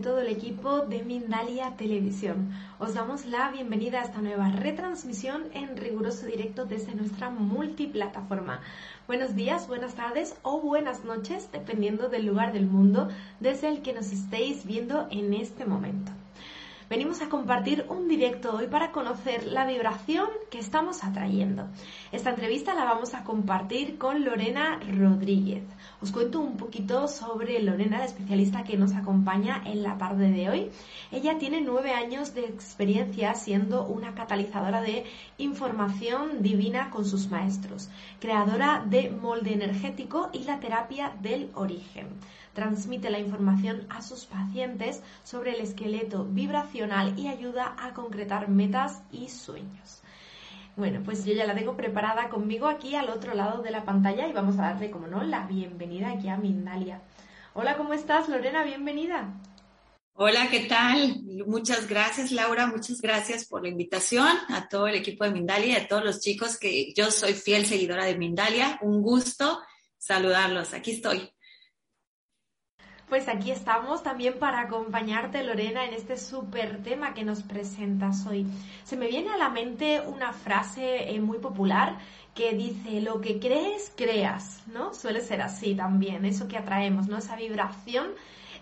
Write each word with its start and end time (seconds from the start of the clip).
todo 0.00 0.20
el 0.20 0.28
equipo 0.28 0.80
de 0.80 1.02
Mindalia 1.02 1.76
Televisión. 1.76 2.50
Os 2.78 2.94
damos 2.94 3.26
la 3.26 3.50
bienvenida 3.50 4.00
a 4.00 4.04
esta 4.04 4.20
nueva 4.20 4.50
retransmisión 4.50 5.44
en 5.52 5.76
riguroso 5.76 6.26
directo 6.26 6.64
desde 6.64 6.94
nuestra 6.94 7.30
multiplataforma. 7.30 8.60
Buenos 9.06 9.34
días, 9.34 9.68
buenas 9.68 9.94
tardes 9.94 10.36
o 10.42 10.60
buenas 10.60 11.04
noches, 11.04 11.50
dependiendo 11.52 12.08
del 12.08 12.26
lugar 12.26 12.52
del 12.52 12.66
mundo 12.66 13.08
desde 13.40 13.68
el 13.68 13.82
que 13.82 13.92
nos 13.92 14.12
estéis 14.12 14.64
viendo 14.64 15.06
en 15.10 15.34
este 15.34 15.66
momento 15.66 16.12
venimos 16.90 17.22
a 17.22 17.28
compartir 17.28 17.86
un 17.88 18.08
directo 18.08 18.56
hoy 18.56 18.66
para 18.66 18.90
conocer 18.90 19.46
la 19.46 19.64
vibración 19.64 20.26
que 20.50 20.58
estamos 20.58 21.04
atrayendo. 21.04 21.68
Esta 22.10 22.30
entrevista 22.30 22.74
la 22.74 22.82
vamos 22.82 23.14
a 23.14 23.22
compartir 23.22 23.96
con 23.96 24.24
Lorena 24.24 24.80
Rodríguez. 24.92 25.62
Os 26.02 26.10
cuento 26.10 26.40
un 26.40 26.56
poquito 26.56 27.06
sobre 27.06 27.62
Lorena, 27.62 27.98
la 27.98 28.06
especialista 28.06 28.64
que 28.64 28.76
nos 28.76 28.92
acompaña 28.96 29.62
en 29.64 29.84
la 29.84 29.98
tarde 29.98 30.32
de 30.32 30.50
hoy. 30.50 30.70
Ella 31.12 31.38
tiene 31.38 31.60
nueve 31.60 31.92
años 31.92 32.34
de 32.34 32.46
experiencia 32.46 33.34
siendo 33.34 33.86
una 33.86 34.16
catalizadora 34.16 34.80
de 34.80 35.04
información 35.38 36.42
divina 36.42 36.90
con 36.90 37.04
sus 37.04 37.30
maestros, 37.30 37.88
creadora 38.18 38.84
de 38.84 39.10
molde 39.10 39.52
energético 39.52 40.28
y 40.32 40.40
la 40.40 40.58
terapia 40.58 41.12
del 41.20 41.50
origen 41.54 42.08
transmite 42.54 43.10
la 43.10 43.18
información 43.18 43.86
a 43.90 44.02
sus 44.02 44.26
pacientes 44.26 45.02
sobre 45.24 45.52
el 45.52 45.60
esqueleto 45.60 46.24
vibracional 46.24 47.18
y 47.18 47.28
ayuda 47.28 47.76
a 47.78 47.92
concretar 47.94 48.48
metas 48.48 49.02
y 49.12 49.28
sueños. 49.28 50.02
Bueno, 50.76 51.02
pues 51.04 51.24
yo 51.24 51.32
ya 51.34 51.46
la 51.46 51.54
tengo 51.54 51.76
preparada 51.76 52.28
conmigo 52.28 52.66
aquí 52.66 52.94
al 52.94 53.10
otro 53.10 53.34
lado 53.34 53.62
de 53.62 53.70
la 53.70 53.84
pantalla 53.84 54.26
y 54.28 54.32
vamos 54.32 54.58
a 54.58 54.62
darle, 54.62 54.90
como 54.90 55.06
no, 55.06 55.22
la 55.22 55.46
bienvenida 55.46 56.10
aquí 56.10 56.28
a 56.28 56.36
Mindalia. 56.36 57.02
Hola, 57.52 57.76
¿cómo 57.76 57.92
estás, 57.92 58.28
Lorena? 58.28 58.64
Bienvenida. 58.64 59.34
Hola, 60.14 60.48
¿qué 60.50 60.60
tal? 60.60 61.22
Muchas 61.46 61.88
gracias, 61.88 62.30
Laura. 62.30 62.66
Muchas 62.66 63.00
gracias 63.00 63.46
por 63.46 63.62
la 63.62 63.68
invitación 63.68 64.28
a 64.48 64.68
todo 64.68 64.86
el 64.86 64.94
equipo 64.94 65.24
de 65.24 65.30
Mindalia 65.30 65.66
y 65.68 65.76
a 65.76 65.88
todos 65.88 66.04
los 66.04 66.20
chicos 66.20 66.58
que 66.58 66.92
yo 66.94 67.10
soy 67.10 67.32
fiel 67.32 67.66
seguidora 67.66 68.04
de 68.04 68.16
Mindalia. 68.16 68.78
Un 68.82 69.02
gusto 69.02 69.60
saludarlos. 69.98 70.74
Aquí 70.74 70.92
estoy. 70.92 71.30
Pues 73.10 73.26
aquí 73.26 73.50
estamos 73.50 74.04
también 74.04 74.38
para 74.38 74.60
acompañarte, 74.60 75.42
Lorena, 75.42 75.84
en 75.84 75.94
este 75.94 76.16
súper 76.16 76.80
tema 76.84 77.12
que 77.12 77.24
nos 77.24 77.42
presentas 77.42 78.24
hoy. 78.24 78.46
Se 78.84 78.96
me 78.96 79.08
viene 79.08 79.30
a 79.30 79.36
la 79.36 79.48
mente 79.48 80.00
una 80.00 80.32
frase 80.32 81.10
eh, 81.10 81.20
muy 81.20 81.38
popular 81.38 81.98
que 82.36 82.52
dice, 82.52 83.00
lo 83.00 83.20
que 83.20 83.40
crees, 83.40 83.92
creas, 83.96 84.62
¿no? 84.68 84.94
Suele 84.94 85.22
ser 85.22 85.42
así 85.42 85.74
también, 85.74 86.24
eso 86.24 86.46
que 86.46 86.56
atraemos, 86.56 87.08
¿no? 87.08 87.18
Esa 87.18 87.34
vibración 87.34 88.10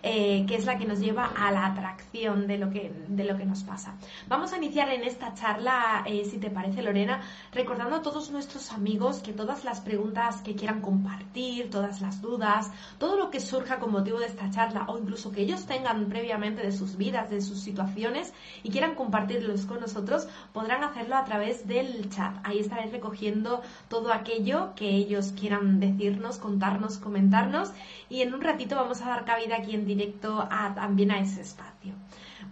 eh, 0.01 0.45
que 0.47 0.55
es 0.55 0.65
la 0.65 0.77
que 0.77 0.85
nos 0.85 0.99
lleva 0.99 1.25
a 1.25 1.51
la 1.51 1.65
atracción 1.65 2.47
de 2.47 2.57
lo 2.57 2.69
que, 2.69 2.91
de 3.07 3.23
lo 3.25 3.37
que 3.37 3.45
nos 3.45 3.63
pasa. 3.63 3.95
Vamos 4.27 4.53
a 4.53 4.57
iniciar 4.57 4.89
en 4.89 5.03
esta 5.03 5.33
charla, 5.33 6.03
eh, 6.05 6.25
si 6.25 6.37
te 6.37 6.49
parece, 6.49 6.81
Lorena, 6.81 7.21
recordando 7.51 7.97
a 7.97 8.01
todos 8.01 8.31
nuestros 8.31 8.71
amigos 8.71 9.19
que 9.19 9.33
todas 9.33 9.65
las 9.65 9.81
preguntas 9.81 10.41
que 10.41 10.55
quieran 10.55 10.81
compartir, 10.81 11.69
todas 11.69 12.01
las 12.01 12.21
dudas, 12.21 12.71
todo 12.97 13.17
lo 13.17 13.29
que 13.29 13.39
surja 13.39 13.79
con 13.79 13.91
motivo 13.91 14.19
de 14.19 14.27
esta 14.27 14.49
charla 14.49 14.85
o 14.87 14.97
incluso 14.97 15.31
que 15.31 15.41
ellos 15.41 15.65
tengan 15.65 16.07
previamente 16.07 16.61
de 16.61 16.71
sus 16.71 16.95
vidas, 16.95 17.29
de 17.29 17.41
sus 17.41 17.59
situaciones 17.59 18.33
y 18.63 18.69
quieran 18.69 18.95
compartirlos 18.95 19.65
con 19.65 19.81
nosotros, 19.81 20.27
podrán 20.53 20.83
hacerlo 20.83 21.15
a 21.17 21.25
través 21.25 21.67
del 21.67 22.09
chat. 22.09 22.35
Ahí 22.43 22.59
estaré 22.59 22.89
recogiendo 22.89 23.61
todo 23.89 24.13
aquello 24.13 24.73
que 24.75 24.89
ellos 24.89 25.33
quieran 25.37 25.79
decirnos, 25.79 26.37
contarnos, 26.37 26.97
comentarnos 26.97 27.71
y 28.09 28.21
en 28.21 28.33
un 28.33 28.41
ratito 28.41 28.75
vamos 28.75 29.01
a 29.01 29.09
dar 29.09 29.25
cabida 29.25 29.57
aquí 29.57 29.75
en 29.75 29.85
directo 29.89 30.47
a, 30.49 30.73
también 30.75 31.11
a 31.11 31.19
ese 31.19 31.41
espacio. 31.41 31.93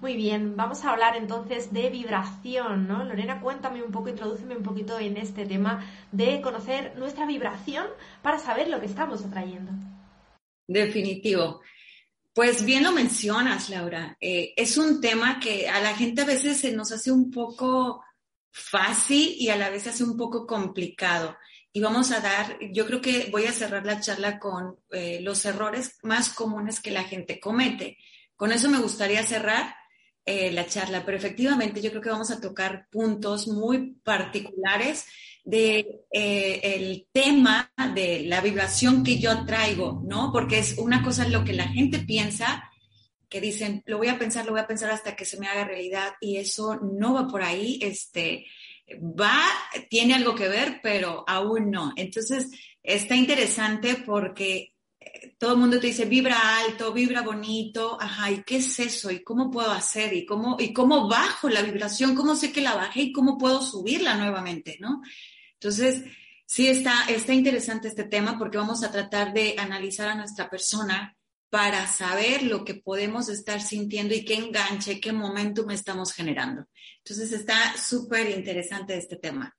Muy 0.01 0.15
bien, 0.15 0.57
vamos 0.57 0.83
a 0.83 0.91
hablar 0.91 1.15
entonces 1.15 1.71
de 1.71 1.89
vibración, 1.89 2.87
¿no? 2.87 3.03
Lorena, 3.03 3.39
cuéntame 3.39 3.81
un 3.81 3.91
poco, 3.91 4.09
introdúceme 4.09 4.55
un 4.55 4.63
poquito 4.63 4.99
en 4.99 5.17
este 5.17 5.45
tema 5.45 5.85
de 6.11 6.41
conocer 6.41 6.97
nuestra 6.97 7.25
vibración 7.25 7.87
para 8.21 8.39
saber 8.39 8.67
lo 8.67 8.79
que 8.79 8.85
estamos 8.87 9.23
atrayendo. 9.23 9.71
Definitivo. 10.67 11.61
Pues 12.33 12.63
bien 12.63 12.83
lo 12.83 12.91
mencionas, 12.91 13.69
Laura. 13.69 14.17
Eh, 14.19 14.53
es 14.55 14.77
un 14.77 15.01
tema 15.01 15.39
que 15.39 15.67
a 15.69 15.79
la 15.79 15.95
gente 15.95 16.21
a 16.21 16.25
veces 16.25 16.57
se 16.57 16.71
nos 16.71 16.91
hace 16.91 17.11
un 17.11 17.31
poco 17.31 18.03
fácil 18.51 19.35
y 19.37 19.49
a 19.49 19.57
la 19.57 19.69
vez 19.69 19.87
hace 19.87 20.03
un 20.03 20.17
poco 20.17 20.45
complicado 20.45 21.35
y 21.77 21.79
vamos 21.79 22.11
a 22.11 22.21
dar, 22.21 22.57
yo 22.71 22.88
creo 22.88 23.01
que 23.01 23.29
voy 23.31 23.45
a 23.45 23.51
cerrar 23.51 23.85
la 23.85 23.99
charla 23.99 24.39
con 24.39 24.79
eh, 24.89 25.19
los 25.21 25.45
errores 25.45 25.99
más 26.01 26.29
comunes 26.29 26.79
que 26.79 26.89
la 26.89 27.03
gente 27.03 27.39
comete. 27.39 27.99
Con 28.35 28.51
eso 28.51 28.67
me 28.67 28.79
gustaría 28.79 29.21
cerrar 29.21 29.75
eh, 30.25 30.51
la 30.51 30.66
charla, 30.66 31.05
pero 31.05 31.19
efectivamente 31.19 31.79
yo 31.79 31.91
creo 31.91 32.01
que 32.01 32.09
vamos 32.09 32.31
a 32.31 32.41
tocar 32.41 32.87
puntos 32.89 33.47
muy 33.47 33.91
particulares 34.03 35.05
de 35.45 36.01
eh, 36.11 36.61
el 36.63 37.05
tema 37.11 37.71
de 37.93 38.23
la 38.23 38.41
vibración 38.41 39.03
que 39.03 39.19
yo 39.19 39.45
traigo, 39.45 40.01
¿no? 40.03 40.31
Porque 40.31 40.57
es 40.57 40.79
una 40.79 41.03
cosa 41.03 41.27
lo 41.27 41.43
que 41.43 41.53
la 41.53 41.67
gente 41.67 41.99
piensa, 41.99 42.71
que 43.29 43.39
dicen, 43.39 43.83
lo 43.85 43.99
voy 43.99 44.07
a 44.07 44.17
pensar, 44.17 44.47
lo 44.47 44.53
voy 44.53 44.61
a 44.61 44.67
pensar 44.67 44.89
hasta 44.89 45.16
que 45.16 45.25
se 45.25 45.39
me 45.39 45.47
haga 45.47 45.66
realidad 45.66 46.13
y 46.21 46.37
eso 46.37 46.77
no 46.77 47.13
va 47.13 47.27
por 47.27 47.43
ahí, 47.43 47.77
este, 47.83 48.47
va, 48.95 49.43
tiene 49.89 50.13
algo 50.13 50.35
que 50.35 50.47
ver, 50.47 50.79
pero 50.81 51.23
aún 51.27 51.71
no. 51.71 51.93
Entonces, 51.95 52.49
está 52.81 53.15
interesante 53.15 53.95
porque 54.05 54.73
eh, 54.99 55.35
todo 55.37 55.53
el 55.53 55.59
mundo 55.59 55.79
te 55.79 55.87
dice, 55.87 56.05
vibra 56.05 56.59
alto, 56.59 56.93
vibra 56.93 57.22
bonito, 57.22 57.97
ajá, 57.99 58.31
¿y 58.31 58.43
qué 58.43 58.57
es 58.57 58.79
eso? 58.79 59.11
¿Y 59.11 59.23
cómo 59.23 59.51
puedo 59.51 59.72
hacer? 59.72 60.13
¿Y 60.13 60.25
cómo, 60.25 60.57
y 60.59 60.73
cómo 60.73 61.07
bajo 61.07 61.49
la 61.49 61.61
vibración? 61.61 62.16
¿Cómo 62.16 62.35
sé 62.35 62.51
que 62.51 62.61
la 62.61 62.75
bajé 62.75 63.01
y 63.01 63.11
cómo 63.11 63.37
puedo 63.37 63.61
subirla 63.61 64.16
nuevamente? 64.16 64.78
¿No? 64.79 65.01
Entonces, 65.53 66.03
sí 66.45 66.67
está, 66.67 67.05
está 67.09 67.33
interesante 67.33 67.90
este 67.90 68.05
tema 68.05 68.37
porque 68.37 68.57
vamos 68.57 68.83
a 68.83 68.91
tratar 68.91 69.33
de 69.33 69.55
analizar 69.57 70.07
a 70.07 70.16
nuestra 70.16 70.49
persona 70.49 71.16
para 71.49 71.88
saber 71.88 72.44
lo 72.44 72.66
que 72.66 72.76
podemos 72.76 73.29
estar 73.29 73.61
sintiendo 73.61 74.14
y 74.14 74.26
qué 74.26 74.35
enganche, 74.35 74.99
qué 74.99 75.14
momentum 75.14 75.72
estamos 75.72 76.14
generando. 76.14 76.66
Entonces 76.97 77.32
está 77.32 77.78
súper 77.78 78.29
interesante 78.29 78.97
este 78.97 79.16
tema. 79.16 79.55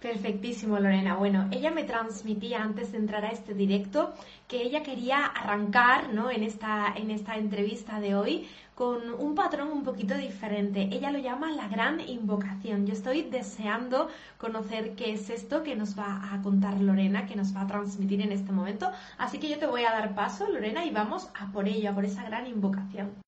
Perfectísimo, 0.00 0.78
Lorena. 0.78 1.16
Bueno, 1.16 1.48
ella 1.50 1.70
me 1.70 1.84
transmitía 1.84 2.62
antes 2.62 2.92
de 2.92 2.98
entrar 2.98 3.24
a 3.26 3.32
este 3.32 3.52
directo 3.52 4.14
que 4.48 4.62
ella 4.62 4.82
quería 4.82 5.26
arrancar 5.26 6.14
¿no? 6.14 6.30
en, 6.30 6.42
esta, 6.42 6.94
en 6.96 7.10
esta 7.10 7.36
entrevista 7.36 8.00
de 8.00 8.14
hoy 8.14 8.48
con 8.80 9.12
un 9.12 9.34
patrón 9.34 9.68
un 9.68 9.84
poquito 9.84 10.16
diferente. 10.16 10.88
Ella 10.90 11.10
lo 11.10 11.18
llama 11.18 11.52
la 11.52 11.68
gran 11.68 12.00
invocación. 12.00 12.86
Yo 12.86 12.94
estoy 12.94 13.20
deseando 13.20 14.08
conocer 14.38 14.94
qué 14.94 15.12
es 15.12 15.28
esto 15.28 15.62
que 15.62 15.76
nos 15.76 15.98
va 15.98 16.32
a 16.32 16.40
contar 16.40 16.80
Lorena, 16.80 17.26
que 17.26 17.36
nos 17.36 17.54
va 17.54 17.60
a 17.60 17.66
transmitir 17.66 18.22
en 18.22 18.32
este 18.32 18.52
momento. 18.52 18.90
Así 19.18 19.38
que 19.38 19.50
yo 19.50 19.58
te 19.58 19.66
voy 19.66 19.84
a 19.84 19.90
dar 19.90 20.14
paso, 20.14 20.48
Lorena, 20.48 20.86
y 20.86 20.90
vamos 20.92 21.28
a 21.34 21.52
por 21.52 21.68
ello, 21.68 21.90
a 21.90 21.94
por 21.94 22.06
esa 22.06 22.24
gran 22.24 22.46
invocación. 22.46 23.22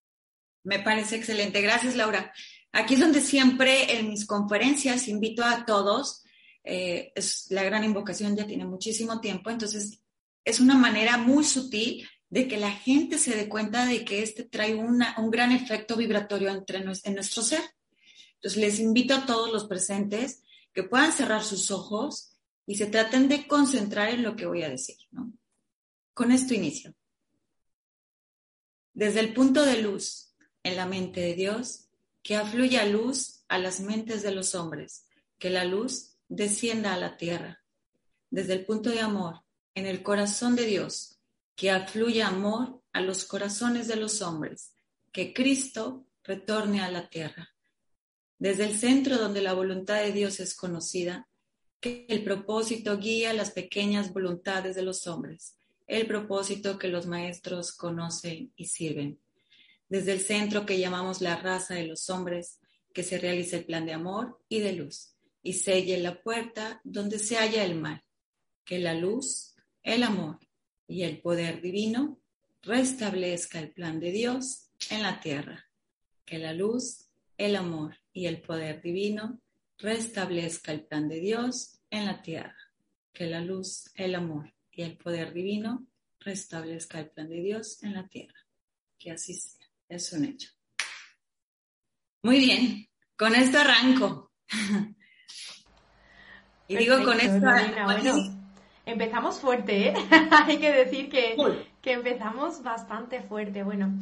Me 0.64 0.78
parece 0.78 1.16
excelente. 1.16 1.60
Gracias, 1.60 1.96
Laura. 1.96 2.32
Aquí 2.72 2.94
es 2.94 3.00
donde 3.00 3.20
siempre 3.20 3.98
en 3.98 4.08
mis 4.08 4.24
conferencias 4.24 5.06
invito 5.06 5.44
a 5.44 5.66
todos. 5.66 6.24
Eh, 6.64 7.12
es, 7.14 7.48
la 7.50 7.62
gran 7.62 7.84
invocación 7.84 8.34
ya 8.34 8.46
tiene 8.46 8.64
muchísimo 8.64 9.20
tiempo, 9.20 9.50
entonces 9.50 10.00
es 10.46 10.60
una 10.60 10.76
manera 10.76 11.18
muy 11.18 11.44
sutil 11.44 12.08
de 12.32 12.48
que 12.48 12.56
la 12.56 12.70
gente 12.70 13.18
se 13.18 13.36
dé 13.36 13.46
cuenta 13.46 13.84
de 13.84 14.06
que 14.06 14.22
este 14.22 14.42
trae 14.42 14.74
un 14.74 15.30
gran 15.30 15.52
efecto 15.52 15.96
vibratorio 15.96 16.48
entre, 16.48 16.78
en 16.78 17.14
nuestro 17.14 17.42
ser. 17.42 17.60
Entonces 18.36 18.58
les 18.58 18.78
invito 18.78 19.12
a 19.12 19.26
todos 19.26 19.52
los 19.52 19.66
presentes 19.66 20.42
que 20.72 20.82
puedan 20.82 21.12
cerrar 21.12 21.44
sus 21.44 21.70
ojos 21.70 22.32
y 22.64 22.76
se 22.76 22.86
traten 22.86 23.28
de 23.28 23.46
concentrar 23.46 24.08
en 24.08 24.22
lo 24.22 24.34
que 24.34 24.46
voy 24.46 24.62
a 24.62 24.70
decir. 24.70 24.96
Con 26.14 26.32
esto 26.32 26.54
inicio. 26.54 26.94
Desde 28.94 29.20
el 29.20 29.34
punto 29.34 29.66
de 29.66 29.82
luz 29.82 30.32
en 30.62 30.76
la 30.76 30.86
mente 30.86 31.20
de 31.20 31.34
Dios, 31.34 31.90
que 32.22 32.36
afluya 32.36 32.86
luz 32.86 33.44
a 33.48 33.58
las 33.58 33.80
mentes 33.80 34.22
de 34.22 34.32
los 34.32 34.54
hombres, 34.54 35.04
que 35.38 35.50
la 35.50 35.66
luz 35.66 36.14
descienda 36.28 36.94
a 36.94 36.98
la 36.98 37.18
tierra. 37.18 37.62
Desde 38.30 38.54
el 38.54 38.64
punto 38.64 38.88
de 38.88 39.00
amor 39.00 39.42
en 39.74 39.84
el 39.84 40.02
corazón 40.02 40.56
de 40.56 40.64
Dios, 40.64 41.18
que 41.54 41.70
afluya 41.70 42.28
amor 42.28 42.82
a 42.92 43.00
los 43.00 43.24
corazones 43.24 43.88
de 43.88 43.96
los 43.96 44.22
hombres, 44.22 44.74
que 45.12 45.32
Cristo 45.32 46.06
retorne 46.24 46.80
a 46.80 46.90
la 46.90 47.08
tierra. 47.08 47.50
Desde 48.38 48.64
el 48.64 48.76
centro 48.76 49.18
donde 49.18 49.42
la 49.42 49.52
voluntad 49.52 50.02
de 50.02 50.12
Dios 50.12 50.40
es 50.40 50.54
conocida, 50.54 51.28
que 51.80 52.06
el 52.08 52.24
propósito 52.24 52.98
guía 52.98 53.32
las 53.32 53.50
pequeñas 53.50 54.12
voluntades 54.12 54.74
de 54.74 54.82
los 54.82 55.06
hombres, 55.06 55.56
el 55.86 56.06
propósito 56.06 56.78
que 56.78 56.88
los 56.88 57.06
maestros 57.06 57.72
conocen 57.72 58.52
y 58.56 58.66
sirven. 58.66 59.20
Desde 59.88 60.12
el 60.12 60.20
centro 60.20 60.64
que 60.64 60.78
llamamos 60.78 61.20
la 61.20 61.36
raza 61.36 61.74
de 61.74 61.86
los 61.86 62.08
hombres, 62.08 62.58
que 62.94 63.02
se 63.02 63.18
realice 63.18 63.56
el 63.56 63.64
plan 63.64 63.84
de 63.84 63.92
amor 63.92 64.40
y 64.48 64.60
de 64.60 64.72
luz, 64.72 65.14
y 65.42 65.54
selle 65.54 65.98
la 65.98 66.22
puerta 66.22 66.80
donde 66.84 67.18
se 67.18 67.36
halla 67.36 67.64
el 67.64 67.74
mal, 67.74 68.02
que 68.64 68.78
la 68.78 68.94
luz, 68.94 69.54
el 69.82 70.02
amor 70.02 70.38
y 70.86 71.02
el 71.02 71.20
poder 71.20 71.60
divino 71.60 72.20
restablezca 72.62 73.58
el 73.58 73.72
plan 73.72 74.00
de 74.00 74.12
Dios 74.12 74.70
en 74.90 75.02
la 75.02 75.20
tierra. 75.20 75.68
Que 76.24 76.38
la 76.38 76.52
luz, 76.52 77.08
el 77.36 77.56
amor 77.56 77.96
y 78.12 78.26
el 78.26 78.40
poder 78.40 78.80
divino 78.80 79.40
restablezca 79.78 80.72
el 80.72 80.84
plan 80.84 81.08
de 81.08 81.20
Dios 81.20 81.80
en 81.90 82.06
la 82.06 82.22
tierra. 82.22 82.56
Que 83.12 83.26
la 83.26 83.40
luz, 83.40 83.90
el 83.94 84.14
amor 84.14 84.54
y 84.70 84.82
el 84.82 84.96
poder 84.96 85.32
divino 85.32 85.86
restablezca 86.20 87.00
el 87.00 87.10
plan 87.10 87.28
de 87.28 87.42
Dios 87.42 87.82
en 87.82 87.94
la 87.94 88.06
tierra. 88.08 88.38
Que 88.98 89.10
así 89.10 89.34
sea. 89.34 89.66
Es 89.88 90.12
un 90.12 90.24
hecho. 90.24 90.48
Muy 92.22 92.38
bien, 92.38 92.88
con 93.16 93.34
esto 93.34 93.58
arranco. 93.58 94.32
y 96.68 96.76
digo 96.76 97.04
con 97.04 97.20
esto. 97.20 97.46
Empezamos 98.86 99.40
fuerte, 99.40 99.88
¿eh? 99.88 99.94
Hay 100.46 100.58
que 100.58 100.72
decir 100.72 101.08
que, 101.10 101.36
que 101.80 101.92
empezamos 101.92 102.62
bastante 102.62 103.20
fuerte. 103.20 103.62
Bueno, 103.62 103.92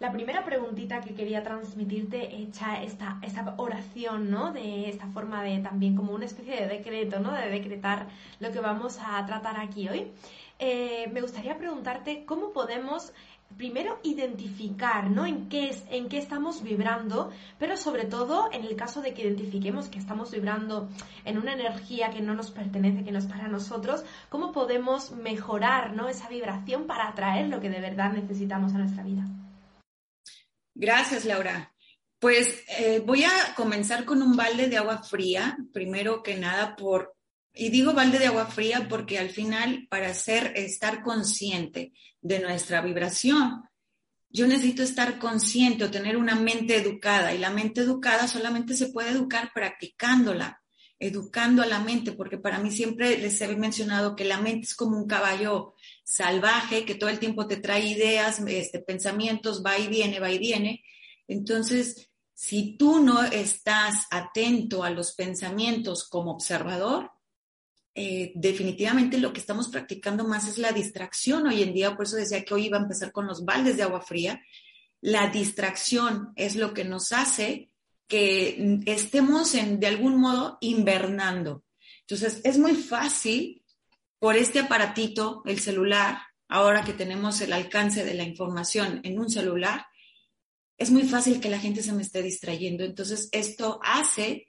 la 0.00 0.12
primera 0.12 0.44
preguntita 0.44 1.00
que 1.00 1.14
quería 1.14 1.42
transmitirte 1.42 2.34
hecha 2.36 2.82
esta, 2.82 3.18
esta 3.22 3.54
oración, 3.58 4.30
¿no? 4.30 4.52
De 4.52 4.88
esta 4.88 5.06
forma 5.06 5.42
de 5.42 5.58
también 5.60 5.96
como 5.96 6.12
una 6.12 6.26
especie 6.26 6.56
de 6.56 6.66
decreto, 6.66 7.20
¿no? 7.20 7.32
De 7.32 7.48
decretar 7.48 8.08
lo 8.40 8.50
que 8.52 8.60
vamos 8.60 8.98
a 9.00 9.24
tratar 9.24 9.58
aquí 9.58 9.88
hoy. 9.88 10.10
Eh, 10.58 11.08
me 11.12 11.20
gustaría 11.20 11.56
preguntarte 11.58 12.24
cómo 12.26 12.52
podemos 12.52 13.12
primero 13.56 14.00
identificar, 14.02 15.10
¿no? 15.10 15.26
En 15.26 15.48
qué, 15.48 15.68
es, 15.68 15.84
en 15.90 16.08
qué 16.08 16.18
estamos 16.18 16.62
vibrando, 16.62 17.30
pero 17.58 17.76
sobre 17.76 18.04
todo 18.04 18.50
en 18.52 18.64
el 18.64 18.76
caso 18.76 19.00
de 19.00 19.14
que 19.14 19.22
identifiquemos 19.22 19.88
que 19.88 19.98
estamos 19.98 20.30
vibrando 20.30 20.88
en 21.24 21.38
una 21.38 21.52
energía 21.52 22.10
que 22.10 22.20
no 22.20 22.34
nos 22.34 22.50
pertenece, 22.50 23.04
que 23.04 23.12
no 23.12 23.18
es 23.18 23.26
para 23.26 23.48
nosotros, 23.48 24.04
¿cómo 24.28 24.52
podemos 24.52 25.12
mejorar, 25.12 25.94
¿no? 25.94 26.08
Esa 26.08 26.28
vibración 26.28 26.86
para 26.86 27.08
atraer 27.08 27.48
lo 27.48 27.60
que 27.60 27.70
de 27.70 27.80
verdad 27.80 28.12
necesitamos 28.12 28.74
a 28.74 28.78
nuestra 28.78 29.02
vida. 29.02 29.24
Gracias, 30.74 31.24
Laura. 31.24 31.72
Pues 32.18 32.64
eh, 32.78 33.02
voy 33.04 33.24
a 33.24 33.54
comenzar 33.54 34.04
con 34.04 34.22
un 34.22 34.34
balde 34.34 34.68
de 34.68 34.78
agua 34.78 35.02
fría, 35.02 35.56
primero 35.72 36.22
que 36.22 36.36
nada 36.36 36.74
por, 36.74 37.14
y 37.54 37.68
digo 37.70 37.92
balde 37.92 38.18
de 38.18 38.26
agua 38.26 38.46
fría 38.46 38.88
porque 38.88 39.18
al 39.18 39.30
final 39.30 39.86
para 39.88 40.08
hacer, 40.08 40.52
estar 40.56 41.02
consciente 41.02 41.92
de 42.20 42.40
nuestra 42.40 42.80
vibración, 42.80 43.62
yo 44.28 44.48
necesito 44.48 44.82
estar 44.82 45.20
consciente 45.20 45.84
o 45.84 45.90
tener 45.90 46.16
una 46.16 46.34
mente 46.34 46.76
educada 46.76 47.32
y 47.32 47.38
la 47.38 47.50
mente 47.50 47.82
educada 47.82 48.26
solamente 48.26 48.74
se 48.74 48.88
puede 48.88 49.10
educar 49.10 49.52
practicándola, 49.54 50.60
educando 50.98 51.62
a 51.62 51.66
la 51.66 51.78
mente, 51.78 52.12
porque 52.12 52.38
para 52.38 52.58
mí 52.58 52.72
siempre 52.72 53.16
les 53.18 53.40
he 53.40 53.56
mencionado 53.56 54.16
que 54.16 54.24
la 54.24 54.40
mente 54.40 54.66
es 54.66 54.74
como 54.74 54.96
un 54.96 55.06
caballo 55.06 55.74
salvaje 56.02 56.84
que 56.84 56.96
todo 56.96 57.10
el 57.10 57.20
tiempo 57.20 57.46
te 57.46 57.58
trae 57.58 57.86
ideas, 57.86 58.40
este, 58.40 58.80
pensamientos, 58.80 59.62
va 59.64 59.78
y 59.78 59.86
viene, 59.86 60.18
va 60.18 60.32
y 60.32 60.38
viene. 60.38 60.82
Entonces, 61.28 62.10
si 62.34 62.76
tú 62.76 63.00
no 63.00 63.22
estás 63.22 64.06
atento 64.10 64.82
a 64.82 64.90
los 64.90 65.12
pensamientos 65.14 66.08
como 66.08 66.32
observador, 66.32 67.13
eh, 67.94 68.32
definitivamente 68.34 69.18
lo 69.18 69.32
que 69.32 69.38
estamos 69.38 69.68
practicando 69.68 70.24
más 70.24 70.48
es 70.48 70.58
la 70.58 70.72
distracción 70.72 71.46
hoy 71.46 71.62
en 71.62 71.72
día, 71.72 71.96
por 71.96 72.06
eso 72.06 72.16
decía 72.16 72.44
que 72.44 72.54
hoy 72.54 72.66
iba 72.66 72.76
a 72.76 72.82
empezar 72.82 73.12
con 73.12 73.26
los 73.26 73.44
baldes 73.44 73.76
de 73.76 73.84
agua 73.84 74.00
fría. 74.00 74.42
La 75.00 75.28
distracción 75.28 76.32
es 76.34 76.56
lo 76.56 76.74
que 76.74 76.84
nos 76.84 77.12
hace 77.12 77.70
que 78.08 78.80
estemos 78.86 79.54
en, 79.54 79.78
de 79.78 79.86
algún 79.86 80.20
modo 80.20 80.58
invernando. 80.60 81.64
Entonces, 82.00 82.40
es 82.44 82.58
muy 82.58 82.74
fácil 82.74 83.62
por 84.18 84.36
este 84.36 84.60
aparatito, 84.60 85.42
el 85.46 85.60
celular, 85.60 86.18
ahora 86.48 86.84
que 86.84 86.94
tenemos 86.94 87.40
el 87.42 87.52
alcance 87.52 88.04
de 88.04 88.14
la 88.14 88.24
información 88.24 89.00
en 89.04 89.18
un 89.18 89.30
celular, 89.30 89.86
es 90.76 90.90
muy 90.90 91.04
fácil 91.04 91.40
que 91.40 91.50
la 91.50 91.60
gente 91.60 91.82
se 91.82 91.92
me 91.92 92.02
esté 92.02 92.22
distrayendo. 92.22 92.84
Entonces, 92.84 93.28
esto 93.32 93.78
hace 93.82 94.48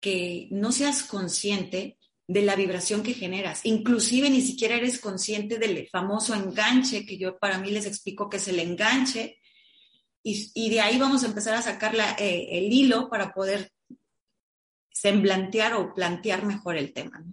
que 0.00 0.48
no 0.50 0.72
seas 0.72 1.02
consciente 1.02 1.98
de 2.28 2.42
la 2.42 2.56
vibración 2.56 3.02
que 3.02 3.14
generas. 3.14 3.60
Inclusive 3.64 4.30
ni 4.30 4.40
siquiera 4.40 4.76
eres 4.76 4.98
consciente 4.98 5.58
del 5.58 5.88
famoso 5.88 6.34
enganche, 6.34 7.06
que 7.06 7.18
yo 7.18 7.38
para 7.38 7.58
mí 7.58 7.70
les 7.70 7.86
explico 7.86 8.28
que 8.28 8.38
es 8.38 8.48
el 8.48 8.58
enganche, 8.58 9.38
y, 10.28 10.70
de 10.70 10.80
ahí 10.80 10.98
vamos 10.98 11.22
a 11.22 11.28
empezar 11.28 11.54
a 11.54 11.62
sacar 11.62 11.94
eh, 12.18 12.48
el 12.50 12.72
hilo 12.72 13.08
para 13.08 13.32
poder 13.32 13.70
semblantear 14.90 15.74
o 15.74 15.94
plantear 15.94 16.44
mejor 16.44 16.76
el 16.76 16.92
tema. 16.92 17.24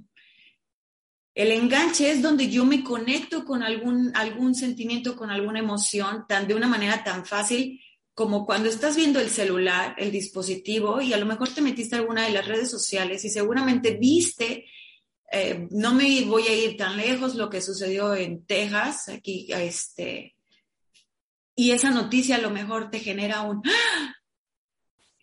El 1.34 1.52
enganche 1.52 2.12
es 2.12 2.22
donde 2.22 2.52
yo 2.52 2.66
me 2.66 2.84
conecto 2.84 3.46
con 3.46 3.64
algún, 3.64 4.12
algún 4.16 4.54
sentimiento, 4.54 5.16
con 5.16 5.32
alguna 5.32 5.58
emoción, 5.58 6.26
tan, 6.28 6.48
de 6.48 6.54
una 6.54 6.68
manera 6.68 7.04
tan 7.04 7.26
fácil 7.26 7.82
como 8.14 8.46
cuando 8.46 8.70
estás 8.70 8.96
viendo 8.96 9.20
el 9.20 9.30
celular, 9.30 9.96
el 9.98 10.12
dispositivo, 10.12 11.02
y 11.02 11.14
a 11.14 11.18
lo 11.18 11.26
mejor 11.26 11.50
te 11.50 11.62
metiste 11.62 11.96
a 11.96 12.00
alguna 12.00 12.26
de 12.26 12.30
las 12.32 12.48
redes 12.48 12.70
sociales 12.70 13.26
y 13.26 13.30
seguramente 13.30 13.98
viste, 13.98 14.66
eh, 15.36 15.68
no 15.72 15.96
me 15.96 16.24
voy 16.26 16.44
a 16.44 16.56
ir 16.56 16.78
tan 16.78 16.96
lejos, 16.96 17.34
lo 17.34 17.50
que 17.50 17.60
sucedió 17.60 18.14
en 18.14 18.46
Texas, 18.46 19.10
aquí, 19.10 19.48
este, 19.50 20.36
y 21.56 21.72
esa 21.72 21.90
noticia 21.90 22.36
a 22.36 22.42
lo 22.42 22.52
mejor 22.52 22.92
te 22.92 23.00
genera 23.00 23.42
un, 23.42 23.64
¡Ah! 23.66 24.16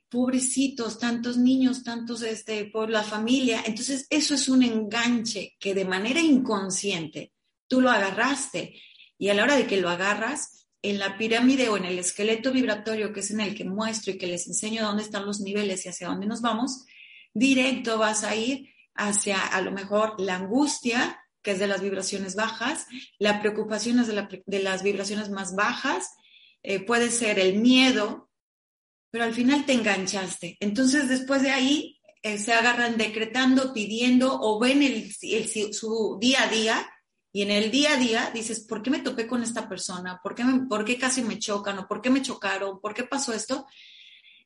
pobrecitos, 0.09 0.99
tantos 0.99 1.37
niños, 1.37 1.85
tantos, 1.85 2.23
este, 2.23 2.65
por 2.65 2.91
la 2.91 3.05
familia. 3.05 3.63
Entonces, 3.65 4.09
eso 4.11 4.35
es 4.35 4.49
un 4.49 4.65
enganche 4.65 5.57
que 5.61 5.73
de 5.75 5.85
manera 5.85 6.21
inconsciente 6.21 7.33
tú 7.69 7.81
lo 7.81 7.89
agarraste 7.89 8.75
y 9.17 9.29
a 9.29 9.35
la 9.35 9.45
hora 9.45 9.55
de 9.55 9.69
que 9.69 9.81
lo 9.81 9.89
agarras, 9.89 10.67
en 10.83 10.99
la 10.99 11.19
pirámide 11.19 11.69
o 11.69 11.77
en 11.77 11.85
el 11.85 11.99
esqueleto 11.99 12.53
vibratorio, 12.53 13.13
que 13.13 13.21
es 13.21 13.31
en 13.31 13.41
el 13.41 13.55
que 13.55 13.65
muestro 13.65 14.13
y 14.13 14.19
que 14.19 14.27
les 14.27 14.49
enseño 14.49 14.83
dónde 14.83 15.03
están 15.03 15.27
los 15.27 15.41
niveles 15.41 15.85
y 15.85 15.91
hacia 15.91 16.09
dónde 16.09 16.27
nos 16.27 16.41
vamos, 16.41 16.87
directo 17.35 17.99
vas 17.99 18.25
a 18.25 18.35
ir 18.35 18.71
hacia 19.01 19.41
a 19.41 19.61
lo 19.63 19.73
mejor 19.73 20.15
la 20.19 20.37
angustia, 20.37 21.21
que 21.43 21.53
es 21.53 21.59
de 21.59 21.67
las 21.67 21.81
vibraciones 21.81 22.35
bajas, 22.35 22.87
la 23.19 23.41
preocupación 23.41 23.99
es 23.99 24.09
de, 24.09 24.63
las 24.63 24.83
vibraciones 24.83 25.31
más 25.31 25.55
bajas, 25.55 26.11
eh, 26.63 26.85
puede 26.85 27.11
ser 27.11 27.39
el 27.39 27.59
miedo, 27.59 28.31
pero 29.11 29.25
al 29.25 29.35
final 29.35 29.65
te 29.65 29.73
enganchaste. 29.73 30.59
Entonces, 30.61 31.09
después 31.09 31.43
de 31.43 31.51
ahí, 31.51 31.99
eh, 32.23 32.37
se 32.39 32.53
agarran 32.53 32.99
decretando, 32.99 33.73
pidiendo 33.73 34.39
o 34.41 34.61
ven 34.61 34.83
el, 34.83 35.11
su 35.73 36.19
día 36.21 36.43
a 36.43 36.49
día 36.49 36.91
y 37.33 37.43
en 37.43 37.51
el 37.51 37.71
día 37.71 37.95
a 37.95 37.97
día 37.97 38.31
dices, 38.35 38.61
¿por 38.61 38.83
qué 38.83 38.91
me 38.91 38.99
topé 38.99 39.27
con 39.27 39.43
esta 39.43 39.67
persona? 39.69 40.21
¿Por 40.23 40.35
qué, 40.35 40.45
¿Por 40.69 40.85
qué 40.85 40.99
casi 40.99 41.23
me 41.23 41.39
chocan? 41.39 41.79
¿O 41.79 41.89
por 41.89 42.03
qué 42.03 42.11
me 42.11 42.21
chocaron? 42.21 42.81
¿Por 42.81 42.93
qué 42.93 43.05
pasó 43.05 43.33
esto? 43.33 43.67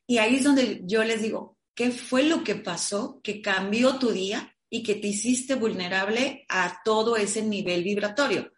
Y 0.06 0.18
ahí 0.18 0.36
es 0.36 0.44
donde 0.44 0.82
yo 0.84 1.02
les 1.02 1.22
digo, 1.22 1.56
¿qué 1.74 1.90
fue 1.90 2.24
lo 2.24 2.44
que 2.44 2.54
pasó 2.54 3.20
que 3.22 3.42
cambió 3.42 3.98
tu 3.98 4.10
día 4.10 4.56
y 4.70 4.82
que 4.82 4.94
te 4.94 5.08
hiciste 5.08 5.54
vulnerable 5.54 6.44
a 6.48 6.80
todo 6.84 7.16
ese 7.16 7.42
nivel 7.42 7.84
vibratorio? 7.84 8.50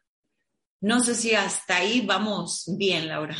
No 0.80 1.00
sé 1.00 1.14
si 1.14 1.34
hasta 1.34 1.76
ahí 1.76 2.04
vamos 2.06 2.64
bien, 2.76 3.08
Laura. 3.08 3.36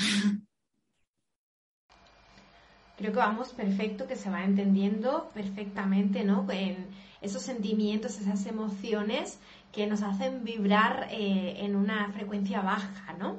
creo 2.97 3.13
que 3.13 3.19
vamos 3.19 3.51
perfecto, 3.51 4.07
que 4.07 4.17
se 4.17 4.31
va 4.31 4.45
entendiendo 4.45 5.31
perfectamente, 5.35 6.25
¿no? 6.25 6.47
En 6.51 6.89
esos 7.21 7.43
sentimientos, 7.43 8.19
esas 8.19 8.47
emociones 8.47 9.39
que 9.73 9.87
nos 9.87 10.03
hacen 10.03 10.45
vibrar 10.45 11.09
eh, 11.11 11.57
en 11.59 11.77
una 11.77 12.11
frecuencia 12.13 12.63
baja, 12.63 13.13
¿no? 13.19 13.37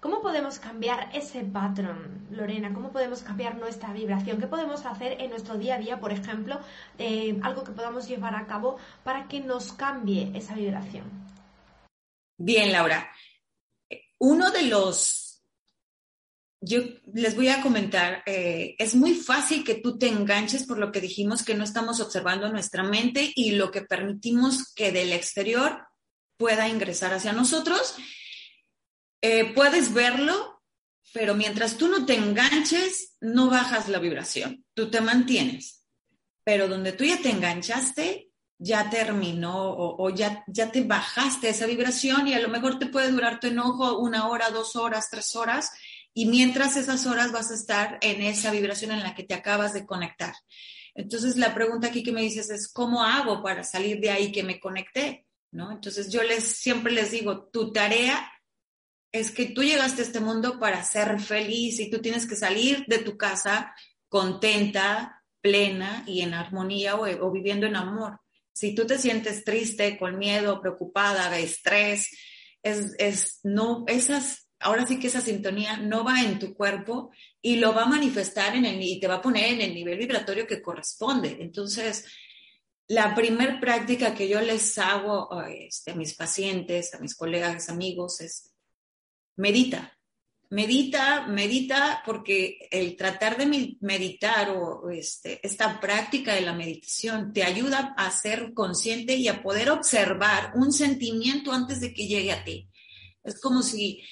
¿Cómo 0.00 0.20
podemos 0.22 0.58
cambiar 0.58 1.10
ese 1.14 1.42
patrón, 1.42 2.26
Lorena? 2.30 2.72
¿Cómo 2.72 2.92
podemos 2.92 3.22
cambiar 3.22 3.56
nuestra 3.56 3.92
vibración? 3.92 4.38
¿Qué 4.38 4.46
podemos 4.46 4.84
hacer 4.84 5.20
en 5.20 5.30
nuestro 5.30 5.56
día 5.56 5.76
a 5.76 5.78
día, 5.78 5.98
por 5.98 6.12
ejemplo, 6.12 6.60
eh, 6.98 7.38
algo 7.42 7.64
que 7.64 7.72
podamos 7.72 8.06
llevar 8.06 8.34
a 8.34 8.46
cabo 8.46 8.76
para 9.04 9.26
que 9.26 9.40
nos 9.40 9.72
cambie 9.72 10.30
esa 10.34 10.54
vibración? 10.54 11.04
Bien, 12.38 12.72
Laura. 12.72 13.10
Uno 14.18 14.50
de 14.50 14.62
los 14.62 15.26
yo 16.60 16.80
les 17.12 17.36
voy 17.36 17.48
a 17.48 17.60
comentar, 17.60 18.22
eh, 18.26 18.74
es 18.78 18.94
muy 18.94 19.14
fácil 19.14 19.62
que 19.62 19.76
tú 19.76 19.98
te 19.98 20.08
enganches 20.08 20.64
por 20.64 20.78
lo 20.78 20.90
que 20.90 21.00
dijimos 21.00 21.44
que 21.44 21.54
no 21.54 21.62
estamos 21.62 22.00
observando 22.00 22.50
nuestra 22.50 22.82
mente 22.82 23.30
y 23.34 23.52
lo 23.52 23.70
que 23.70 23.82
permitimos 23.82 24.72
que 24.74 24.90
del 24.90 25.12
exterior 25.12 25.86
pueda 26.36 26.68
ingresar 26.68 27.12
hacia 27.12 27.32
nosotros. 27.32 27.96
Eh, 29.28 29.52
puedes 29.56 29.92
verlo, 29.92 30.62
pero 31.12 31.34
mientras 31.34 31.76
tú 31.76 31.88
no 31.88 32.06
te 32.06 32.14
enganches, 32.14 33.16
no 33.20 33.50
bajas 33.50 33.88
la 33.88 33.98
vibración, 33.98 34.64
tú 34.72 34.88
te 34.88 35.00
mantienes. 35.00 35.84
Pero 36.44 36.68
donde 36.68 36.92
tú 36.92 37.02
ya 37.02 37.20
te 37.20 37.30
enganchaste, 37.30 38.30
ya 38.56 38.88
terminó 38.88 39.72
o, 39.72 40.00
o 40.00 40.10
ya, 40.10 40.44
ya 40.46 40.70
te 40.70 40.84
bajaste 40.84 41.48
esa 41.48 41.66
vibración 41.66 42.28
y 42.28 42.34
a 42.34 42.38
lo 42.38 42.48
mejor 42.48 42.78
te 42.78 42.86
puede 42.86 43.10
durar 43.10 43.40
tu 43.40 43.48
enojo 43.48 43.98
una 43.98 44.28
hora, 44.28 44.50
dos 44.50 44.76
horas, 44.76 45.10
tres 45.10 45.34
horas 45.34 45.72
y 46.14 46.26
mientras 46.26 46.76
esas 46.76 47.04
horas 47.06 47.32
vas 47.32 47.50
a 47.50 47.54
estar 47.54 47.98
en 48.02 48.22
esa 48.22 48.52
vibración 48.52 48.92
en 48.92 49.02
la 49.02 49.16
que 49.16 49.24
te 49.24 49.34
acabas 49.34 49.72
de 49.72 49.86
conectar. 49.86 50.36
Entonces, 50.94 51.36
la 51.36 51.52
pregunta 51.52 51.88
aquí 51.88 52.04
que 52.04 52.12
me 52.12 52.22
dices 52.22 52.48
es, 52.48 52.72
¿cómo 52.72 53.02
hago 53.02 53.42
para 53.42 53.64
salir 53.64 53.98
de 53.98 54.10
ahí 54.10 54.30
que 54.30 54.44
me 54.44 54.60
conecté? 54.60 55.26
¿No? 55.50 55.72
Entonces, 55.72 56.12
yo 56.12 56.22
les, 56.22 56.44
siempre 56.44 56.92
les 56.92 57.10
digo, 57.10 57.48
tu 57.48 57.72
tarea 57.72 58.30
es 59.12 59.30
que 59.30 59.46
tú 59.46 59.62
llegaste 59.62 60.02
a 60.02 60.04
este 60.04 60.20
mundo 60.20 60.58
para 60.58 60.82
ser 60.84 61.18
feliz 61.20 61.80
y 61.80 61.90
tú 61.90 62.00
tienes 62.00 62.26
que 62.26 62.36
salir 62.36 62.84
de 62.86 62.98
tu 62.98 63.16
casa 63.16 63.74
contenta, 64.08 65.24
plena 65.40 66.04
y 66.06 66.22
en 66.22 66.34
armonía 66.34 66.96
o, 66.96 67.30
viviendo 67.30 67.66
en 67.66 67.76
amor. 67.76 68.20
Si 68.52 68.74
tú 68.74 68.86
te 68.86 68.98
sientes 68.98 69.44
triste, 69.44 69.98
con 69.98 70.18
miedo, 70.18 70.60
preocupada, 70.60 71.38
estrés, 71.38 72.10
es, 72.62 72.94
es, 72.98 73.40
no, 73.44 73.84
esas, 73.86 74.48
ahora 74.58 74.86
sí 74.86 74.98
que 74.98 75.06
esa 75.08 75.20
sintonía 75.20 75.76
no 75.76 76.04
va 76.04 76.22
en 76.22 76.38
tu 76.38 76.54
cuerpo 76.54 77.10
y 77.40 77.56
lo 77.56 77.74
va 77.74 77.82
a 77.82 77.88
manifestar 77.88 78.56
en 78.56 78.64
el, 78.64 78.82
y 78.82 78.98
te 78.98 79.06
va 79.06 79.16
a 79.16 79.22
poner 79.22 79.52
en 79.52 79.60
el 79.60 79.74
nivel 79.74 79.98
vibratorio 79.98 80.46
que 80.46 80.62
corresponde. 80.62 81.36
Entonces, 81.40 82.06
la 82.88 83.14
primer 83.14 83.60
práctica 83.60 84.14
que 84.14 84.28
yo 84.28 84.40
les 84.40 84.78
hago 84.78 85.28
este, 85.42 85.92
a 85.92 85.94
mis 85.94 86.14
pacientes, 86.14 86.94
a 86.94 86.98
mis 86.98 87.14
colegas, 87.14 87.68
amigos, 87.68 88.20
es 88.20 88.55
medita. 89.36 89.92
Medita, 90.48 91.26
medita, 91.26 92.02
porque 92.06 92.68
el 92.70 92.96
tratar 92.96 93.36
de 93.36 93.76
meditar 93.80 94.50
o 94.50 94.88
este, 94.90 95.44
esta 95.44 95.80
práctica 95.80 96.34
de 96.34 96.42
la 96.42 96.52
meditación 96.52 97.32
te 97.32 97.42
ayuda 97.42 97.94
a 97.96 98.10
ser 98.12 98.54
consciente 98.54 99.16
y 99.16 99.26
a 99.26 99.42
poder 99.42 99.70
observar 99.70 100.52
un 100.54 100.72
sentimiento 100.72 101.50
antes 101.50 101.80
de 101.80 101.92
que 101.92 102.06
llegue 102.06 102.30
a 102.30 102.44
ti. 102.44 102.70
Es 103.24 103.40
como 103.40 103.62
si 103.62 104.02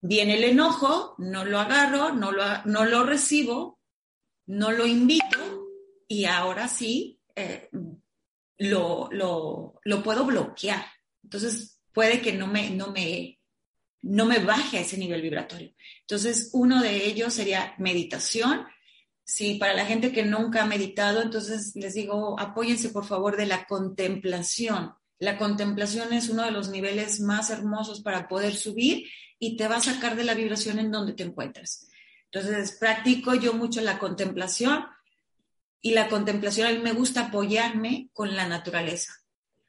viene 0.00 0.36
el 0.36 0.44
enojo, 0.44 1.14
no 1.18 1.44
lo 1.44 1.60
agarro, 1.60 2.14
no 2.14 2.32
lo, 2.32 2.44
no 2.64 2.86
lo 2.86 3.04
recibo, 3.04 3.80
no 4.46 4.72
lo 4.72 4.86
invito 4.86 5.68
y 6.08 6.24
ahora 6.24 6.68
sí 6.68 7.20
eh, 7.36 7.68
lo, 8.58 9.08
lo, 9.12 9.80
lo, 9.82 10.02
puedo 10.02 10.24
bloquear. 10.24 10.84
Entonces 11.22 11.80
puede 11.92 12.20
que 12.20 12.32
no 12.32 12.46
me, 12.46 12.70
no 12.70 12.92
me 12.92 13.40
no 14.04 14.26
me 14.26 14.38
baje 14.38 14.78
a 14.78 14.80
ese 14.82 14.98
nivel 14.98 15.22
vibratorio. 15.22 15.72
Entonces, 16.00 16.50
uno 16.52 16.82
de 16.82 17.06
ellos 17.06 17.32
sería 17.32 17.74
meditación. 17.78 18.66
Si 19.24 19.54
para 19.54 19.72
la 19.72 19.86
gente 19.86 20.12
que 20.12 20.24
nunca 20.24 20.62
ha 20.62 20.66
meditado, 20.66 21.22
entonces 21.22 21.72
les 21.74 21.94
digo, 21.94 22.38
apóyense 22.38 22.90
por 22.90 23.06
favor 23.06 23.36
de 23.36 23.46
la 23.46 23.66
contemplación. 23.66 24.92
La 25.18 25.38
contemplación 25.38 26.12
es 26.12 26.28
uno 26.28 26.44
de 26.44 26.50
los 26.50 26.68
niveles 26.68 27.20
más 27.20 27.48
hermosos 27.48 28.02
para 28.02 28.28
poder 28.28 28.54
subir 28.54 29.08
y 29.38 29.56
te 29.56 29.68
va 29.68 29.76
a 29.76 29.80
sacar 29.80 30.16
de 30.16 30.24
la 30.24 30.34
vibración 30.34 30.78
en 30.78 30.90
donde 30.90 31.14
te 31.14 31.22
encuentras. 31.22 31.88
Entonces, 32.30 32.76
practico 32.78 33.34
yo 33.34 33.54
mucho 33.54 33.80
la 33.80 33.98
contemplación 33.98 34.84
y 35.80 35.92
la 35.92 36.08
contemplación 36.08 36.66
a 36.66 36.72
mí 36.72 36.78
me 36.78 36.92
gusta 36.92 37.26
apoyarme 37.26 38.10
con 38.12 38.36
la 38.36 38.46
naturaleza. 38.46 39.23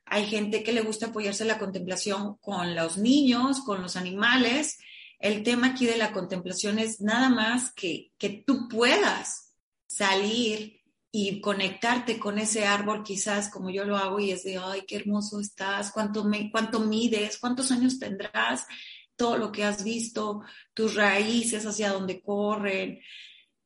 Hay 0.06 0.28
gente 0.28 0.64
que 0.64 0.74
le 0.74 0.82
gusta 0.82 1.08
apoyarse 1.08 1.44
en 1.44 1.50
la 1.50 1.60
contemplación 1.60 2.38
con 2.38 2.76
los 2.76 2.98
niños, 2.98 3.62
con 3.62 3.82
los 3.82 3.96
animales. 3.96 4.78
El 5.20 5.44
tema 5.44 5.68
aquí 5.68 5.86
de 5.86 5.98
la 5.98 6.12
contemplación 6.12 6.80
es 6.80 7.02
nada 7.02 7.30
más 7.30 7.74
que, 7.74 8.12
que 8.18 8.44
tú 8.46 8.68
puedas 8.68 9.54
salir 9.88 10.82
y 11.18 11.40
conectarte 11.40 12.20
con 12.20 12.38
ese 12.40 12.66
árbol, 12.66 13.02
quizás 13.02 13.50
como 13.50 13.70
yo 13.70 13.86
lo 13.86 13.96
hago, 13.96 14.20
y 14.20 14.32
es 14.32 14.44
de, 14.44 14.58
ay, 14.58 14.84
qué 14.86 14.98
hermoso 14.98 15.40
estás, 15.40 15.92
cuánto, 15.92 16.26
me, 16.26 16.52
cuánto 16.52 16.82
mides, 16.82 17.38
cuántos 17.38 17.72
años 17.72 17.98
tendrás, 17.98 18.68
todo 19.16 19.38
lo 19.38 19.50
que 19.50 19.64
has 19.64 19.84
visto, 19.84 20.42
tus 20.74 20.96
raíces 20.96 21.66
hacia 21.66 21.94
dónde 21.94 22.22
corren, 22.22 23.00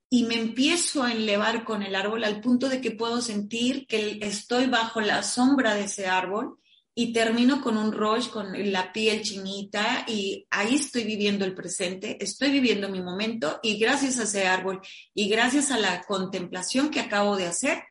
y 0.09 0.23
me 0.23 0.35
empiezo 0.35 1.03
a 1.03 1.11
elevar 1.11 1.63
con 1.63 1.83
el 1.83 1.95
árbol 1.95 2.23
al 2.23 2.41
punto 2.41 2.67
de 2.67 2.81
que 2.81 2.91
puedo 2.91 3.21
sentir 3.21 3.85
que 3.85 4.19
estoy 4.21 4.65
bajo 4.65 5.01
la 5.01 5.21
sombra 5.21 5.75
de 5.75 5.83
ese 5.83 6.07
árbol 6.07 6.59
y 6.95 7.13
termino 7.13 7.61
con 7.61 7.77
un 7.77 7.91
rush, 7.91 8.29
con 8.29 8.51
la 8.71 8.91
piel 8.91 9.21
chinita 9.21 10.05
y 10.07 10.47
ahí 10.49 10.75
estoy 10.75 11.03
viviendo 11.03 11.45
el 11.45 11.53
presente, 11.53 12.21
estoy 12.21 12.49
viviendo 12.49 12.89
mi 12.89 13.01
momento 13.01 13.59
y 13.61 13.77
gracias 13.77 14.19
a 14.19 14.23
ese 14.23 14.47
árbol 14.47 14.81
y 15.13 15.29
gracias 15.29 15.69
a 15.71 15.77
la 15.77 16.01
contemplación 16.01 16.89
que 16.89 16.99
acabo 16.99 17.37
de 17.37 17.45
hacer, 17.45 17.83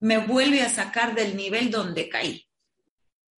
me 0.00 0.18
vuelve 0.18 0.60
a 0.60 0.68
sacar 0.68 1.14
del 1.14 1.36
nivel 1.36 1.70
donde 1.70 2.08
caí. 2.08 2.46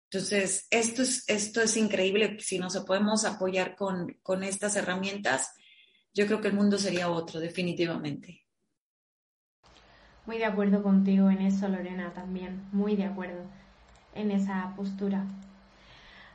Entonces, 0.10 0.68
esto 0.70 1.04
es, 1.04 1.24
esto 1.28 1.62
es 1.62 1.78
increíble 1.78 2.38
si 2.40 2.58
nos 2.58 2.76
podemos 2.80 3.26
apoyar 3.26 3.76
con, 3.76 4.18
con 4.24 4.44
estas 4.44 4.76
herramientas 4.76 5.54
yo 6.14 6.26
creo 6.26 6.42
que 6.42 6.50
el 6.50 6.54
mundo 6.54 6.78
sería 6.78 7.10
otro, 7.10 7.40
definitivamente. 7.40 8.44
Muy 10.26 10.38
de 10.38 10.46
acuerdo 10.46 10.82
contigo 10.82 11.30
en 11.30 11.42
eso, 11.42 11.68
Lorena, 11.68 12.14
también, 12.14 12.64
muy 12.72 12.96
de 12.96 13.06
acuerdo 13.06 13.44
en 14.16 14.32
esa 14.32 14.74
postura. 14.76 15.26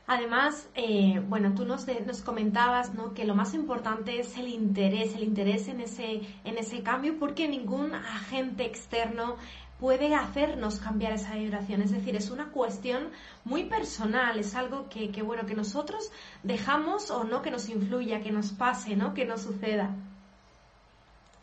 Además, 0.06 0.68
eh, 0.74 1.22
bueno, 1.28 1.54
tú 1.54 1.66
nos, 1.66 1.86
nos 2.06 2.22
comentabas 2.22 2.94
¿no? 2.94 3.12
que 3.12 3.26
lo 3.26 3.34
más 3.34 3.52
importante 3.52 4.18
es 4.18 4.38
el 4.38 4.48
interés, 4.48 5.14
el 5.14 5.22
interés 5.22 5.68
en 5.68 5.80
ese, 5.80 6.22
en 6.44 6.56
ese 6.56 6.82
cambio, 6.82 7.18
porque 7.18 7.46
ningún 7.46 7.94
agente 7.94 8.64
externo 8.64 9.36
puede 9.80 10.14
hacernos 10.14 10.80
cambiar 10.80 11.12
esa 11.12 11.34
vibración. 11.34 11.82
Es 11.82 11.92
decir, 11.92 12.16
es 12.16 12.30
una 12.30 12.50
cuestión 12.50 13.10
muy 13.44 13.64
personal, 13.64 14.38
es 14.38 14.54
algo 14.54 14.88
que, 14.88 15.10
bueno, 15.22 15.46
que 15.46 15.54
nosotros 15.54 16.10
dejamos 16.42 17.10
o 17.10 17.24
no 17.24 17.42
que 17.42 17.50
nos 17.50 17.68
influya, 17.68 18.20
que 18.20 18.30
nos 18.30 18.50
pase, 18.52 18.96
¿no? 18.96 19.14
Que 19.14 19.24
nos 19.24 19.42
suceda. 19.42 19.94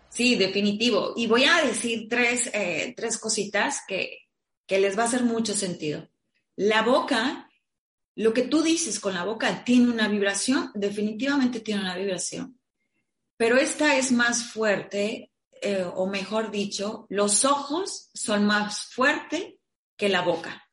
Sí, 0.10 0.36
definitivo. 0.36 1.13
Y 1.15 1.27
voy 1.27 1.46
a 1.46 1.65
decir 1.65 2.08
tres, 2.10 2.50
eh, 2.54 2.94
tres 2.96 3.18
cositas 3.18 3.82
que, 3.88 4.27
que 4.65 4.80
les 4.80 4.98
va 4.98 5.04
a 5.04 5.08
hacer 5.08 5.24
mucho 5.24 5.54
sentido. 5.54 6.08
La 6.56 6.84
boca, 6.84 7.50
lo 8.15 8.34
que 8.34 8.44
tú 8.44 8.62
dices 8.62 9.00
con 9.00 9.13
la 9.13 9.25
boca 9.25 9.63
tiene 9.63 9.92
una 9.92 10.08
vibración, 10.08 10.72
definitivamente 10.74 11.60
tiene 11.60 11.82
una 11.82 11.98
vibración. 11.98 12.58
Pero 13.38 13.58
esta 13.58 13.98
es 13.98 14.12
más 14.12 14.46
fuerte 14.46 15.32
eh, 15.67 15.84
o 15.84 16.05
mejor 16.05 16.51
dicho, 16.51 17.07
los 17.10 17.43
ojos 17.43 18.12
son 18.13 18.45
más 18.45 18.86
fuertes 18.93 19.55
que 19.98 20.10
la 20.10 20.22
boca, 20.22 20.69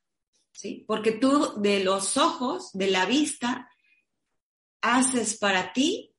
¿sí? 0.51 0.85
Porque 0.87 1.13
tú 1.13 1.59
de 1.59 1.83
los 1.83 2.15
ojos, 2.15 2.69
de 2.73 2.91
la 2.91 3.07
vista, 3.07 3.67
haces 4.81 5.35
para 5.37 5.73
ti 5.73 6.13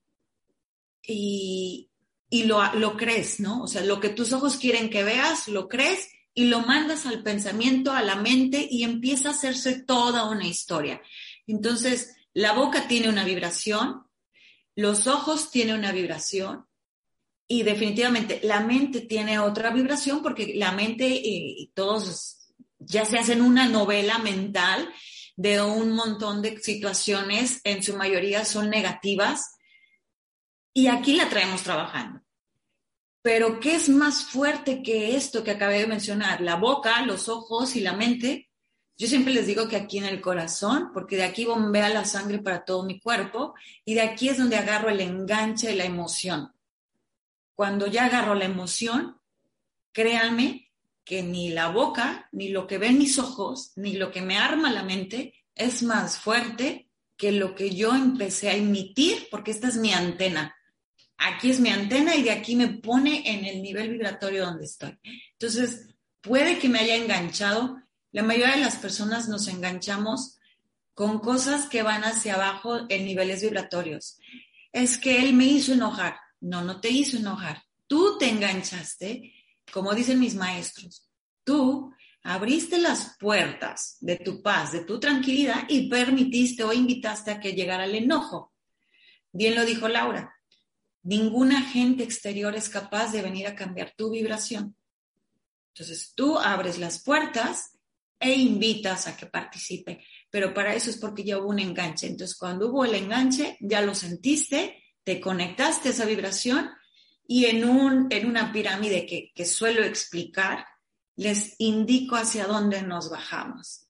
y, 1.03 1.89
lo, 2.47 2.75
lo 2.75 2.97
crees, 2.97 3.39
¿no? 3.39 3.63
O 3.63 3.69
sea, 3.69 3.85
lo 3.85 4.01
que 4.01 4.09
tus 4.09 4.33
ojos 4.33 4.57
quieren 4.57 4.91
que 4.91 5.05
veas, 5.05 5.47
lo 5.47 5.69
crees 5.69 6.09
y 6.35 6.47
lo 6.47 6.59
mandas 6.59 7.07
al 7.07 7.23
pensamiento, 7.23 7.93
a 7.93 8.03
la 8.03 8.17
mente 8.17 8.67
y 8.69 8.83
empieza 8.83 9.29
a 9.29 9.33
hacerse 9.35 9.85
toda 9.85 10.29
una 10.29 10.49
historia. 10.49 11.01
Entonces, 11.47 12.17
la 12.33 12.55
boca 12.55 12.89
tiene 12.89 13.09
una 13.09 13.23
vibración, 13.23 14.05
los 14.75 15.07
ojos 15.07 15.53
tienen 15.53 15.77
una 15.79 15.93
vibración 15.93 16.67
y 17.47 17.63
definitivamente 17.63 18.41
la 18.43 18.61
mente 18.61 19.03
tiene 19.03 19.39
otra 19.39 19.71
vibración 19.71 20.23
porque 20.23 20.55
la 20.55 20.73
mente 20.73 21.07
y 21.09 21.65
eh, 21.65 21.71
todos 21.75 22.39
ya 22.79 23.05
se 23.05 23.19
hacen 23.19 23.43
una 23.43 23.69
novela 23.69 24.19
mental 24.19 24.91
de 25.37 25.61
un 25.61 25.93
montón 25.93 26.43
de 26.43 26.59
situaciones, 26.59 27.61
en 27.65 27.83
su 27.83 27.97
mayoría 27.97 28.45
son 28.45 28.71
negativas, 28.71 29.57
y 30.73 30.87
aquí 30.87 31.17
la 31.17 31.29
traemos 31.29 31.63
trabajando. 31.63 32.21
Pero 33.21 33.59
¿qué 33.59 33.75
es 33.75 33.89
más 33.89 34.27
fuerte 34.27 34.83
que 34.83 35.17
esto 35.17 35.43
que 35.43 35.53
acabé 35.53 35.81
de 35.81 35.87
mencionar? 35.87 36.41
La 36.41 36.57
boca, 36.57 37.03
los 37.03 37.29
ojos 37.29 37.75
y 37.75 37.81
la 37.81 37.95
mente. 37.95 38.51
Yo 38.97 39.09
siempre 39.09 39.33
les 39.33 39.47
digo 39.47 39.67
que 39.67 39.77
aquí 39.77 39.99
en 39.99 40.05
el 40.05 40.21
corazón, 40.21 40.91
porque 40.93 41.17
de 41.17 41.25
aquí 41.25 41.45
bombea 41.45 41.89
la 41.89 42.05
sangre 42.05 42.39
para 42.39 42.65
todo 42.65 42.85
mi 42.85 43.01
cuerpo 43.01 43.55
y 43.85 43.95
de 43.95 44.03
aquí 44.03 44.29
es 44.29 44.39
donde 44.39 44.57
agarro 44.57 44.91
el 44.91 45.01
enganche 45.01 45.69
de 45.69 45.75
la 45.75 45.85
emoción 45.85 46.54
cuando 47.55 47.87
ya 47.87 48.07
agarro 48.07 48.35
la 48.35 48.45
emoción, 48.45 49.21
créanme 49.93 50.73
que 51.05 51.23
ni 51.23 51.51
la 51.51 51.69
boca, 51.69 52.29
ni 52.33 52.49
lo 52.49 52.67
que 52.67 52.79
ven 52.79 52.99
mis 52.99 53.19
ojos, 53.19 53.73
ni 53.77 53.95
lo 53.95 54.11
que 54.11 54.23
me 54.23 54.39
arma 54.39 54.73
la 54.73 54.83
mente 54.83 55.35
es 55.55 55.83
más 55.83 56.19
fuerte 56.19 56.89
que 57.17 57.31
lo 57.31 57.55
que 57.55 57.75
yo 57.75 57.95
empecé 57.95 58.51
a 58.51 58.57
emitir, 58.57 59.29
porque 59.31 59.51
esta 59.51 59.69
es 59.69 59.77
mi 59.77 59.93
antena. 59.93 60.55
Aquí 61.17 61.51
es 61.51 61.61
mi 61.61 61.71
antena 61.71 62.17
y 62.17 62.23
de 62.23 62.33
aquí 62.33 62.57
me 62.57 62.69
pone 62.69 63.23
en 63.31 63.45
el 63.45 63.63
nivel 63.63 63.91
vibratorio 63.91 64.47
donde 64.47 64.65
estoy. 64.65 64.99
Entonces, 65.33 65.95
puede 66.21 66.59
que 66.59 66.69
me 66.69 66.81
haya 66.81 66.97
enganchado. 66.97 67.81
La 68.11 68.23
mayoría 68.23 68.57
de 68.57 68.63
las 68.63 68.77
personas 68.77 69.29
nos 69.29 69.47
enganchamos 69.47 70.39
con 70.93 71.21
cosas 71.21 71.69
que 71.69 71.83
van 71.83 72.03
hacia 72.03 72.35
abajo 72.35 72.87
en 72.89 73.05
niveles 73.05 73.43
vibratorios. 73.43 74.19
Es 74.73 74.99
que 74.99 75.23
él 75.23 75.35
me 75.35 75.45
hizo 75.45 75.73
enojar. 75.73 76.17
No, 76.45 76.63
no 76.63 76.79
te 76.79 76.91
hizo 76.91 77.17
enojar. 77.17 77.63
Tú 77.87 78.19
te 78.19 78.29
enganchaste, 78.29 79.33
como 79.73 79.95
dicen 79.95 80.21
mis 80.21 80.35
maestros. 80.35 81.09
Tú 81.43 81.91
abriste 82.23 82.79
las 82.79 83.17
puertas 83.19 83.97
de 84.01 84.17
tu 84.17 84.43
paz, 84.43 84.73
de 84.73 84.85
tu 84.85 85.01
tranquilidad 85.01 85.65
y 85.69 85.89
permitiste 85.89 86.63
o 86.63 86.73
invitaste 86.73 87.31
a 87.31 87.41
que 87.41 87.55
llegara 87.55 87.87
el 87.87 87.95
enojo. 87.95 88.53
Bien 89.33 89.55
lo 89.55 89.65
dijo 89.65 89.89
Laura. 89.89 90.35
Ningún 91.03 91.53
agente 91.53 92.05
exterior 92.05 92.55
es 92.55 92.69
capaz 92.69 93.11
de 93.13 93.23
venir 93.23 93.47
a 93.47 93.55
cambiar 93.55 93.95
tu 93.97 94.11
vibración. 94.11 94.77
Entonces 95.69 96.13
tú 96.15 96.39
abres 96.39 96.79
las 96.79 97.03
puertas 97.03 97.79
e 98.21 98.35
invitas 98.35 99.07
a 99.07 99.17
que 99.17 99.27
participe. 99.27 100.05
pero 100.31 100.53
para 100.53 100.75
eso 100.75 100.91
es 100.91 100.99
porque 100.99 101.25
ya 101.25 101.39
hubo 101.39 101.49
un 101.49 101.61
enganche. 101.61 102.07
Entonces, 102.07 102.37
cuando 102.37 102.69
hubo 102.69 102.85
el 102.85 102.95
enganche, 102.95 103.57
ya 103.61 103.81
lo 103.81 103.95
sentiste, 103.95 104.84
te 105.05 105.21
conectaste 105.21 105.89
a 105.89 105.93
esa 105.93 106.07
vibración 106.07 106.71
y 107.27 107.47
en, 107.47 107.65
un, 107.69 108.09
en 108.11 108.27
una 108.27 108.53
pirámide 108.53 109.07
que, 109.07 109.33
que 109.35 109.45
suelo 109.45 109.83
explicar, 109.83 110.67
les 111.17 111.55
indico 111.59 112.17
hacia 112.17 112.47
dónde 112.47 112.83
nos 112.83 113.11
bajamos. 113.11 113.87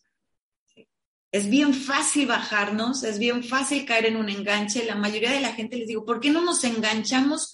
Es 1.32 1.50
bien 1.50 1.74
fácil 1.74 2.28
bajarnos, 2.28 3.02
es 3.02 3.18
bien 3.18 3.42
fácil 3.42 3.84
caer 3.84 4.06
en 4.06 4.16
un 4.16 4.28
enganche. 4.28 4.84
La 4.84 4.94
mayoría 4.94 5.32
de 5.32 5.40
la 5.40 5.52
gente 5.52 5.76
les 5.76 5.88
digo, 5.88 6.04
¿por 6.04 6.20
qué 6.20 6.30
no 6.30 6.42
nos 6.42 6.62
enganchamos 6.62 7.52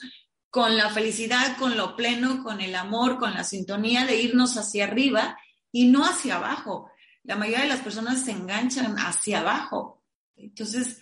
con 0.50 0.76
la 0.76 0.90
felicidad, 0.90 1.56
con 1.56 1.76
lo 1.78 1.96
pleno, 1.96 2.42
con 2.42 2.60
el 2.60 2.74
amor, 2.74 3.18
con 3.18 3.32
la 3.32 3.44
sintonía 3.44 4.04
de 4.04 4.20
irnos 4.20 4.58
hacia 4.58 4.84
arriba 4.84 5.38
y 5.72 5.86
no 5.86 6.04
hacia 6.04 6.36
abajo? 6.36 6.90
La 7.22 7.36
mayoría 7.36 7.62
de 7.62 7.68
las 7.68 7.80
personas 7.80 8.22
se 8.22 8.32
enganchan 8.32 8.96
hacia 8.98 9.40
abajo. 9.40 10.04
Entonces, 10.36 10.98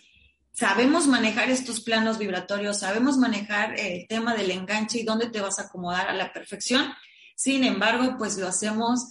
sabemos 0.58 1.06
manejar 1.06 1.50
estos 1.50 1.80
planos 1.80 2.18
vibratorios, 2.18 2.80
sabemos 2.80 3.16
manejar 3.16 3.78
el 3.78 4.08
tema 4.08 4.34
del 4.34 4.50
enganche 4.50 4.98
y 4.98 5.04
dónde 5.04 5.30
te 5.30 5.40
vas 5.40 5.60
a 5.60 5.66
acomodar 5.66 6.08
a 6.08 6.14
la 6.14 6.32
perfección. 6.32 6.92
Sin 7.36 7.62
embargo, 7.62 8.16
pues 8.18 8.36
lo 8.38 8.48
hacemos 8.48 9.06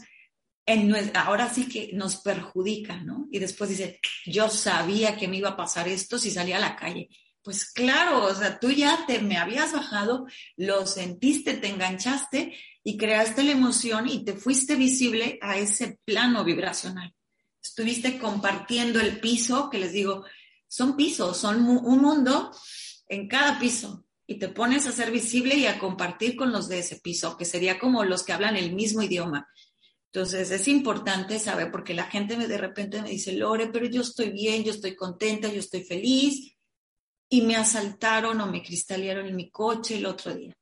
ahora 1.13 1.49
sí 1.49 1.69
que 1.69 1.91
nos 1.93 2.17
perjudica, 2.17 2.97
¿no? 2.97 3.29
Y 3.31 3.39
después 3.39 3.69
dice, 3.69 4.01
yo 4.25 4.49
sabía 4.49 5.15
que 5.15 5.29
me 5.29 5.37
iba 5.37 5.51
a 5.51 5.55
pasar 5.55 5.87
esto 5.87 6.19
si 6.19 6.31
salía 6.31 6.57
a 6.57 6.59
la 6.59 6.75
calle. 6.75 7.07
Pues 7.41 7.71
claro, 7.71 8.25
o 8.25 8.35
sea, 8.35 8.59
tú 8.59 8.69
ya 8.71 9.05
te 9.07 9.19
me 9.19 9.37
habías 9.37 9.71
bajado, 9.71 10.27
lo 10.57 10.85
sentiste, 10.85 11.53
te 11.53 11.69
enganchaste 11.69 12.57
y 12.83 12.97
creaste 12.97 13.43
la 13.43 13.53
emoción 13.53 14.09
y 14.09 14.25
te 14.25 14.33
fuiste 14.33 14.75
visible 14.75 15.39
a 15.41 15.57
ese 15.57 15.97
plano 16.03 16.43
vibracional. 16.43 17.13
Estuviste 17.63 18.17
compartiendo 18.17 18.99
el 18.99 19.21
piso, 19.21 19.69
que 19.69 19.79
les 19.79 19.93
digo, 19.93 20.25
son 20.67 20.95
pisos, 20.95 21.37
son 21.37 21.65
un 21.65 22.01
mundo 22.01 22.51
en 23.07 23.27
cada 23.27 23.59
piso 23.59 24.05
y 24.25 24.37
te 24.39 24.49
pones 24.49 24.85
a 24.85 24.91
ser 24.91 25.09
visible 25.11 25.55
y 25.55 25.65
a 25.65 25.79
compartir 25.79 26.35
con 26.35 26.51
los 26.51 26.67
de 26.67 26.79
ese 26.79 26.97
piso, 26.97 27.37
que 27.37 27.45
sería 27.45 27.79
como 27.79 28.03
los 28.03 28.23
que 28.23 28.33
hablan 28.33 28.57
el 28.57 28.73
mismo 28.73 29.01
idioma. 29.01 29.47
Entonces 30.11 30.51
es 30.51 30.67
importante 30.67 31.39
saber, 31.39 31.71
porque 31.71 31.93
la 31.93 32.05
gente 32.05 32.35
me, 32.35 32.47
de 32.47 32.57
repente 32.57 33.01
me 33.01 33.09
dice, 33.09 33.31
Lore, 33.33 33.67
pero 33.67 33.85
yo 33.85 34.01
estoy 34.01 34.31
bien, 34.31 34.63
yo 34.63 34.71
estoy 34.71 34.95
contenta, 34.95 35.47
yo 35.47 35.59
estoy 35.59 35.83
feliz, 35.83 36.57
y 37.29 37.41
me 37.41 37.55
asaltaron 37.55 38.39
o 38.41 38.47
me 38.47 38.63
cristalearon 38.63 39.27
en 39.27 39.35
mi 39.35 39.49
coche 39.49 39.97
el 39.97 40.05
otro 40.05 40.33
día. 40.33 40.55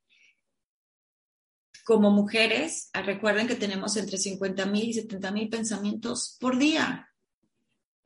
Como 1.84 2.10
mujeres, 2.10 2.90
ah, 2.92 3.02
recuerden 3.02 3.46
que 3.46 3.54
tenemos 3.54 3.96
entre 3.96 4.18
50 4.18 4.66
mil 4.66 4.88
y 4.88 4.94
70 4.94 5.30
mil 5.30 5.48
pensamientos 5.48 6.36
por 6.40 6.58
día. 6.58 7.08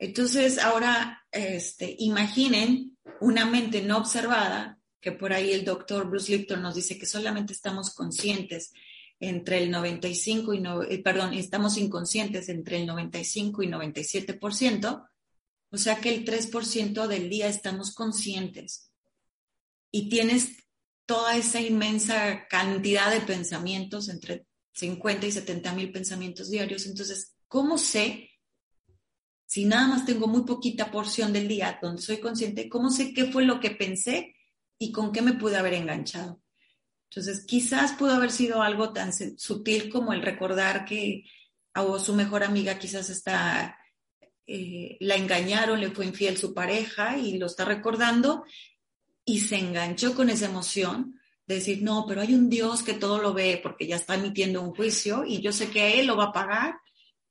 Entonces, 0.01 0.57
ahora, 0.57 1.23
este, 1.31 1.95
imaginen 1.99 2.97
una 3.19 3.45
mente 3.45 3.83
no 3.83 3.99
observada, 3.99 4.79
que 4.99 5.11
por 5.11 5.31
ahí 5.31 5.51
el 5.51 5.63
doctor 5.63 6.09
Bruce 6.09 6.35
Lipton 6.35 6.59
nos 6.59 6.73
dice 6.73 6.97
que 6.97 7.05
solamente 7.05 7.53
estamos 7.53 7.93
conscientes 7.93 8.73
entre 9.19 9.59
el 9.59 9.69
95 9.69 10.55
y 10.55 10.59
no, 10.59 10.81
eh, 10.81 10.97
perdón, 11.03 11.35
estamos 11.35 11.77
inconscientes 11.77 12.49
entre 12.49 12.77
el 12.77 12.87
95 12.87 13.61
y 13.61 13.67
97%, 13.67 15.07
o 15.69 15.77
sea 15.77 16.01
que 16.01 16.09
el 16.09 16.25
3% 16.25 17.05
del 17.05 17.29
día 17.29 17.47
estamos 17.47 17.93
conscientes. 17.93 18.91
Y 19.91 20.09
tienes 20.09 20.65
toda 21.05 21.37
esa 21.37 21.61
inmensa 21.61 22.47
cantidad 22.47 23.11
de 23.11 23.21
pensamientos, 23.21 24.09
entre 24.09 24.47
50 24.73 25.27
y 25.27 25.31
70 25.31 25.73
mil 25.75 25.91
pensamientos 25.91 26.49
diarios. 26.49 26.87
Entonces, 26.87 27.35
¿cómo 27.47 27.77
sé 27.77 28.30
si 29.51 29.65
nada 29.65 29.85
más 29.85 30.05
tengo 30.05 30.27
muy 30.27 30.43
poquita 30.43 30.89
porción 30.89 31.33
del 31.33 31.49
día 31.49 31.77
donde 31.81 32.01
soy 32.01 32.21
consciente, 32.21 32.69
cómo 32.69 32.89
sé 32.89 33.13
qué 33.13 33.25
fue 33.25 33.43
lo 33.43 33.59
que 33.59 33.71
pensé 33.71 34.33
y 34.79 34.93
con 34.93 35.11
qué 35.11 35.21
me 35.21 35.33
pude 35.33 35.57
haber 35.57 35.73
enganchado? 35.73 36.41
Entonces, 37.09 37.43
quizás 37.45 37.91
pudo 37.91 38.13
haber 38.13 38.31
sido 38.31 38.61
algo 38.61 38.93
tan 38.93 39.11
sutil 39.11 39.89
como 39.89 40.13
el 40.13 40.21
recordar 40.21 40.85
que 40.85 41.25
a 41.73 41.83
su 41.99 42.15
mejor 42.15 42.45
amiga 42.45 42.79
quizás 42.79 43.09
está, 43.09 43.77
eh, 44.47 44.95
la 45.01 45.17
engañaron, 45.17 45.81
le 45.81 45.91
fue 45.91 46.05
infiel 46.05 46.37
su 46.37 46.53
pareja 46.53 47.17
y 47.17 47.37
lo 47.37 47.47
está 47.47 47.65
recordando 47.65 48.45
y 49.25 49.41
se 49.41 49.57
enganchó 49.57 50.15
con 50.15 50.29
esa 50.29 50.45
emoción 50.45 51.19
de 51.45 51.55
decir, 51.55 51.83
no, 51.83 52.05
pero 52.07 52.21
hay 52.21 52.33
un 52.33 52.49
Dios 52.49 52.83
que 52.83 52.93
todo 52.93 53.17
lo 53.17 53.33
ve 53.33 53.59
porque 53.61 53.85
ya 53.85 53.97
está 53.97 54.15
emitiendo 54.15 54.61
un 54.61 54.73
juicio 54.73 55.25
y 55.25 55.41
yo 55.41 55.51
sé 55.51 55.69
que 55.69 55.99
Él 55.99 56.07
lo 56.07 56.15
va 56.15 56.27
a 56.27 56.33
pagar 56.33 56.75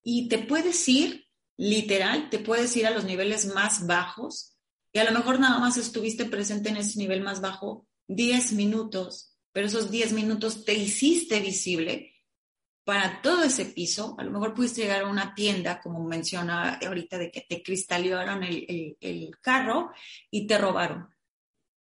y 0.03 0.29
te 0.29 0.37
puedes 0.37 0.87
ir, 0.87 1.30
literal, 1.61 2.31
te 2.31 2.39
puedes 2.39 2.77
ir 2.77 2.87
a 2.87 2.91
los 2.91 3.05
niveles 3.05 3.47
más 3.47 3.87
bajos 3.87 4.57
y 4.93 4.99
a 4.99 5.05
lo 5.05 5.13
mejor 5.13 5.39
nada 5.39 5.59
más 5.59 5.77
estuviste 5.77 6.25
presente 6.25 6.71
en 6.71 6.79
ese 6.79 6.99
nivel 6.99 7.23
más 7.23 7.41
bajo 7.41 7.87
10 8.09 8.55
minutos 8.55 9.31
pero 9.53 9.67
esos 9.67 9.91
10 9.91 10.13
minutos 10.13 10.65
te 10.65 10.75
hiciste 10.75 11.41
visible 11.41 12.13
para 12.85 13.21
todo 13.23 13.43
ese 13.43 13.67
piso. 13.67 14.15
A 14.19 14.25
lo 14.25 14.31
mejor 14.31 14.55
pudiste 14.55 14.83
llegar 14.83 15.03
a 15.03 15.09
una 15.09 15.35
tienda, 15.35 15.81
como 15.81 16.05
menciona 16.05 16.75
ahorita, 16.75 17.19
de 17.19 17.31
que 17.31 17.43
te 17.43 17.63
cristalizaron 17.63 18.43
el, 18.43 18.97
el, 19.01 19.31
carro 19.41 19.91
y 20.31 20.47
te 20.47 20.59
robaron. 20.59 21.09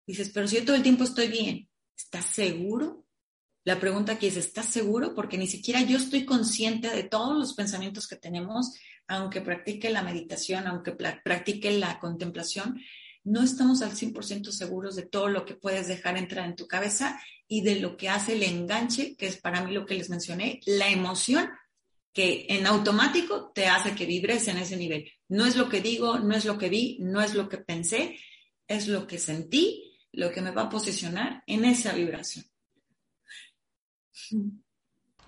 Dices, 0.05 0.31
pero 0.33 0.47
si 0.47 0.57
yo 0.57 0.65
todo 0.65 0.75
el 0.75 0.83
tiempo 0.83 1.03
estoy 1.03 1.27
bien, 1.27 1.69
¿estás 1.95 2.25
seguro? 2.25 3.05
La 3.65 3.79
pregunta 3.79 4.13
aquí 4.13 4.27
es, 4.27 4.37
¿estás 4.37 4.67
seguro? 4.67 5.13
Porque 5.13 5.37
ni 5.37 5.47
siquiera 5.47 5.81
yo 5.81 5.97
estoy 5.97 6.25
consciente 6.25 6.89
de 6.89 7.03
todos 7.03 7.37
los 7.37 7.53
pensamientos 7.53 8.07
que 8.07 8.15
tenemos, 8.15 8.73
aunque 9.07 9.41
practique 9.41 9.89
la 9.89 10.03
meditación, 10.03 10.67
aunque 10.67 10.91
practique 10.91 11.71
la 11.71 11.99
contemplación, 11.99 12.79
no 13.23 13.43
estamos 13.43 13.81
al 13.81 13.91
100% 13.91 14.51
seguros 14.51 14.95
de 14.95 15.05
todo 15.05 15.27
lo 15.27 15.45
que 15.45 15.55
puedes 15.55 15.87
dejar 15.87 16.17
entrar 16.17 16.45
en 16.45 16.55
tu 16.55 16.67
cabeza 16.67 17.19
y 17.47 17.61
de 17.61 17.79
lo 17.79 17.97
que 17.97 18.09
hace 18.09 18.33
el 18.33 18.43
enganche, 18.43 19.15
que 19.15 19.27
es 19.27 19.37
para 19.37 19.63
mí 19.63 19.73
lo 19.73 19.85
que 19.85 19.95
les 19.95 20.09
mencioné, 20.09 20.61
la 20.65 20.89
emoción 20.89 21.49
que 22.13 22.47
en 22.49 22.65
automático 22.65 23.51
te 23.53 23.67
hace 23.67 23.93
que 23.93 24.05
vibres 24.05 24.47
en 24.47 24.57
ese 24.57 24.75
nivel. 24.75 25.11
No 25.29 25.45
es 25.45 25.55
lo 25.55 25.69
que 25.69 25.81
digo, 25.81 26.19
no 26.19 26.35
es 26.35 26.45
lo 26.45 26.57
que 26.57 26.69
vi, 26.69 26.97
no 27.01 27.21
es 27.21 27.35
lo 27.35 27.47
que 27.47 27.57
pensé, 27.57 28.17
es 28.67 28.87
lo 28.87 29.05
que 29.05 29.19
sentí, 29.19 29.93
lo 30.13 30.31
que 30.31 30.41
me 30.41 30.51
va 30.51 30.63
a 30.63 30.69
posicionar 30.69 31.43
en 31.47 31.65
esa 31.65 31.93
vibración. 31.93 32.45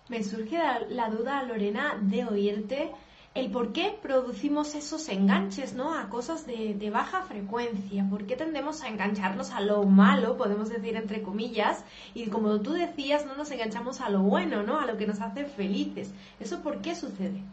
Me 0.09 0.23
surge 0.23 0.57
la 0.89 1.09
duda, 1.09 1.43
Lorena, 1.43 1.99
de 2.01 2.25
oírte 2.25 2.91
el 3.35 3.51
por 3.51 3.73
qué 3.73 3.97
producimos 4.01 4.75
esos 4.75 5.07
enganches, 5.07 5.73
¿no? 5.73 5.93
A 5.93 6.09
cosas 6.09 6.45
de, 6.47 6.89
baja 6.91 7.21
frecuencia. 7.23 8.05
¿Por 8.09 8.25
qué 8.25 8.35
tendemos 8.35 8.81
a 8.81 8.87
engancharnos 8.87 9.51
a 9.51 9.61
lo 9.61 9.83
malo, 9.83 10.35
podemos 10.35 10.69
decir 10.69 10.95
entre 10.95 11.21
comillas? 11.21 11.83
Y 12.13 12.27
como 12.27 12.59
tú 12.61 12.73
decías, 12.73 13.25
no 13.25 13.35
nos 13.35 13.51
enganchamos 13.51 14.01
a 14.01 14.09
lo 14.09 14.21
bueno, 14.21 14.63
¿no? 14.63 14.79
A 14.79 14.85
lo 14.85 14.97
que 14.97 15.07
nos 15.07 15.21
hace 15.21 15.45
felices. 15.45 16.09
¿Eso 16.39 16.61
por 16.61 16.81
qué 16.81 16.95
sucede? 16.95 17.43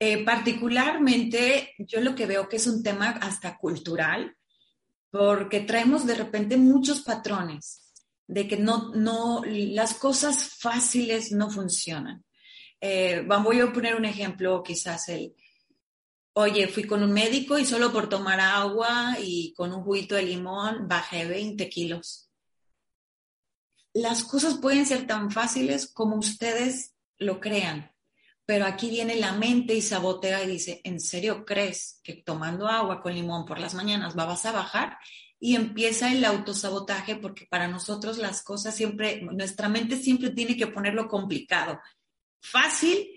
Eh, 0.00 0.24
particularmente, 0.24 1.74
yo 1.78 2.00
lo 2.00 2.14
que 2.14 2.26
veo 2.26 2.48
que 2.48 2.56
es 2.56 2.66
un 2.66 2.82
tema 2.82 3.08
hasta 3.08 3.56
cultural, 3.56 4.36
porque 5.10 5.60
traemos 5.60 6.06
de 6.06 6.14
repente 6.14 6.56
muchos 6.56 7.00
patrones 7.00 7.92
de 8.26 8.46
que 8.46 8.58
no, 8.58 8.94
no, 8.94 9.42
las 9.46 9.94
cosas 9.94 10.56
fáciles 10.58 11.32
no 11.32 11.50
funcionan 11.50 12.22
eh, 12.80 13.24
voy 13.26 13.60
a 13.60 13.72
poner 13.72 13.96
un 13.96 14.04
ejemplo, 14.04 14.62
quizás 14.62 15.08
el, 15.08 15.34
oye, 16.34 16.68
fui 16.68 16.84
con 16.84 17.02
un 17.02 17.12
médico 17.12 17.58
y 17.58 17.64
solo 17.64 17.92
por 17.92 18.08
tomar 18.08 18.38
agua 18.38 19.16
y 19.20 19.52
con 19.54 19.72
un 19.72 19.82
juguito 19.82 20.14
de 20.14 20.22
limón 20.22 20.86
bajé 20.86 21.26
20 21.26 21.68
kilos. 21.68 22.30
Las 23.92 24.22
cosas 24.22 24.54
pueden 24.58 24.86
ser 24.86 25.06
tan 25.06 25.30
fáciles 25.30 25.88
como 25.92 26.16
ustedes 26.16 26.94
lo 27.18 27.40
crean, 27.40 27.90
pero 28.46 28.66
aquí 28.66 28.88
viene 28.88 29.16
la 29.16 29.32
mente 29.32 29.74
y 29.74 29.82
sabotea 29.82 30.44
y 30.44 30.46
dice, 30.46 30.80
¿en 30.84 31.00
serio 31.00 31.44
crees 31.44 32.00
que 32.04 32.14
tomando 32.14 32.68
agua 32.68 33.02
con 33.02 33.14
limón 33.14 33.44
por 33.44 33.58
las 33.58 33.74
mañanas 33.74 34.14
vas 34.14 34.46
a 34.46 34.52
bajar? 34.52 34.98
Y 35.40 35.56
empieza 35.56 36.12
el 36.12 36.24
autosabotaje 36.24 37.16
porque 37.16 37.46
para 37.46 37.66
nosotros 37.66 38.18
las 38.18 38.42
cosas 38.42 38.76
siempre, 38.76 39.22
nuestra 39.22 39.68
mente 39.68 39.96
siempre 39.96 40.30
tiene 40.30 40.56
que 40.56 40.66
ponerlo 40.68 41.08
complicado 41.08 41.80
fácil, 42.40 43.08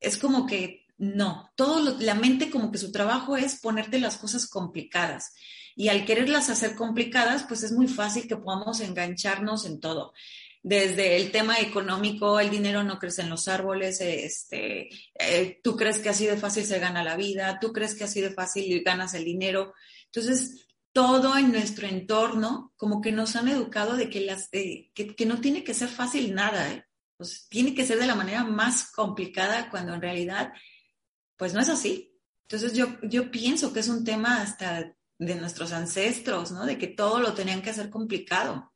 es 0.00 0.16
como 0.16 0.46
que 0.46 0.86
no, 0.98 1.50
todo 1.56 1.96
la 2.00 2.14
mente 2.14 2.50
como 2.50 2.72
que 2.72 2.78
su 2.78 2.90
trabajo 2.90 3.36
es 3.36 3.60
ponerte 3.60 4.00
las 4.00 4.16
cosas 4.16 4.48
complicadas 4.48 5.32
y 5.78 5.90
al 5.90 6.04
quererlas 6.04 6.50
hacer 6.50 6.74
complicadas, 6.74 7.44
pues 7.44 7.62
es 7.62 7.70
muy 7.70 7.86
fácil 7.86 8.26
que 8.26 8.36
podamos 8.36 8.80
engancharnos 8.80 9.64
en 9.64 9.78
todo. 9.78 10.12
Desde 10.60 11.14
el 11.14 11.30
tema 11.30 11.60
económico, 11.60 12.40
el 12.40 12.50
dinero 12.50 12.82
no 12.82 12.98
crece 12.98 13.22
en 13.22 13.30
los 13.30 13.46
árboles, 13.46 14.00
este, 14.00 14.88
eh, 15.14 15.60
tú 15.62 15.76
crees 15.76 16.00
que 16.00 16.08
así 16.08 16.26
de 16.26 16.36
fácil 16.36 16.64
se 16.64 16.80
gana 16.80 17.04
la 17.04 17.16
vida, 17.16 17.60
tú 17.60 17.72
crees 17.72 17.94
que 17.94 18.02
así 18.02 18.20
de 18.20 18.30
fácil 18.30 18.82
ganas 18.82 19.14
el 19.14 19.24
dinero. 19.24 19.72
Entonces, 20.06 20.66
todo 20.92 21.38
en 21.38 21.52
nuestro 21.52 21.86
entorno, 21.86 22.72
como 22.76 23.00
que 23.00 23.12
nos 23.12 23.36
han 23.36 23.46
educado 23.46 23.96
de 23.96 24.10
que, 24.10 24.22
las, 24.22 24.48
que, 24.48 24.90
que 24.92 25.26
no 25.26 25.40
tiene 25.40 25.62
que 25.62 25.74
ser 25.74 25.88
fácil 25.88 26.34
nada, 26.34 26.72
¿eh? 26.72 26.87
Pues 27.18 27.48
tiene 27.48 27.74
que 27.74 27.84
ser 27.84 27.98
de 27.98 28.06
la 28.06 28.14
manera 28.14 28.44
más 28.44 28.90
complicada 28.92 29.68
cuando 29.68 29.92
en 29.92 30.00
realidad, 30.00 30.52
pues 31.36 31.52
no 31.52 31.60
es 31.60 31.68
así. 31.68 32.16
Entonces 32.42 32.72
yo, 32.72 32.86
yo 33.02 33.30
pienso 33.30 33.72
que 33.72 33.80
es 33.80 33.88
un 33.88 34.04
tema 34.04 34.40
hasta 34.40 34.94
de 35.18 35.34
nuestros 35.34 35.72
ancestros, 35.72 36.52
¿no? 36.52 36.64
De 36.64 36.78
que 36.78 36.86
todo 36.86 37.18
lo 37.18 37.34
tenían 37.34 37.60
que 37.60 37.70
hacer 37.70 37.90
complicado. 37.90 38.72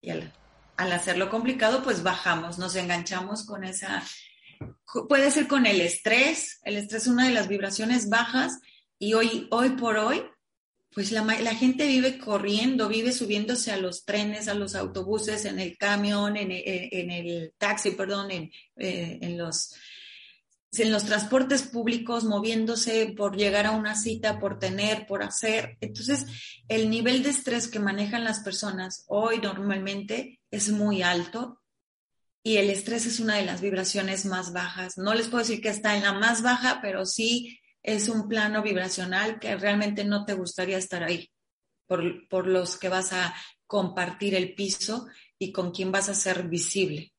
Y 0.00 0.10
al, 0.10 0.32
al 0.78 0.92
hacerlo 0.92 1.28
complicado, 1.28 1.82
pues 1.82 2.02
bajamos, 2.02 2.58
nos 2.58 2.74
enganchamos 2.74 3.44
con 3.44 3.64
esa, 3.64 4.02
puede 5.08 5.30
ser 5.30 5.46
con 5.46 5.66
el 5.66 5.80
estrés, 5.80 6.60
el 6.62 6.78
estrés 6.78 7.02
es 7.02 7.08
una 7.08 7.26
de 7.26 7.34
las 7.34 7.48
vibraciones 7.48 8.08
bajas 8.08 8.60
y 8.98 9.14
hoy, 9.14 9.46
hoy 9.50 9.70
por 9.70 9.98
hoy, 9.98 10.24
pues 10.94 11.12
la, 11.12 11.24
gente 11.54 11.86
vive 11.86 12.18
corriendo, 12.18 12.88
vive 12.88 13.12
subiéndose 13.12 13.70
a 13.70 13.76
los 13.76 14.04
trenes, 14.04 14.48
a 14.48 14.54
los 14.54 14.74
autobuses, 14.74 15.44
en 15.44 15.58
el 15.58 15.76
camión, 15.76 16.36
en, 16.36 16.50
en, 16.50 17.10
el 17.10 17.52
taxi, 17.58 17.92
perdón, 17.92 18.30
en, 18.30 18.50
eh, 18.76 19.18
en 19.20 19.38
los 19.38 19.74
en 20.76 20.92
los 20.92 21.04
transportes 21.04 21.62
públicos, 21.62 22.24
moviéndose 22.24 23.14
por 23.16 23.36
llegar 23.36 23.66
a 23.66 23.70
una 23.70 23.94
cita, 23.94 24.38
por 24.38 24.58
tener, 24.58 25.06
por 25.06 25.22
hacer. 25.22 25.78
Entonces, 25.80 26.26
el 26.68 26.90
nivel 26.90 27.22
de 27.22 27.30
estrés 27.30 27.68
que 27.68 27.78
manejan 27.78 28.22
las 28.22 28.40
personas 28.40 29.04
hoy 29.08 29.38
normalmente 29.38 30.40
es 30.50 30.70
muy 30.70 31.02
alto 31.02 31.62
y 32.42 32.56
el 32.56 32.70
estrés 32.70 33.06
es 33.06 33.18
una 33.18 33.36
de 33.36 33.46
las 33.46 33.60
vibraciones 33.60 34.26
más 34.26 34.52
bajas. 34.52 34.98
No 34.98 35.14
les 35.14 35.28
puedo 35.28 35.38
decir 35.38 35.60
que 35.60 35.70
está 35.70 35.96
en 35.96 36.02
la 36.02 36.12
más 36.12 36.42
baja, 36.42 36.80
pero 36.82 37.06
sí 37.06 37.58
es 37.94 38.08
un 38.08 38.28
plano 38.28 38.62
vibracional 38.62 39.38
que 39.38 39.56
realmente 39.56 40.04
no 40.04 40.24
te 40.24 40.34
gustaría 40.34 40.76
estar 40.76 41.02
ahí 41.02 41.30
por, 41.86 42.28
por 42.28 42.46
los 42.46 42.76
que 42.76 42.90
vas 42.90 43.12
a 43.14 43.34
compartir 43.66 44.34
el 44.34 44.54
piso 44.54 45.06
y 45.38 45.52
con 45.52 45.70
quien 45.70 45.90
vas 45.90 46.08
a 46.08 46.14
ser 46.14 46.48
visible. 46.48 47.12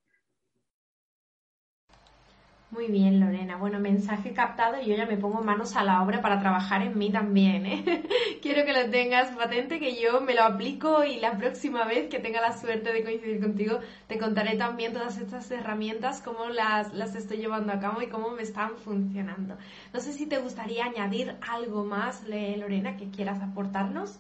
Muy 2.72 2.86
bien, 2.86 3.20
Lorena. 3.20 3.58
Bueno, 3.58 3.80
mensaje 3.80 4.32
captado 4.32 4.80
y 4.80 4.86
yo 4.86 4.96
ya 4.96 5.08
me 5.08 5.18
pongo 5.18 5.42
manos 5.42 5.76
a 5.76 5.84
la 5.84 6.04
obra 6.04 6.22
para 6.22 6.40
trabajar 6.40 6.84
en 6.84 6.96
mí 7.00 7.12
también. 7.12 7.66
¿eh? 7.66 8.04
Quiero 8.44 8.64
que 8.64 8.74
lo 8.74 8.92
tengas 8.92 9.36
patente, 9.36 9.80
que 9.80 10.00
yo 10.00 10.22
me 10.22 10.36
lo 10.36 10.44
aplico 10.44 11.04
y 11.04 11.20
la 11.20 11.36
próxima 11.36 11.86
vez 11.86 12.10
que 12.10 12.20
tenga 12.20 12.42
la 12.42 12.56
suerte 12.56 12.94
de 12.94 13.04
coincidir 13.04 13.42
contigo, 13.42 13.80
te 14.08 14.20
contaré 14.20 14.56
también 14.56 14.94
todas 14.94 15.18
estas 15.18 15.50
herramientas, 15.50 16.22
cómo 16.22 16.46
las, 16.50 16.94
las 16.94 17.16
estoy 17.16 17.38
llevando 17.38 17.74
a 17.74 17.80
cabo 17.80 18.04
y 18.04 18.08
cómo 18.08 18.30
me 18.30 18.44
están 18.44 18.78
funcionando. 18.78 19.58
No 19.92 20.00
sé 20.00 20.14
si 20.14 20.28
te 20.28 20.38
gustaría 20.38 20.86
añadir 20.86 21.38
algo 21.42 21.84
más, 21.86 22.24
Lorena, 22.28 22.98
que 22.98 23.10
quieras 23.10 23.42
aportarnos. 23.42 24.20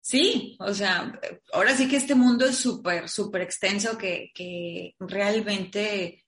Sí, 0.00 0.56
o 0.58 0.74
sea, 0.74 1.18
ahora 1.52 1.74
sí 1.76 1.88
que 1.88 1.96
este 1.96 2.16
mundo 2.16 2.44
es 2.44 2.56
súper, 2.56 3.08
súper 3.08 3.42
extenso 3.42 3.96
que, 3.96 4.32
que 4.34 4.96
realmente 4.98 6.23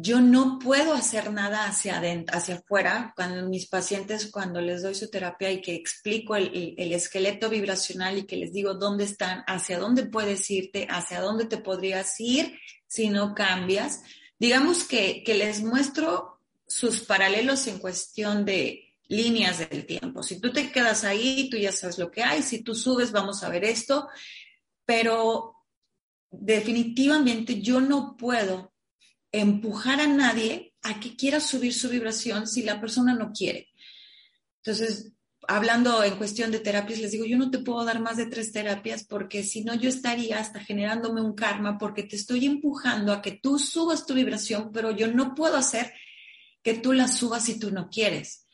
yo 0.00 0.20
no 0.20 0.60
puedo 0.60 0.94
hacer 0.94 1.32
nada 1.32 1.66
hacia 1.66 1.98
adentro, 1.98 2.36
hacia 2.36 2.56
afuera, 2.56 3.12
cuando 3.16 3.48
mis 3.48 3.66
pacientes, 3.66 4.30
cuando 4.30 4.60
les 4.60 4.82
doy 4.82 4.94
su 4.94 5.10
terapia 5.10 5.50
y 5.50 5.60
que 5.60 5.74
explico 5.74 6.36
el, 6.36 6.76
el, 6.78 6.92
esqueleto 6.92 7.50
vibracional 7.50 8.16
y 8.16 8.24
que 8.24 8.36
les 8.36 8.52
digo 8.52 8.74
dónde 8.74 9.02
están, 9.02 9.42
hacia 9.48 9.80
dónde 9.80 10.06
puedes 10.06 10.48
irte, 10.52 10.86
hacia 10.88 11.20
dónde 11.20 11.46
te 11.46 11.58
podrías 11.58 12.14
ir 12.20 12.56
si 12.86 13.10
no 13.10 13.34
cambias. 13.34 14.02
Digamos 14.38 14.84
que, 14.84 15.24
que 15.24 15.34
les 15.34 15.64
muestro 15.64 16.42
sus 16.64 17.00
paralelos 17.00 17.66
en 17.66 17.80
cuestión 17.80 18.44
de 18.44 18.94
líneas 19.08 19.68
del 19.68 19.84
tiempo. 19.84 20.22
Si 20.22 20.40
tú 20.40 20.52
te 20.52 20.70
quedas 20.70 21.02
ahí, 21.02 21.50
tú 21.50 21.56
ya 21.56 21.72
sabes 21.72 21.98
lo 21.98 22.08
que 22.08 22.22
hay. 22.22 22.44
Si 22.44 22.62
tú 22.62 22.76
subes, 22.76 23.10
vamos 23.10 23.42
a 23.42 23.48
ver 23.48 23.64
esto. 23.64 24.08
Pero 24.84 25.56
definitivamente 26.30 27.60
yo 27.60 27.80
no 27.80 28.16
puedo 28.16 28.77
empujar 29.32 30.00
a 30.00 30.06
nadie 30.06 30.74
a 30.82 31.00
que 31.00 31.16
quiera 31.16 31.40
subir 31.40 31.74
su 31.74 31.88
vibración 31.88 32.46
si 32.46 32.62
la 32.62 32.80
persona 32.80 33.14
no 33.14 33.32
quiere. 33.32 33.68
Entonces, 34.62 35.12
hablando 35.46 36.04
en 36.04 36.16
cuestión 36.16 36.50
de 36.50 36.60
terapias, 36.60 37.00
les 37.00 37.12
digo, 37.12 37.24
yo 37.24 37.38
no 37.38 37.50
te 37.50 37.58
puedo 37.58 37.84
dar 37.84 38.00
más 38.00 38.16
de 38.16 38.26
tres 38.26 38.52
terapias 38.52 39.04
porque 39.04 39.42
si 39.42 39.64
no 39.64 39.74
yo 39.74 39.88
estaría 39.88 40.38
hasta 40.38 40.60
generándome 40.60 41.22
un 41.22 41.34
karma 41.34 41.78
porque 41.78 42.02
te 42.02 42.16
estoy 42.16 42.46
empujando 42.46 43.12
a 43.12 43.22
que 43.22 43.32
tú 43.32 43.58
subas 43.58 44.06
tu 44.06 44.14
vibración, 44.14 44.70
pero 44.72 44.90
yo 44.90 45.08
no 45.12 45.34
puedo 45.34 45.56
hacer 45.56 45.92
que 46.62 46.74
tú 46.74 46.92
la 46.92 47.08
subas 47.08 47.44
si 47.44 47.58
tú 47.58 47.70
no 47.70 47.88
quieres. 47.88 48.46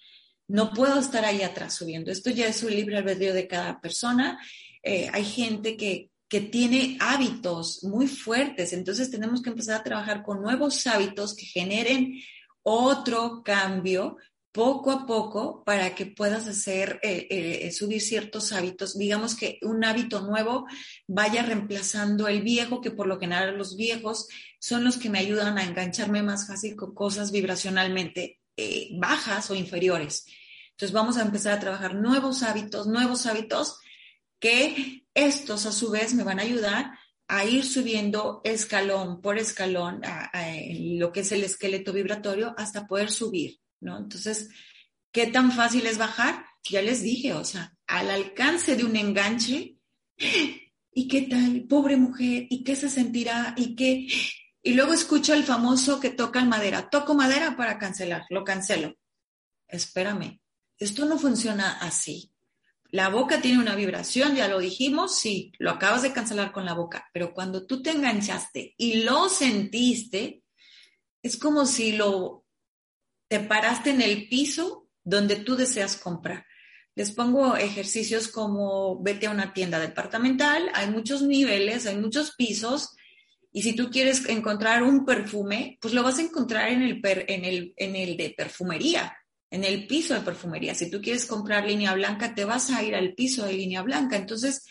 No 0.47 0.73
puedo 0.73 1.01
estar 1.01 1.25
ahí 1.25 1.43
atrás 1.43 1.75
subiendo. 1.75 2.13
Esto 2.13 2.31
ya 2.31 2.47
es 2.47 2.63
un 2.63 2.71
libre 2.71 2.99
albedrío 2.99 3.35
de 3.35 3.49
cada 3.49 3.81
persona. 3.81 4.39
Eh, 4.83 5.09
hay 5.13 5.25
gente 5.25 5.77
que, 5.77 6.11
que 6.35 6.40
tiene 6.40 6.97
hábitos 6.99 7.85
muy 7.85 8.09
fuertes. 8.09 8.73
Entonces 8.73 9.09
tenemos 9.09 9.40
que 9.40 9.51
empezar 9.51 9.81
a 9.81 9.85
trabajar 9.85 10.25
con 10.25 10.42
nuevos 10.42 10.85
hábitos 10.88 11.37
que 11.37 11.47
generen 11.47 12.20
otro 12.64 13.44
cambio 13.44 14.16
poco 14.51 14.90
a 14.90 15.07
poco 15.07 15.62
para 15.62 15.94
que 15.94 16.07
puedas 16.07 16.49
hacer, 16.49 16.99
eh, 17.05 17.29
eh, 17.31 17.70
subir 17.70 18.01
ciertos 18.01 18.53
hábitos. 18.53 18.99
Digamos 18.99 19.37
que 19.37 19.61
un 19.62 19.85
hábito 19.85 20.23
nuevo 20.23 20.66
vaya 21.07 21.44
reemplazando 21.44 22.27
el 22.27 22.42
viejo, 22.42 22.81
que 22.81 22.90
por 22.90 23.07
lo 23.07 23.20
general 23.20 23.57
los 23.57 23.77
viejos 23.77 24.27
son 24.59 24.83
los 24.83 24.97
que 24.97 25.11
me 25.11 25.20
ayudan 25.20 25.57
a 25.57 25.62
engancharme 25.62 26.25
más 26.25 26.49
fácil 26.49 26.75
con 26.75 26.97
cosas 26.97 27.31
vibracionalmente 27.31 28.40
eh, 28.57 28.88
bajas 28.99 29.53
o 29.53 29.55
inferiores. 29.55 30.27
Entonces 30.70 30.92
vamos 30.92 31.16
a 31.16 31.23
empezar 31.23 31.53
a 31.53 31.61
trabajar 31.61 31.94
nuevos 31.94 32.42
hábitos, 32.42 32.88
nuevos 32.88 33.25
hábitos 33.27 33.79
que 34.38 35.07
estos 35.14 35.66
a 35.66 35.73
su 35.73 35.90
vez 35.90 36.14
me 36.14 36.25
van 36.25 36.40
a 36.40 36.42
ayudar 36.42 36.99
a 37.29 37.44
ir 37.44 37.64
subiendo 37.64 38.40
escalón 38.44 39.20
por 39.23 39.38
escalón 39.38 40.03
a, 40.05 40.31
lo 40.79 41.12
que 41.12 41.20
es 41.20 41.33
el 41.33 41.44
esqueleto 41.44 41.92
vibratorio 41.92 42.55
hasta 42.59 42.87
poder 42.87 43.11
subir, 43.11 43.61
¿no? 43.81 43.97
Entonces, 43.97 44.51
¿qué 45.11 45.27
tan 45.27 45.53
fácil 45.53 45.87
es 45.87 45.99
bajar? 45.99 46.44
Ya 46.64 46.83
les 46.83 47.03
dije, 47.03 47.33
o 47.33 47.44
sea, 47.44 47.77
al 47.87 48.11
alcance 48.11 48.77
de 48.77 48.85
un 48.85 48.97
enganche, 48.97 49.79
¿y 50.92 51.09
qué 51.09 51.23
tal? 51.23 51.64
Pobre 51.68 51.97
mujer, 51.97 52.47
¿y 52.51 52.62
qué 52.62 52.77
se 52.77 52.90
sentirá? 52.90 53.55
¿Y 53.57 53.75
qué? 53.75 54.07
Y 54.62 54.75
luego 54.75 54.92
escucho 54.92 55.35
el 55.35 55.44
famoso 55.44 56.01
que 56.01 56.11
toca 56.11 56.44
madera, 56.44 56.88
toco 56.88 57.14
madera 57.14 57.57
para 57.57 57.79
cancelar, 57.79 58.25
lo 58.31 58.44
cancelo. 58.44 58.94
Espérame, 59.68 60.40
esto 60.79 61.05
no 61.05 61.18
funciona 61.18 61.79
así. 61.79 62.34
La 62.95 63.09
boca 63.09 63.41
tiene 63.41 63.59
una 63.59 63.75
vibración, 63.75 64.37
ya 64.37 64.47
lo 64.47 64.61
dijimos, 64.61 65.19
sí, 65.19 65.51
lo 65.59 65.73
acabas 65.73 66.03
de 66.03 66.13
cancelar 66.13 66.53
con 66.53 66.65
la 66.65 66.75
boca, 66.75 67.11
pero 67.13 67.35
cuando 67.35 67.67
tú 67.67 67.83
te 67.83 67.91
enganchaste 67.91 68.73
y 68.79 69.03
lo 69.03 69.29
sentiste, 69.29 70.45
es 71.21 71.37
como 71.37 71.67
si 71.67 71.97
lo 71.97 72.45
te 73.27 73.41
paraste 73.41 73.91
en 73.91 74.01
el 74.01 74.29
piso 74.29 74.87
donde 75.03 75.35
tú 75.35 75.57
deseas 75.57 75.97
comprar. 75.97 76.47
Les 76.95 77.11
pongo 77.11 77.57
ejercicios 77.57 78.29
como 78.29 79.03
vete 79.03 79.27
a 79.27 79.33
una 79.33 79.53
tienda 79.53 79.81
departamental, 79.81 80.71
hay 80.73 80.89
muchos 80.89 81.23
niveles, 81.23 81.87
hay 81.87 81.97
muchos 81.97 82.37
pisos, 82.37 82.91
y 83.51 83.63
si 83.63 83.75
tú 83.75 83.91
quieres 83.91 84.25
encontrar 84.29 84.85
un 84.85 85.05
perfume, 85.05 85.79
pues 85.81 85.95
lo 85.95 86.05
vas 86.05 86.21
a 86.21 86.23
encontrar 86.23 86.69
en 86.69 86.83
el, 86.83 87.01
en 87.03 87.45
el, 87.45 87.75
en 87.77 87.97
el 87.97 88.17
de 88.17 88.35
perfumería 88.37 89.17
en 89.55 89.62
el 89.62 89.87
piso 89.87 90.14
de 90.14 90.21
perfumería. 90.23 90.75
Si 90.75 90.90
tú 90.90 91.01
quieres 91.01 91.27
comprar 91.27 91.64
línea 91.64 91.95
blanca, 91.95 92.35
te 92.35 92.45
vas 92.45 92.71
a 92.71 92.83
ir 92.83 92.97
al 92.97 93.14
piso 93.14 93.47
de 93.47 93.53
línea 93.53 93.83
blanca. 93.83 94.17
Entonces, 94.17 94.67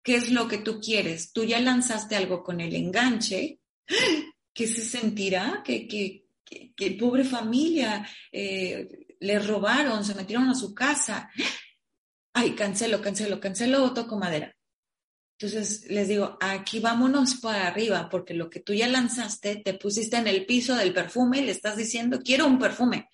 ¿qué 0.00 0.14
es 0.14 0.30
lo 0.30 0.46
que 0.46 0.58
tú 0.58 0.80
quieres? 0.80 1.32
Tú 1.32 1.42
ya 1.42 1.58
lanzaste 1.58 2.14
algo 2.14 2.44
con 2.44 2.60
el 2.60 2.72
enganche. 2.76 3.58
¿Qué 4.54 4.66
se 4.68 4.84
sentirá? 4.84 5.60
Que, 5.64 5.88
que, 5.88 6.90
pobre 6.92 7.24
familia, 7.24 8.08
eh, 8.30 9.16
le 9.18 9.38
robaron, 9.40 10.04
se 10.04 10.14
metieron 10.14 10.48
a 10.48 10.54
su 10.54 10.72
casa. 10.72 11.28
Ay, 12.32 12.52
cancelo, 12.52 13.02
cancelo, 13.02 13.40
cancelo, 13.40 13.92
toco 13.92 14.16
madera. 14.16 14.54
Entonces 15.36 15.90
les 15.90 16.06
digo, 16.06 16.38
aquí 16.40 16.78
vámonos 16.78 17.40
para 17.40 17.66
arriba, 17.66 18.08
porque 18.08 18.34
lo 18.34 18.48
que 18.48 18.60
tú 18.60 18.72
ya 18.72 18.86
lanzaste, 18.86 19.56
te 19.56 19.74
pusiste 19.74 20.16
en 20.16 20.28
el 20.28 20.46
piso 20.46 20.76
del 20.76 20.94
perfume 20.94 21.40
y 21.40 21.46
le 21.46 21.50
estás 21.50 21.76
diciendo, 21.76 22.20
quiero 22.24 22.46
un 22.46 22.60
perfume. 22.60 23.08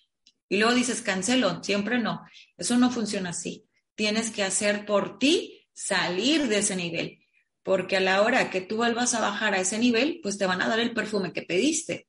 Y 0.52 0.58
luego 0.58 0.74
dices, 0.74 1.00
cancelo, 1.00 1.64
siempre 1.64 1.98
no. 1.98 2.26
Eso 2.58 2.76
no 2.76 2.90
funciona 2.90 3.30
así. 3.30 3.66
Tienes 3.94 4.30
que 4.30 4.42
hacer 4.42 4.84
por 4.84 5.18
ti 5.18 5.66
salir 5.72 6.46
de 6.46 6.58
ese 6.58 6.76
nivel, 6.76 7.20
porque 7.62 7.96
a 7.96 8.00
la 8.00 8.20
hora 8.20 8.50
que 8.50 8.60
tú 8.60 8.76
vuelvas 8.76 9.14
a 9.14 9.22
bajar 9.22 9.54
a 9.54 9.60
ese 9.60 9.78
nivel, 9.78 10.20
pues 10.22 10.36
te 10.36 10.44
van 10.44 10.60
a 10.60 10.68
dar 10.68 10.78
el 10.78 10.92
perfume 10.92 11.32
que 11.32 11.40
pediste. 11.40 12.06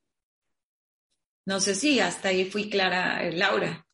No 1.45 1.61
sé 1.61 1.73
si 1.73 2.01
hasta 2.01 2.27
ahí 2.27 2.43
fui 2.43 2.69
clara, 2.69 3.31
Laura. 3.31 3.87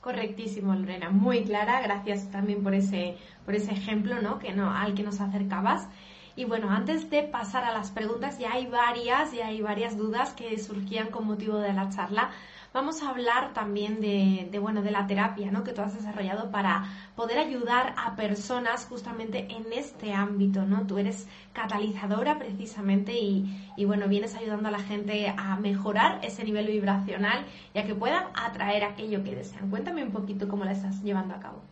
Correctísimo, 0.00 0.74
Lorena, 0.74 1.10
muy 1.10 1.44
clara. 1.44 1.82
Gracias 1.82 2.32
también 2.32 2.64
por 2.64 2.74
ese, 2.74 3.16
por 3.44 3.54
ese 3.54 3.70
ejemplo, 3.70 4.20
¿no? 4.20 4.40
Que 4.40 4.50
no, 4.52 4.74
al 4.74 4.94
que 4.94 5.04
nos 5.04 5.20
acercabas. 5.20 5.86
Y 6.34 6.46
bueno, 6.46 6.70
antes 6.70 7.10
de 7.10 7.22
pasar 7.22 7.62
a 7.62 7.72
las 7.72 7.92
preguntas, 7.92 8.40
ya 8.40 8.54
hay 8.54 8.66
varias, 8.66 9.30
ya 9.30 9.46
hay 9.46 9.60
varias 9.60 9.96
dudas 9.96 10.32
que 10.32 10.58
surgían 10.58 11.12
con 11.12 11.28
motivo 11.28 11.58
de 11.58 11.72
la 11.72 11.90
charla. 11.90 12.32
Vamos 12.72 13.02
a 13.02 13.10
hablar 13.10 13.52
también 13.52 14.00
de, 14.00 14.58
bueno, 14.60 14.80
de 14.82 14.92
la 14.92 15.06
terapia, 15.08 15.50
¿no? 15.50 15.64
Que 15.64 15.72
tú 15.72 15.82
has 15.82 15.94
desarrollado 15.94 16.52
para 16.52 16.84
poder 17.16 17.38
ayudar 17.38 17.94
a 17.96 18.14
personas 18.14 18.84
justamente 18.84 19.48
en 19.50 19.72
este 19.72 20.12
ámbito, 20.12 20.62
¿no? 20.62 20.86
Tú 20.86 20.98
eres 20.98 21.26
catalizadora 21.52 22.38
precisamente 22.38 23.12
y, 23.12 23.84
bueno, 23.84 24.06
vienes 24.06 24.36
ayudando 24.36 24.68
a 24.68 24.72
la 24.72 24.78
gente 24.78 25.34
a 25.36 25.56
mejorar 25.56 26.24
ese 26.24 26.44
nivel 26.44 26.68
vibracional 26.68 27.44
y 27.74 27.80
a 27.80 27.86
que 27.86 27.94
puedan 27.96 28.26
atraer 28.34 28.84
aquello 28.84 29.24
que 29.24 29.34
desean. 29.34 29.68
Cuéntame 29.68 30.04
un 30.04 30.12
poquito 30.12 30.48
cómo 30.48 30.64
la 30.64 30.72
estás 30.72 31.02
llevando 31.02 31.34
a 31.34 31.40
cabo. 31.40 31.64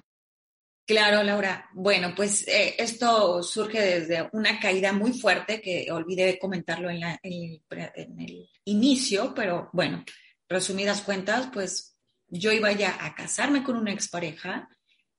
Claro, 0.84 1.22
Laura. 1.22 1.68
Bueno, 1.74 2.12
pues 2.16 2.48
eh, 2.48 2.74
esto 2.76 3.42
surge 3.42 3.80
desde 3.80 4.28
una 4.32 4.58
caída 4.58 4.92
muy 4.92 5.12
fuerte 5.12 5.60
que 5.60 5.86
olvidé 5.92 6.38
comentarlo 6.40 6.90
en, 6.90 7.02
en 7.22 8.20
el 8.20 8.48
inicio, 8.64 9.32
pero 9.34 9.68
bueno, 9.72 10.02
resumidas 10.48 11.02
cuentas, 11.02 11.48
pues 11.52 11.96
yo 12.28 12.52
iba 12.52 12.72
ya 12.72 12.96
a 13.04 13.14
casarme 13.14 13.62
con 13.62 13.76
una 13.76 13.92
expareja 13.92 14.68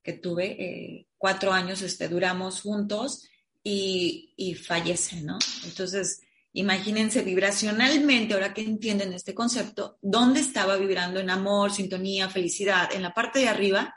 que 0.03 0.13
tuve 0.13 0.45
eh, 0.45 1.07
cuatro 1.17 1.51
años, 1.51 1.81
este, 1.81 2.07
duramos 2.07 2.61
juntos 2.61 3.27
y, 3.63 4.33
y 4.37 4.55
fallece, 4.55 5.21
¿no? 5.21 5.37
Entonces, 5.65 6.21
imagínense 6.53 7.21
vibracionalmente, 7.21 8.33
ahora 8.33 8.53
que 8.53 8.61
entienden 8.61 9.13
este 9.13 9.33
concepto, 9.33 9.97
¿dónde 10.01 10.39
estaba 10.39 10.77
vibrando 10.77 11.19
en 11.19 11.29
amor, 11.29 11.71
sintonía, 11.71 12.29
felicidad? 12.29 12.89
En 12.93 13.01
la 13.01 13.13
parte 13.13 13.39
de 13.39 13.49
arriba, 13.49 13.95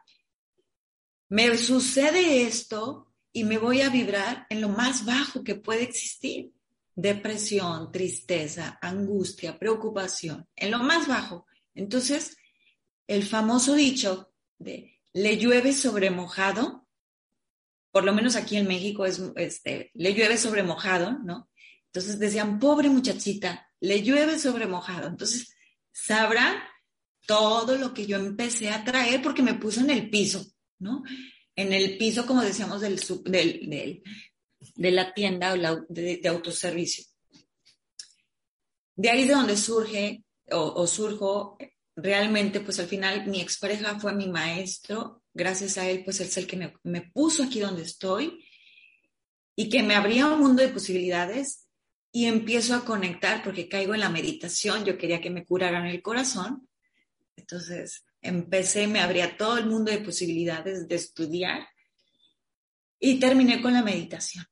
me 1.28 1.56
sucede 1.56 2.42
esto 2.42 3.12
y 3.32 3.44
me 3.44 3.56
voy 3.56 3.80
a 3.80 3.88
vibrar 3.88 4.46
en 4.50 4.60
lo 4.60 4.68
más 4.68 5.06
bajo 5.06 5.42
que 5.42 5.54
puede 5.54 5.84
existir 5.84 6.52
depresión, 6.94 7.90
tristeza, 7.90 8.78
angustia, 8.80 9.58
preocupación, 9.58 10.46
en 10.56 10.70
lo 10.70 10.78
más 10.78 11.08
bajo. 11.08 11.46
Entonces, 11.74 12.36
el 13.06 13.24
famoso 13.24 13.74
dicho 13.74 14.32
de 14.58 15.00
le 15.12 15.36
llueve 15.36 15.72
sobre 15.72 16.10
mojado, 16.10 16.86
por 17.90 18.04
lo 18.04 18.14
menos 18.14 18.36
aquí 18.36 18.56
en 18.56 18.66
México 18.66 19.04
es, 19.04 19.20
este, 19.36 19.90
le 19.94 20.14
llueve 20.14 20.38
sobre 20.38 20.62
mojado, 20.62 21.18
¿no? 21.24 21.50
Entonces 21.86 22.18
decían, 22.18 22.58
pobre 22.58 22.88
muchachita, 22.88 23.68
le 23.80 24.02
llueve 24.02 24.38
sobre 24.38 24.66
mojado. 24.66 25.08
Entonces, 25.08 25.54
sabrá 25.92 26.66
todo 27.26 27.76
lo 27.76 27.92
que 27.92 28.06
yo 28.06 28.16
empecé 28.16 28.70
a 28.70 28.84
traer 28.84 29.20
porque 29.22 29.42
me 29.42 29.54
puso 29.54 29.80
en 29.80 29.90
el 29.90 30.08
piso, 30.08 30.44
¿no? 30.78 31.02
En 31.54 31.72
el 31.72 31.98
piso, 31.98 32.26
como 32.26 32.42
decíamos, 32.42 32.80
del, 32.80 32.98
del, 33.24 33.68
del, 33.68 34.02
de 34.74 34.90
la 34.90 35.12
tienda 35.12 35.54
o 35.54 35.84
de, 35.88 36.20
autoservicio. 36.28 37.04
De 38.94 39.10
ahí 39.10 39.26
de 39.26 39.34
donde 39.34 39.56
surge 39.56 40.24
o, 40.50 40.86
surjo 40.86 41.56
realmente, 41.96 42.60
pues 42.60 42.78
al 42.78 42.86
final 42.86 43.26
mi 43.26 43.40
expareja 43.40 43.98
fue 43.98 44.14
mi 44.14 44.28
maestro, 44.28 45.22
gracias 45.32 45.78
a 45.78 45.88
él, 45.88 46.04
pues 46.04 46.20
él 46.20 46.28
es 46.28 46.36
el 46.36 46.46
que 46.46 46.56
me, 46.56 46.74
me 46.82 47.02
puso 47.02 47.42
aquí 47.42 47.60
donde 47.60 47.82
estoy 47.82 48.44
y 49.56 49.68
que 49.68 49.82
me 49.82 49.94
abría 49.94 50.26
un 50.26 50.40
mundo 50.40 50.62
de 50.62 50.68
posibilidades 50.68 51.68
y 52.12 52.26
empiezo 52.26 52.74
a 52.74 52.84
conectar 52.84 53.42
porque 53.42 53.68
caigo 53.68 53.94
en 53.94 54.00
la 54.00 54.10
meditación, 54.10 54.84
yo 54.84 54.98
quería 54.98 55.20
que 55.20 55.30
me 55.30 55.46
curaran 55.46 55.86
el 55.86 56.02
corazón, 56.02 56.68
entonces 57.36 58.04
empecé, 58.20 58.86
me 58.86 59.00
abría 59.00 59.36
todo 59.36 59.58
el 59.58 59.66
mundo 59.66 59.90
de 59.90 59.98
posibilidades 59.98 60.86
de 60.86 60.94
estudiar 60.94 61.66
y 62.98 63.18
terminé 63.18 63.60
con 63.60 63.72
la 63.72 63.82
meditación. 63.82 64.44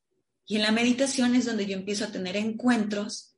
Y 0.51 0.57
en 0.57 0.63
la 0.63 0.73
meditación 0.73 1.37
es 1.37 1.45
donde 1.45 1.65
yo 1.65 1.77
empiezo 1.77 2.05
a 2.05 2.11
tener 2.11 2.37
encuentros 2.37 3.37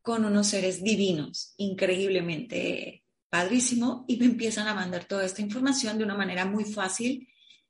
con 0.00 0.24
unos 0.24 0.46
seres 0.46 0.82
divinos, 0.82 1.52
increíblemente 1.58 3.04
padrísimo, 3.28 4.06
y 4.08 4.16
me 4.16 4.24
empiezan 4.24 4.66
a 4.66 4.72
mandar 4.72 5.04
toda 5.04 5.26
esta 5.26 5.42
información 5.42 5.98
de 5.98 6.04
una 6.04 6.16
manera 6.16 6.46
muy 6.46 6.64
fácil 6.64 7.28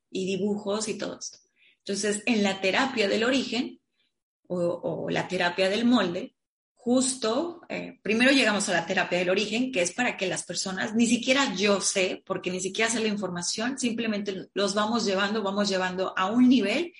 y 0.08 0.24
dibujos 0.24 0.86
y 0.86 0.96
todo 0.96 1.18
esto. 1.18 1.38
Entonces, 1.78 2.22
en 2.26 2.44
la 2.44 2.60
terapia 2.60 3.08
del 3.08 3.24
origen 3.24 3.80
o, 4.46 5.08
la 5.10 5.26
terapia 5.26 5.68
del 5.68 5.84
molde, 5.84 6.36
justo, 6.76 7.62
eh, 7.68 7.98
primero 8.04 8.30
llegamos 8.30 8.68
a 8.68 8.72
la 8.72 8.86
terapia 8.86 9.18
del 9.18 9.30
origen, 9.30 9.72
que 9.72 9.82
es 9.82 9.90
para 9.90 10.16
que 10.16 10.28
las 10.28 10.44
personas, 10.44 10.94
ni 10.94 11.08
siquiera 11.08 11.56
yo 11.56 11.80
sé, 11.80 12.22
porque 12.24 12.52
ni 12.52 12.60
siquiera 12.60 12.88
sé 12.88 13.00
la 13.00 13.08
información, 13.08 13.80
simplemente 13.80 14.48
los 14.54 14.74
vamos 14.74 15.04
llevando, 15.04 15.42
vamos 15.42 15.68
llevando 15.68 16.16
a 16.16 16.30
un 16.30 16.48
nivel 16.48 16.92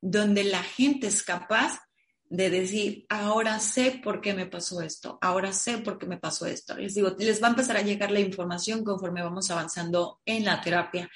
donde 0.00 0.44
la 0.44 0.62
gente 0.62 1.06
es 1.06 1.22
capaz 1.22 1.80
de 2.28 2.50
decir, 2.50 3.06
ahora 3.08 3.60
sé 3.60 4.00
por 4.02 4.20
qué 4.20 4.34
me 4.34 4.46
pasó 4.46 4.80
esto, 4.82 5.18
ahora 5.20 5.52
sé 5.52 5.78
por 5.78 5.98
qué 5.98 6.06
me 6.06 6.18
pasó 6.18 6.46
esto. 6.46 6.76
Les 6.76 6.94
digo, 6.94 7.14
les 7.18 7.42
va 7.42 7.46
a 7.48 7.50
empezar 7.50 7.76
a 7.76 7.82
llegar 7.82 8.10
la 8.10 8.20
información 8.20 8.84
conforme 8.84 9.22
vamos 9.22 9.50
avanzando 9.50 10.20
en 10.24 10.44
la 10.44 10.60
terapia 10.60 11.08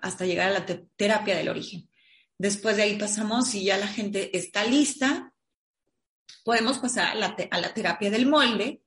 hasta 0.00 0.26
llegar 0.26 0.48
a 0.48 0.60
la 0.60 0.66
terapia 0.96 1.36
del 1.36 1.48
origen. 1.48 1.88
Después 2.38 2.76
de 2.76 2.82
ahí 2.82 2.98
pasamos, 2.98 3.54
y 3.54 3.64
ya 3.64 3.76
la 3.76 3.86
gente 3.86 4.36
está 4.36 4.64
lista, 4.64 5.32
podemos 6.44 6.78
pasar 6.78 7.08
a 7.08 7.14
la, 7.14 7.74
terapia 7.74 8.10
del 8.10 8.26
molde. 8.26 8.80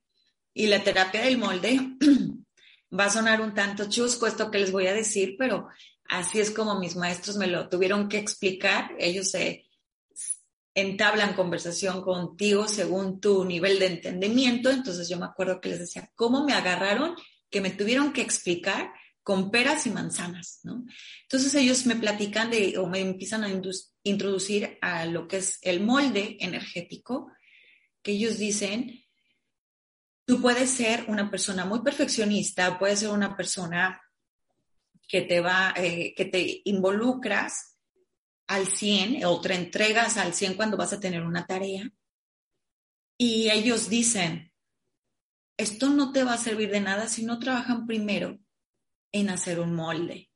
Y 0.55 0.67
la 0.67 0.83
terapia 0.83 1.21
del 1.21 1.37
molde 1.37 1.79
va 2.99 3.05
a 3.05 3.09
sonar 3.09 3.41
un 3.41 3.53
tanto 3.53 3.89
chusco 3.89 4.27
esto 4.27 4.51
que 4.51 4.59
les 4.59 4.71
voy 4.71 4.87
a 4.87 4.93
decir, 4.93 5.35
pero 5.37 5.67
así 6.09 6.39
es 6.39 6.51
como 6.51 6.79
mis 6.79 6.95
maestros 6.95 7.37
me 7.37 7.47
lo 7.47 7.69
tuvieron 7.69 8.09
que 8.09 8.17
explicar. 8.17 8.91
Ellos 8.99 9.31
se 9.31 9.65
entablan 10.75 11.35
conversación 11.35 12.01
contigo 12.01 12.67
según 12.67 13.19
tu 13.19 13.45
nivel 13.45 13.79
de 13.79 13.87
entendimiento. 13.87 14.69
Entonces 14.69 15.07
yo 15.09 15.17
me 15.17 15.25
acuerdo 15.25 15.61
que 15.61 15.69
les 15.69 15.79
decía, 15.79 16.11
¿cómo 16.15 16.43
me 16.45 16.53
agarraron? 16.53 17.15
Que 17.49 17.61
me 17.61 17.71
tuvieron 17.71 18.13
que 18.13 18.21
explicar 18.21 18.91
con 19.23 19.51
peras 19.51 19.87
y 19.87 19.89
manzanas, 19.89 20.59
¿no? 20.63 20.85
Entonces 21.23 21.55
ellos 21.55 21.85
me 21.85 21.95
platican 21.95 22.51
de, 22.51 22.77
o 22.77 22.87
me 22.87 22.99
empiezan 22.99 23.45
a 23.45 23.49
introducir 24.03 24.77
a 24.81 25.05
lo 25.05 25.27
que 25.27 25.37
es 25.37 25.59
el 25.61 25.79
molde 25.79 26.37
energético, 26.41 27.31
que 28.01 28.11
ellos 28.11 28.37
dicen, 28.37 29.05
tú 30.25 30.41
puedes 30.41 30.69
ser 30.69 31.05
una 31.07 31.31
persona 31.31 31.63
muy 31.63 31.81
perfeccionista, 31.81 32.77
puedes 32.77 32.99
ser 32.99 33.09
una 33.09 33.37
persona 33.37 34.01
que 35.13 35.21
te 35.21 35.41
va, 35.41 35.75
eh, 35.77 36.15
que 36.15 36.25
te 36.25 36.63
involucras 36.65 37.77
al 38.47 38.65
100 38.65 39.23
o 39.25 39.39
te 39.39 39.53
entregas 39.53 40.17
al 40.17 40.33
100 40.33 40.55
cuando 40.55 40.75
vas 40.75 40.91
a 40.91 40.99
tener 40.99 41.21
una 41.21 41.45
tarea. 41.45 41.87
Y 43.15 43.51
ellos 43.51 43.89
dicen, 43.89 44.51
esto 45.55 45.91
no 45.91 46.13
te 46.13 46.23
va 46.23 46.33
a 46.33 46.39
servir 46.39 46.71
de 46.71 46.81
nada 46.81 47.07
si 47.07 47.23
no 47.25 47.37
trabajan 47.37 47.85
primero 47.85 48.39
en 49.11 49.29
hacer 49.29 49.59
un 49.59 49.75
molde. 49.75 50.31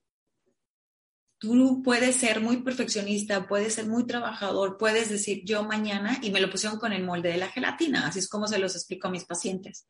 Tú 1.40 1.82
puedes 1.84 2.18
ser 2.18 2.40
muy 2.40 2.58
perfeccionista, 2.58 3.48
puedes 3.48 3.74
ser 3.74 3.88
muy 3.88 4.06
trabajador, 4.06 4.78
puedes 4.78 5.10
decir 5.10 5.42
yo 5.44 5.64
mañana, 5.64 6.20
y 6.22 6.30
me 6.30 6.40
lo 6.40 6.52
pusieron 6.52 6.78
con 6.78 6.94
el 6.94 7.04
molde 7.04 7.30
de 7.30 7.38
la 7.38 7.50
gelatina, 7.50 8.06
así 8.06 8.20
es 8.20 8.30
como 8.30 8.48
se 8.48 8.60
los 8.60 8.76
explico 8.76 9.08
a 9.08 9.12
mis 9.12 9.26
pacientes. 9.26 9.88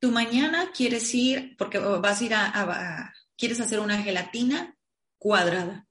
Tú 0.00 0.10
mañana 0.10 0.72
quieres 0.72 1.14
ir, 1.14 1.56
porque 1.56 1.78
vas 1.78 2.20
a 2.20 2.24
ir 2.24 2.34
a, 2.34 3.14
quieres 3.36 3.60
hacer 3.60 3.80
una 3.80 4.02
gelatina 4.02 4.76
cuadrada. 5.18 5.86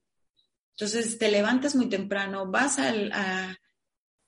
Entonces 0.76 1.18
te 1.18 1.30
levantas 1.30 1.74
muy 1.76 1.88
temprano, 1.88 2.50
vas 2.50 2.78
al, 2.78 3.12
a 3.12 3.56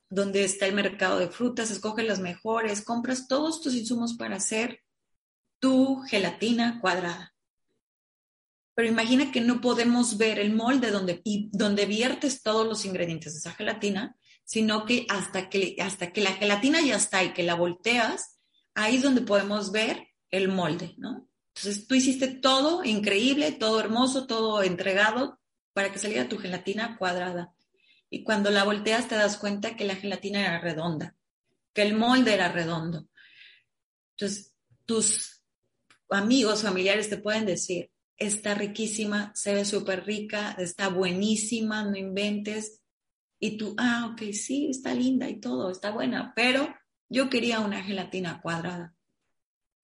donde 0.08 0.44
está 0.44 0.66
el 0.66 0.74
mercado 0.74 1.18
de 1.18 1.28
frutas, 1.28 1.70
escoges 1.70 2.06
las 2.06 2.20
mejores, 2.20 2.84
compras 2.84 3.26
todos 3.26 3.60
tus 3.60 3.74
insumos 3.74 4.14
para 4.14 4.36
hacer 4.36 4.80
tu 5.58 6.02
gelatina 6.02 6.80
cuadrada. 6.80 7.34
Pero 8.74 8.88
imagina 8.88 9.32
que 9.32 9.40
no 9.40 9.60
podemos 9.60 10.18
ver 10.18 10.38
el 10.38 10.54
molde 10.54 10.90
donde, 10.90 11.20
y 11.24 11.50
donde 11.52 11.86
viertes 11.86 12.42
todos 12.42 12.66
los 12.66 12.84
ingredientes 12.84 13.32
de 13.32 13.38
esa 13.38 13.52
gelatina, 13.52 14.16
sino 14.44 14.84
que 14.84 15.06
hasta 15.08 15.48
que, 15.48 15.76
hasta 15.80 16.12
que 16.12 16.20
la 16.20 16.32
gelatina 16.32 16.80
ya 16.80 16.96
está 16.96 17.22
y 17.24 17.32
que 17.32 17.42
la 17.42 17.54
volteas, 17.54 18.40
ahí 18.74 18.96
es 18.96 19.02
donde 19.02 19.22
podemos 19.22 19.72
ver 19.72 20.08
el 20.30 20.48
molde, 20.48 20.94
¿no? 20.96 21.28
Entonces 21.54 21.86
tú 21.86 21.94
hiciste 21.94 22.28
todo 22.28 22.84
increíble, 22.84 23.52
todo 23.52 23.78
hermoso, 23.80 24.26
todo 24.26 24.62
entregado 24.62 25.38
para 25.72 25.92
que 25.92 25.98
saliera 25.98 26.28
tu 26.28 26.38
gelatina 26.38 26.96
cuadrada. 26.98 27.54
Y 28.08 28.24
cuando 28.24 28.50
la 28.50 28.64
volteas 28.64 29.08
te 29.08 29.14
das 29.14 29.36
cuenta 29.36 29.76
que 29.76 29.84
la 29.84 29.96
gelatina 29.96 30.40
era 30.40 30.60
redonda, 30.60 31.16
que 31.72 31.82
el 31.82 31.94
molde 31.94 32.34
era 32.34 32.50
redondo. 32.50 33.06
Entonces 34.16 34.54
tus 34.86 35.42
amigos, 36.10 36.62
familiares 36.62 37.08
te 37.08 37.16
pueden 37.18 37.46
decir, 37.46 37.90
está 38.16 38.54
riquísima, 38.54 39.32
se 39.34 39.54
ve 39.54 39.64
súper 39.64 40.04
rica, 40.04 40.54
está 40.58 40.88
buenísima, 40.88 41.84
no 41.84 41.96
inventes. 41.96 42.80
Y 43.38 43.56
tú, 43.56 43.74
ah, 43.78 44.10
ok, 44.12 44.32
sí, 44.32 44.68
está 44.70 44.94
linda 44.94 45.28
y 45.28 45.40
todo, 45.40 45.70
está 45.70 45.90
buena, 45.90 46.32
pero 46.36 46.72
yo 47.12 47.28
quería 47.28 47.60
una 47.60 47.82
gelatina 47.82 48.40
cuadrada. 48.40 48.94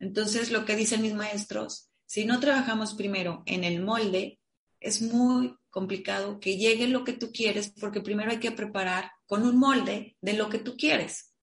Entonces, 0.00 0.50
lo 0.50 0.64
que 0.64 0.76
dicen 0.76 1.02
mis 1.02 1.12
maestros, 1.12 1.90
si 2.06 2.24
no 2.24 2.40
trabajamos 2.40 2.94
primero 2.94 3.42
en 3.44 3.64
el 3.64 3.82
molde, 3.82 4.40
es 4.80 5.02
muy 5.02 5.54
complicado 5.68 6.40
que 6.40 6.56
llegue 6.56 6.88
lo 6.88 7.04
que 7.04 7.12
tú 7.12 7.30
quieres 7.30 7.70
porque 7.78 8.00
primero 8.00 8.30
hay 8.30 8.38
que 8.38 8.52
preparar 8.52 9.10
con 9.26 9.42
un 9.42 9.58
molde 9.58 10.16
de 10.22 10.32
lo 10.32 10.48
que 10.48 10.58
tú 10.58 10.76
quieres. 10.76 11.34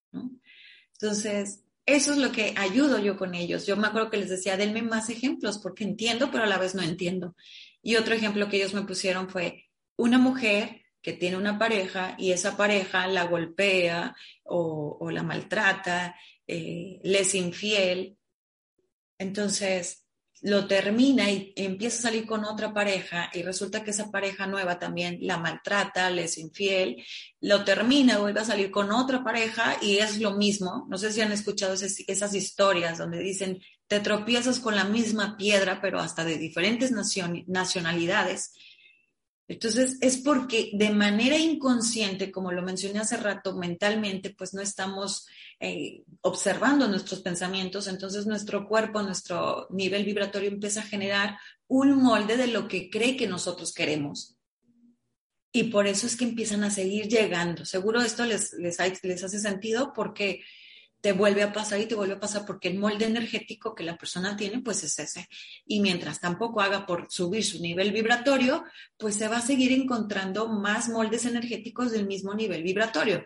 Entonces, 0.93 1.63
eso 1.86 2.13
es 2.13 2.17
lo 2.17 2.32
que 2.32 2.56
ayudo 2.58 2.98
yo 2.98 3.15
con 3.15 3.36
ellos. 3.36 3.67
Yo 3.67 3.78
me 3.78 3.88
acuerdo 3.88 4.10
que 4.10 4.17
les 4.17 4.30
decía, 4.30 4.58
denme 4.58 4.82
más 4.82 5.12
ejemplos 5.12 5.60
porque 5.60 5.84
entiendo, 5.84 6.32
pero 6.32 6.45
a 6.45 6.48
la 6.48 6.58
vez 6.58 6.74
no 6.74 6.82
entiendo. 6.82 7.36
Y 7.84 7.98
otro 7.98 8.15
ejemplo 8.15 8.50
que 8.50 8.58
ellos 8.58 8.74
me 8.74 8.88
pusieron 8.88 9.30
fue 9.30 9.65
una 9.98 10.17
mujer 10.17 10.82
que 11.05 11.13
tiene 11.13 11.37
una 11.37 11.59
pareja 11.59 12.15
y 12.17 12.31
esa 12.31 12.57
pareja 12.57 13.05
la 13.05 13.25
golpea 13.25 14.15
o, 14.43 15.07
la 15.11 15.21
maltrata, 15.21 16.15
eh, 16.47 16.99
es 17.03 17.35
infiel. 17.35 18.17
Entonces, 19.19 20.03
lo 20.41 20.65
termina 20.65 21.29
y 21.29 21.53
empieza 21.57 21.99
a 21.99 22.01
salir 22.09 22.25
con 22.25 22.43
otra 22.43 22.73
pareja 22.73 23.29
y 23.35 23.43
resulta 23.43 23.83
que 23.83 23.91
esa 23.91 24.09
pareja 24.09 24.47
nueva 24.47 24.79
también 24.79 25.19
la 25.21 25.37
maltrata, 25.37 26.09
le 26.09 26.23
es 26.23 26.39
infiel, 26.39 26.97
lo 27.39 27.63
termina, 27.63 28.17
vuelve 28.17 28.39
a 28.39 28.45
salir 28.45 28.71
con 28.71 28.91
otra 28.91 29.23
pareja 29.23 29.77
y 29.83 29.97
es 29.97 30.19
lo 30.19 30.31
mismo. 30.31 30.87
No 30.89 30.97
sé 30.97 31.13
si 31.13 31.21
han 31.21 31.31
escuchado 31.31 31.75
esas, 31.75 32.33
historias 32.33 32.97
donde 32.97 33.19
dicen, 33.19 33.61
te 33.85 33.99
tropiezas 33.99 34.59
con 34.59 34.75
la 34.75 34.85
misma 34.85 35.37
piedra, 35.37 35.81
pero 35.83 35.99
hasta 35.99 36.25
de 36.25 36.39
diferentes 36.39 36.91
nacionalidades 36.91 38.53
entonces, 39.47 39.97
es 40.01 40.17
porque 40.17 40.71
de 40.73 40.89
manera 40.89 41.38
inconsciente, 41.38 42.31
como 42.31 42.51
lo 42.51 42.63
mencioné 42.63 42.99
hace 42.99 43.17
rato, 43.17 43.55
mentalmente, 43.55 44.31
pues 44.31 44.55
no 44.55 44.62
estamos 44.62 45.27
eh, 45.60 46.03
observando 46.21 46.88
nuestros 46.88 47.21
pensamientos, 47.21 47.88
entonces 47.88 48.25
nuestro 48.25 48.67
cuerpo, 48.67 49.03
nuestro 49.03 49.67
nivel 49.69 50.03
vibratorio 50.03 50.49
empieza 50.49 50.79
a 50.79 50.88
generar 50.88 51.38
un 51.67 52.01
molde 52.01 52.38
de 52.38 52.47
lo 52.47 52.67
que 52.67 52.89
cree 52.89 53.15
que 53.15 53.27
nosotros 53.27 53.71
queremos. 53.71 54.36
Y 55.51 55.65
por 55.65 55.86
eso 55.86 56.08
es 56.08 56.17
que 56.17 56.25
empiezan 56.25 56.63
a 56.63 56.71
seguir 56.71 57.08
llegando. 57.08 57.65
Seguro 57.65 58.01
esto 58.01 58.25
les, 58.25 58.53
les, 58.53 58.77
les 59.03 59.23
hace 59.23 59.39
sentido 59.39 59.93
porque 59.93 60.41
te 61.05 61.13
vuelve 61.13 61.43
a 61.43 61.53
pasar 61.53 61.79
y 61.79 61.85
te 61.85 61.93
vuelve 61.93 62.15
a 62.15 62.19
pasar 62.19 62.47
porque 62.47 62.67
el 62.67 62.79
molde 62.79 63.05
energético 63.05 63.75
que 63.75 63.83
la 63.83 63.95
persona 63.95 64.35
tiene, 64.35 64.61
pues 64.61 64.83
es 64.83 64.97
ese. 64.97 65.29
Y 65.63 65.79
mientras 65.79 66.19
tampoco 66.19 66.61
haga 66.61 66.87
por 66.87 67.11
subir 67.11 67.45
su 67.45 67.61
nivel 67.61 67.91
vibratorio, 67.91 68.63
pues 68.97 69.13
se 69.13 69.27
va 69.27 69.37
a 69.37 69.41
seguir 69.41 69.71
encontrando 69.71 70.47
más 70.47 70.89
moldes 70.89 71.25
energéticos 71.25 71.91
del 71.91 72.07
mismo 72.07 72.33
nivel 72.33 72.63
vibratorio. 72.63 73.23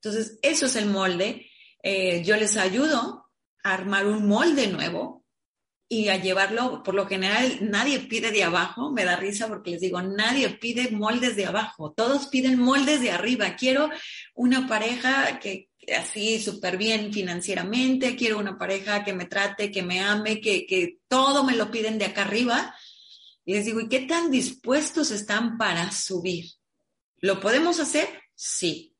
Entonces, 0.00 0.38
eso 0.40 0.64
es 0.64 0.76
el 0.76 0.86
molde. 0.86 1.50
Eh, 1.82 2.24
yo 2.24 2.36
les 2.36 2.56
ayudo 2.56 3.28
a 3.62 3.74
armar 3.74 4.06
un 4.06 4.26
molde 4.26 4.68
nuevo 4.68 5.26
y 5.86 6.08
a 6.08 6.16
llevarlo, 6.16 6.82
por 6.82 6.94
lo 6.94 7.06
general, 7.06 7.58
nadie 7.60 8.00
pide 8.00 8.30
de 8.30 8.44
abajo, 8.44 8.90
me 8.90 9.04
da 9.04 9.16
risa 9.16 9.46
porque 9.46 9.72
les 9.72 9.82
digo, 9.82 10.00
nadie 10.00 10.48
pide 10.48 10.90
moldes 10.90 11.36
de 11.36 11.44
abajo, 11.44 11.92
todos 11.92 12.28
piden 12.28 12.58
moldes 12.58 13.02
de 13.02 13.10
arriba. 13.10 13.56
Quiero 13.56 13.90
una 14.32 14.66
pareja 14.66 15.38
que, 15.38 15.68
así 15.96 16.40
súper 16.40 16.76
bien 16.76 17.12
financieramente, 17.12 18.16
quiero 18.16 18.38
una 18.38 18.58
pareja 18.58 19.04
que 19.04 19.12
me 19.12 19.26
trate, 19.26 19.70
que 19.70 19.82
me 19.82 20.00
ame, 20.00 20.40
que, 20.40 20.66
que 20.66 20.98
todo 21.08 21.44
me 21.44 21.56
lo 21.56 21.70
piden 21.70 21.98
de 21.98 22.06
acá 22.06 22.22
arriba. 22.22 22.74
Y 23.44 23.54
les 23.54 23.64
digo, 23.64 23.80
¿y 23.80 23.88
qué 23.88 24.00
tan 24.00 24.30
dispuestos 24.30 25.10
están 25.10 25.58
para 25.58 25.90
subir? 25.92 26.46
¿Lo 27.18 27.40
podemos 27.40 27.80
hacer? 27.80 28.08
Sí. 28.34 28.94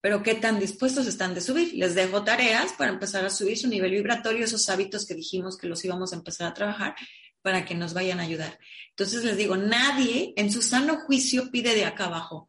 Pero 0.00 0.22
¿qué 0.22 0.34
tan 0.34 0.58
dispuestos 0.58 1.06
están 1.06 1.32
de 1.32 1.40
subir? 1.40 1.74
Les 1.74 1.94
dejo 1.94 2.24
tareas 2.24 2.72
para 2.72 2.90
empezar 2.90 3.24
a 3.24 3.30
subir 3.30 3.56
su 3.56 3.68
nivel 3.68 3.92
vibratorio, 3.92 4.44
esos 4.44 4.68
hábitos 4.68 5.06
que 5.06 5.14
dijimos 5.14 5.56
que 5.56 5.68
los 5.68 5.84
íbamos 5.84 6.12
a 6.12 6.16
empezar 6.16 6.48
a 6.48 6.54
trabajar 6.54 6.96
para 7.40 7.64
que 7.64 7.74
nos 7.74 7.94
vayan 7.94 8.18
a 8.18 8.24
ayudar. 8.24 8.58
Entonces 8.90 9.24
les 9.24 9.36
digo, 9.36 9.56
nadie 9.56 10.32
en 10.36 10.50
su 10.50 10.60
sano 10.60 11.00
juicio 11.00 11.50
pide 11.50 11.74
de 11.74 11.84
acá 11.84 12.06
abajo. 12.06 12.48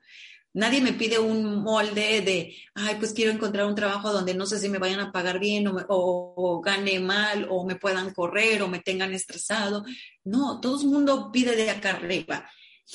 Nadie 0.54 0.82
me 0.82 0.94
pide 0.94 1.18
un 1.18 1.64
molde 1.64 2.22
de, 2.22 2.56
ay, 2.76 2.96
pues 3.00 3.14
quiero 3.14 3.32
encontrar 3.32 3.66
un 3.66 3.74
trabajo 3.74 4.14
donde 4.14 4.36
no 4.36 4.46
sé 4.46 4.60
si 4.60 4.70
me 4.70 4.78
vayan 4.78 5.00
a 5.00 5.12
pagar 5.12 5.40
bien 5.40 5.66
o, 5.68 6.62
gane 6.64 7.00
mal 7.00 7.48
o 7.50 7.66
me 7.66 7.76
puedan 7.76 8.14
correr 8.14 8.62
o 8.62 8.68
me 8.68 8.80
tengan 8.80 9.14
estresado. 9.14 9.84
No, 10.24 10.60
todo 10.62 10.80
el 10.82 10.88
mundo 10.88 11.32
pide 11.32 11.56
de 11.56 11.72
acá 11.72 11.92
arriba. 11.92 12.48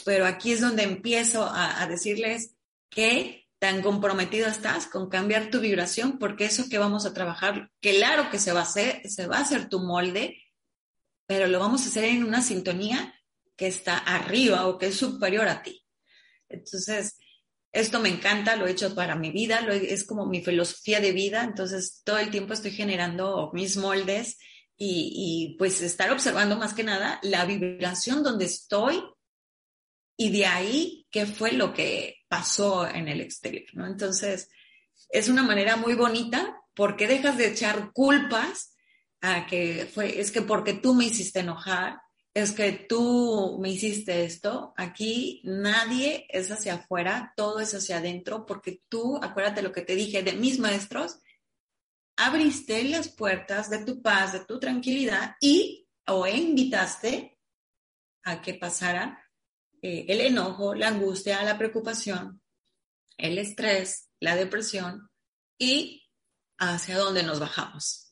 Pero 0.04 0.26
aquí 0.26 0.52
es 0.52 0.60
donde 0.60 0.84
empiezo 0.84 1.44
a, 1.44 1.82
a 1.82 1.86
decirles 1.88 2.54
que 2.88 3.48
tan 3.58 3.82
comprometido 3.82 4.46
estás 4.46 4.86
con 4.86 5.08
cambiar 5.08 5.50
tu 5.50 5.58
vibración, 5.58 6.18
porque 6.18 6.44
eso 6.44 6.68
que 6.68 6.78
vamos 6.78 7.06
a 7.06 7.12
trabajar, 7.12 7.70
claro 7.80 8.30
que 8.30 8.38
se 8.38 8.52
va 8.52 8.60
a 8.60 8.64
hacer, 8.64 9.02
se 9.08 9.26
va 9.26 9.38
a 9.38 9.42
hacer 9.42 9.68
tu 9.68 9.80
molde, 9.80 10.40
pero 11.26 11.48
lo 11.48 11.58
vamos 11.58 11.82
a 11.82 11.88
hacer 11.88 12.04
en 12.04 12.24
una 12.24 12.40
sintonía 12.40 13.14
que 13.56 13.66
está 13.66 13.98
arriba 13.98 14.66
o 14.68 14.78
que 14.78 14.86
es 14.86 14.96
superior 14.96 15.48
a 15.48 15.62
ti. 15.62 15.84
Entonces, 16.48 17.17
esto 17.80 18.00
me 18.00 18.08
encanta, 18.08 18.56
lo 18.56 18.66
he 18.66 18.72
hecho 18.72 18.94
para 18.94 19.14
mi 19.14 19.30
vida, 19.30 19.60
es 19.70 20.04
como 20.04 20.26
mi 20.26 20.42
filosofía 20.42 21.00
de 21.00 21.12
vida, 21.12 21.44
entonces 21.44 22.02
todo 22.04 22.18
el 22.18 22.30
tiempo 22.30 22.52
estoy 22.52 22.72
generando 22.72 23.50
mis 23.52 23.76
moldes 23.76 24.38
y, 24.76 25.56
pues 25.58 25.80
estar 25.82 26.10
observando 26.12 26.56
más 26.56 26.72
que 26.72 26.84
nada 26.84 27.18
la 27.22 27.44
vibración 27.44 28.22
donde 28.22 28.44
estoy 28.44 29.02
y 30.16 30.30
de 30.30 30.46
ahí 30.46 31.06
qué 31.10 31.26
fue 31.26 31.52
lo 31.52 31.74
que 31.74 32.16
pasó 32.28 32.86
en 32.86 33.08
el 33.08 33.20
exterior, 33.20 33.66
¿no? 33.74 33.86
Entonces, 33.86 34.50
es 35.10 35.28
una 35.28 35.42
manera 35.42 35.76
muy 35.76 35.94
bonita 35.94 36.60
porque 36.74 37.06
dejas 37.06 37.36
de 37.38 37.48
echar 37.48 37.92
culpas 37.92 38.76
a 39.20 39.46
que 39.46 39.88
fue, 39.92 40.20
es 40.20 40.30
que 40.30 40.42
porque 40.42 40.74
tú 40.74 40.94
me 40.94 41.06
hiciste 41.06 41.40
enojar, 41.40 42.00
es 42.38 42.52
que 42.52 42.72
tú 42.72 43.58
me 43.60 43.70
hiciste 43.70 44.24
esto, 44.24 44.72
aquí 44.76 45.40
nadie 45.44 46.26
es 46.28 46.50
hacia 46.50 46.74
afuera, 46.74 47.32
todo 47.36 47.60
es 47.60 47.74
hacia 47.74 47.98
adentro, 47.98 48.46
porque 48.46 48.82
tú, 48.88 49.18
acuérdate 49.22 49.62
lo 49.62 49.72
que 49.72 49.82
te 49.82 49.94
dije 49.94 50.22
de 50.22 50.32
mis 50.32 50.58
maestros, 50.58 51.18
abriste 52.16 52.84
las 52.84 53.08
puertas 53.08 53.70
de 53.70 53.84
tu 53.84 54.02
paz, 54.02 54.32
de 54.32 54.44
tu 54.44 54.58
tranquilidad 54.58 55.36
y 55.40 55.88
o 56.06 56.26
invitaste 56.26 57.38
a 58.24 58.40
que 58.40 58.54
pasara 58.54 59.22
eh, 59.82 60.06
el 60.08 60.20
enojo, 60.20 60.74
la 60.74 60.88
angustia, 60.88 61.42
la 61.42 61.58
preocupación, 61.58 62.42
el 63.16 63.38
estrés, 63.38 64.08
la 64.20 64.36
depresión 64.36 65.08
y 65.58 66.08
hacia 66.58 66.98
dónde 66.98 67.22
nos 67.22 67.38
bajamos. 67.38 68.07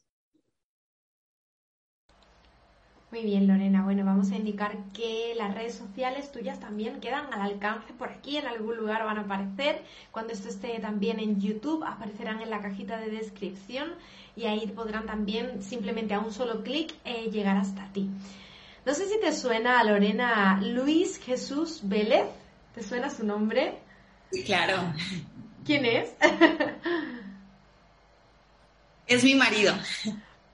Muy 3.17 3.25
bien, 3.25 3.47
Lorena. 3.47 3.83
Bueno, 3.83 4.05
vamos 4.05 4.31
a 4.31 4.37
indicar 4.37 4.77
que 4.93 5.33
las 5.39 5.55
redes 5.55 5.75
sociales 5.75 6.31
tuyas 6.31 6.61
también 6.61 7.01
quedan 7.01 7.33
al 7.33 7.41
alcance 7.41 7.95
por 7.95 8.11
aquí, 8.11 8.37
en 8.37 8.47
algún 8.47 8.77
lugar 8.77 9.07
van 9.07 9.17
a 9.17 9.23
aparecer. 9.23 9.81
Cuando 10.11 10.35
esto 10.35 10.51
esté 10.51 10.79
también 10.81 11.19
en 11.19 11.41
YouTube, 11.41 11.83
aparecerán 11.83 12.43
en 12.43 12.51
la 12.51 12.61
cajita 12.61 12.99
de 12.99 13.09
descripción 13.09 13.95
y 14.37 14.45
ahí 14.45 14.67
podrán 14.67 15.07
también 15.07 15.63
simplemente 15.63 16.13
a 16.13 16.19
un 16.19 16.31
solo 16.31 16.63
clic 16.63 16.93
eh, 17.07 17.31
llegar 17.31 17.57
hasta 17.57 17.91
ti. 17.95 18.11
No 18.85 18.93
sé 18.93 19.09
si 19.09 19.19
te 19.19 19.33
suena, 19.33 19.83
Lorena, 19.83 20.61
Luis 20.63 21.19
Jesús 21.19 21.81
Vélez. 21.85 22.27
¿Te 22.75 22.83
suena 22.83 23.09
su 23.09 23.25
nombre? 23.25 23.79
Claro. 24.45 24.93
¿Quién 25.65 25.87
es? 25.87 26.11
es 29.07 29.25
mi 29.25 29.35
marido. 29.35 29.75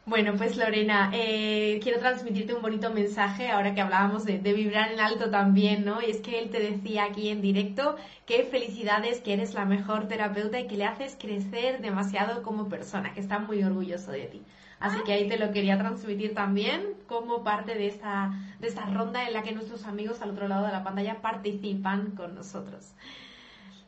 Bueno, 0.05 0.35
pues 0.37 0.57
Lorena, 0.57 1.13
eh, 1.15 1.79
quiero 1.81 2.01
transmitirte 2.01 2.55
un 2.55 2.61
bonito 2.61 2.91
mensaje 2.91 3.51
ahora 3.51 3.73
que 3.73 3.81
hablábamos 3.81 4.25
de, 4.25 4.39
vibrar 4.39 4.91
en 4.91 4.99
alto 4.99 5.31
también, 5.31 5.85
¿no? 5.85 6.03
Y 6.03 6.11
es 6.11 6.21
que 6.21 6.41
él 6.41 6.51
te 6.51 6.59
decía 6.59 7.05
aquí 7.05 7.29
en 7.29 7.41
directo 7.41 7.95
que 8.27 8.43
felicidades, 8.43 9.21
que 9.21 9.33
eres 9.33 9.55
la 9.55 9.65
mejor 9.65 10.09
terapeuta 10.09 10.59
y 10.59 10.67
que 10.67 10.77
le 10.77 10.87
haces 10.87 11.17
crecer 11.19 11.81
demasiado 11.81 12.43
como 12.43 12.69
persona, 12.69 13.15
que 13.15 13.21
está 13.21 13.39
muy 13.39 13.63
orgulloso 13.63 14.11
de 14.11 14.27
ti. 14.27 14.43
Así 14.81 14.99
que 15.05 15.13
ahí 15.13 15.29
te 15.29 15.39
lo 15.39 15.53
quería 15.53 15.79
transmitir 15.79 16.35
también 16.35 16.95
como 17.07 17.45
parte 17.45 17.77
de 17.77 17.87
esta, 17.87 18.33
de 18.59 18.67
esta 18.67 18.87
ronda 18.87 19.25
en 19.29 19.33
la 19.33 19.45
que 19.45 19.53
nuestros 19.53 19.85
amigos 19.87 20.21
al 20.21 20.31
otro 20.31 20.49
lado 20.49 20.67
de 20.67 20.73
la 20.73 20.83
pantalla 20.83 21.23
participan 21.23 22.11
con 22.17 22.35
nosotros. 22.35 22.93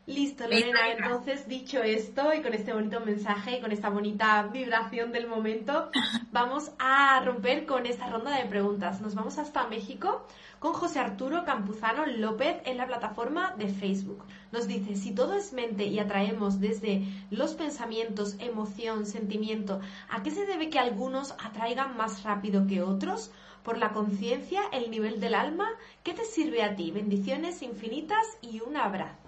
Listo, 0.07 0.43
Lorena. 0.43 0.91
Entonces, 0.91 1.47
dicho 1.47 1.81
esto 1.81 2.31
y 2.31 2.43
con 2.43 2.53
este 2.53 2.73
bonito 2.73 2.99
mensaje 2.99 3.57
y 3.57 3.61
con 3.61 3.71
esta 3.71 3.89
bonita 3.89 4.43
vibración 4.43 5.11
del 5.11 5.27
momento, 5.27 5.89
vamos 6.31 6.71
a 6.77 7.19
romper 7.25 7.65
con 7.65 7.87
esta 7.87 8.07
ronda 8.11 8.37
de 8.37 8.45
preguntas. 8.45 9.01
Nos 9.01 9.15
vamos 9.15 9.39
hasta 9.39 9.65
México 9.67 10.27
con 10.59 10.73
José 10.73 10.99
Arturo 10.99 11.43
Campuzano 11.43 12.05
López 12.05 12.57
en 12.65 12.77
la 12.77 12.85
plataforma 12.85 13.55
de 13.57 13.67
Facebook. 13.67 14.23
Nos 14.51 14.67
dice, 14.67 14.95
si 14.95 15.11
todo 15.11 15.33
es 15.33 15.53
mente 15.53 15.85
y 15.85 15.97
atraemos 15.97 16.59
desde 16.59 17.03
los 17.31 17.55
pensamientos, 17.55 18.35
emoción, 18.39 19.07
sentimiento, 19.07 19.81
¿a 20.09 20.21
qué 20.21 20.29
se 20.29 20.45
debe 20.45 20.69
que 20.69 20.77
algunos 20.77 21.31
atraigan 21.43 21.97
más 21.97 22.21
rápido 22.21 22.67
que 22.67 22.83
otros? 22.83 23.31
¿Por 23.63 23.79
la 23.79 23.91
conciencia, 23.91 24.61
el 24.71 24.91
nivel 24.91 25.19
del 25.19 25.33
alma? 25.33 25.67
¿Qué 26.03 26.13
te 26.13 26.25
sirve 26.25 26.61
a 26.61 26.75
ti? 26.75 26.91
Bendiciones 26.91 27.63
infinitas 27.63 28.23
y 28.43 28.61
un 28.61 28.77
abrazo. 28.77 29.24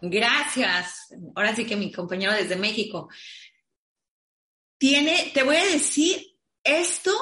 Gracias. 0.00 1.08
Ahora 1.34 1.54
sí 1.54 1.64
que 1.64 1.76
mi 1.76 1.90
compañero 1.92 2.32
desde 2.32 2.56
México. 2.56 3.08
Tiene, 4.78 5.32
te 5.34 5.42
voy 5.42 5.56
a 5.56 5.64
decir 5.64 6.38
esto 6.62 7.12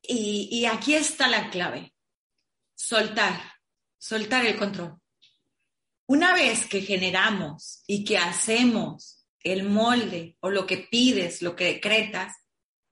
y, 0.00 0.48
y 0.50 0.66
aquí 0.66 0.94
está 0.94 1.28
la 1.28 1.50
clave. 1.50 1.92
soltar, 2.74 3.40
soltar 3.98 4.44
el 4.46 4.56
control. 4.56 4.98
Una 6.06 6.34
vez 6.34 6.66
que 6.66 6.82
generamos 6.82 7.84
y 7.86 8.04
que 8.04 8.18
hacemos 8.18 9.24
el 9.40 9.64
molde 9.64 10.36
o 10.40 10.50
lo 10.50 10.66
que 10.66 10.78
pides, 10.78 11.42
lo 11.42 11.56
que 11.56 11.64
decretas, 11.64 12.34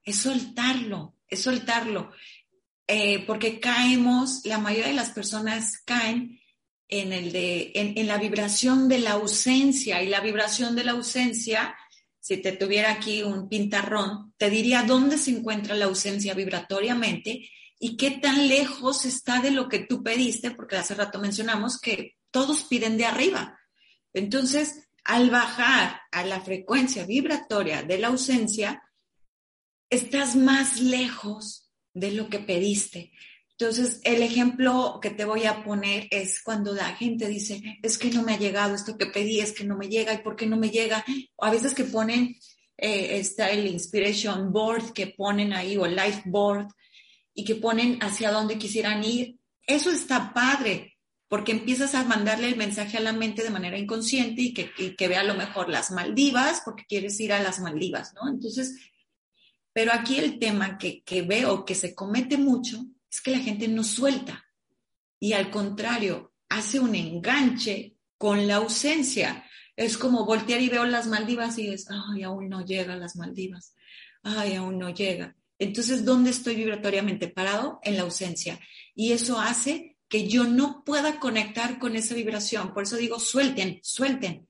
es 0.03 0.17
soltarlo, 0.17 1.17
es 1.27 1.41
soltarlo. 1.41 2.11
Eh, 2.87 3.25
porque 3.25 3.59
caemos, 3.59 4.41
la 4.43 4.57
mayoría 4.57 4.87
de 4.87 4.93
las 4.93 5.11
personas 5.11 5.81
caen 5.85 6.40
en, 6.91 7.13
el 7.13 7.31
de, 7.31 7.71
en, 7.73 8.07
la 8.07 8.17
vibración 8.17 8.87
de 8.89 8.99
la 8.99 9.13
ausencia 9.13 10.03
y 10.03 10.09
la 10.09 10.19
vibración 10.19 10.75
de 10.75 10.83
la 10.83 10.91
ausencia, 10.91 11.75
si 12.19 12.37
te 12.37 12.51
tuviera 12.51 12.91
aquí 12.91 13.23
un 13.23 13.47
pintarrón, 13.47 14.33
te 14.37 14.49
diría 14.49 14.83
dónde 14.83 15.17
se 15.17 15.31
encuentra 15.31 15.73
la 15.73 15.85
ausencia 15.85 16.33
vibratoriamente 16.33 17.49
y 17.79 17.95
qué 17.95 18.11
tan 18.11 18.47
lejos 18.49 19.05
está 19.05 19.39
de 19.39 19.51
lo 19.51 19.69
que 19.69 19.79
tú 19.79 20.03
pediste, 20.03 20.51
porque 20.51 20.75
hace 20.75 20.93
rato 20.93 21.17
mencionamos 21.17 21.79
que 21.79 22.17
todos 22.29 22.65
piden 22.65 22.97
de 22.97 23.05
arriba. 23.05 23.57
Entonces, 24.13 24.89
al 25.05 25.29
bajar 25.29 26.01
a 26.11 26.25
la 26.25 26.41
frecuencia 26.41 27.05
vibratoria 27.05 27.83
de 27.83 27.99
la 27.99 28.09
ausencia, 28.09 28.83
estás 29.89 30.35
más 30.35 30.81
lejos 30.81 31.71
de 31.93 32.11
lo 32.11 32.29
que 32.29 32.39
pediste. 32.39 33.13
Entonces, 33.61 34.01
el 34.03 34.23
ejemplo 34.23 34.97
que 34.99 35.11
te 35.11 35.23
voy 35.23 35.45
a 35.45 35.63
poner 35.63 36.07
es 36.09 36.41
cuando 36.41 36.73
la 36.73 36.95
gente 36.95 37.27
dice, 37.27 37.61
es 37.83 37.99
que 37.99 38.09
no 38.09 38.23
me 38.23 38.33
ha 38.33 38.39
llegado 38.39 38.73
esto 38.73 38.97
que 38.97 39.05
pedí, 39.05 39.39
es 39.39 39.51
que 39.51 39.63
no 39.63 39.77
me 39.77 39.87
llega, 39.87 40.15
¿y 40.15 40.23
por 40.23 40.35
qué 40.35 40.47
no 40.47 40.57
me 40.57 40.71
llega? 40.71 41.05
O 41.35 41.45
a 41.45 41.51
veces 41.51 41.75
que 41.75 41.83
ponen, 41.83 42.35
eh, 42.75 43.19
está 43.19 43.51
el 43.51 43.67
Inspiration 43.67 44.51
Board 44.51 44.93
que 44.93 45.13
ponen 45.15 45.53
ahí, 45.53 45.77
o 45.77 45.85
el 45.85 45.95
Life 45.95 46.23
Board, 46.25 46.69
y 47.35 47.45
que 47.45 47.53
ponen 47.53 47.99
hacia 48.01 48.31
dónde 48.31 48.57
quisieran 48.57 49.03
ir. 49.03 49.37
Eso 49.67 49.91
está 49.91 50.33
padre, 50.33 50.97
porque 51.27 51.51
empiezas 51.51 51.93
a 51.93 52.03
mandarle 52.03 52.47
el 52.47 52.57
mensaje 52.57 52.97
a 52.97 53.01
la 53.01 53.13
mente 53.13 53.43
de 53.43 53.51
manera 53.51 53.77
inconsciente 53.77 54.41
y 54.41 54.53
que, 54.55 54.71
y 54.79 54.95
que 54.95 55.07
vea 55.07 55.19
a 55.19 55.23
lo 55.23 55.35
mejor 55.35 55.69
las 55.69 55.91
Maldivas, 55.91 56.63
porque 56.65 56.85
quieres 56.89 57.19
ir 57.19 57.31
a 57.31 57.43
las 57.43 57.59
Maldivas, 57.59 58.15
¿no? 58.15 58.27
Entonces, 58.27 58.75
pero 59.71 59.93
aquí 59.93 60.17
el 60.17 60.39
tema 60.39 60.77
que, 60.77 61.03
veo 61.21 61.63
que 61.63 61.75
se 61.75 61.93
comete 61.93 62.37
mucho 62.37 62.83
es 63.11 63.21
que 63.21 63.31
la 63.31 63.39
gente 63.39 63.67
no 63.67 63.83
suelta 63.83 64.45
y 65.19 65.33
al 65.33 65.51
contrario, 65.51 66.33
hace 66.49 66.79
un 66.79 66.95
enganche 66.95 67.95
con 68.17 68.47
la 68.47 68.55
ausencia. 68.55 69.45
Es 69.75 69.95
como 69.97 70.25
voltear 70.25 70.59
y 70.61 70.69
veo 70.69 70.83
las 70.85 71.05
Maldivas 71.05 71.59
y 71.59 71.69
es, 71.69 71.87
ay, 71.89 72.23
aún 72.23 72.49
no 72.49 72.65
llega 72.65 72.95
las 72.95 73.15
Maldivas, 73.15 73.75
ay, 74.23 74.55
aún 74.55 74.79
no 74.79 74.89
llega. 74.89 75.35
Entonces, 75.59 76.03
¿dónde 76.03 76.31
estoy 76.31 76.55
vibratoriamente 76.55 77.27
parado? 77.27 77.79
En 77.83 77.97
la 77.97 78.01
ausencia. 78.01 78.59
Y 78.95 79.11
eso 79.11 79.39
hace 79.39 79.95
que 80.09 80.27
yo 80.27 80.45
no 80.45 80.83
pueda 80.83 81.19
conectar 81.19 81.77
con 81.77 81.95
esa 81.95 82.15
vibración. 82.15 82.73
Por 82.73 82.83
eso 82.83 82.97
digo, 82.97 83.19
suelten, 83.19 83.79
suelten 83.83 84.47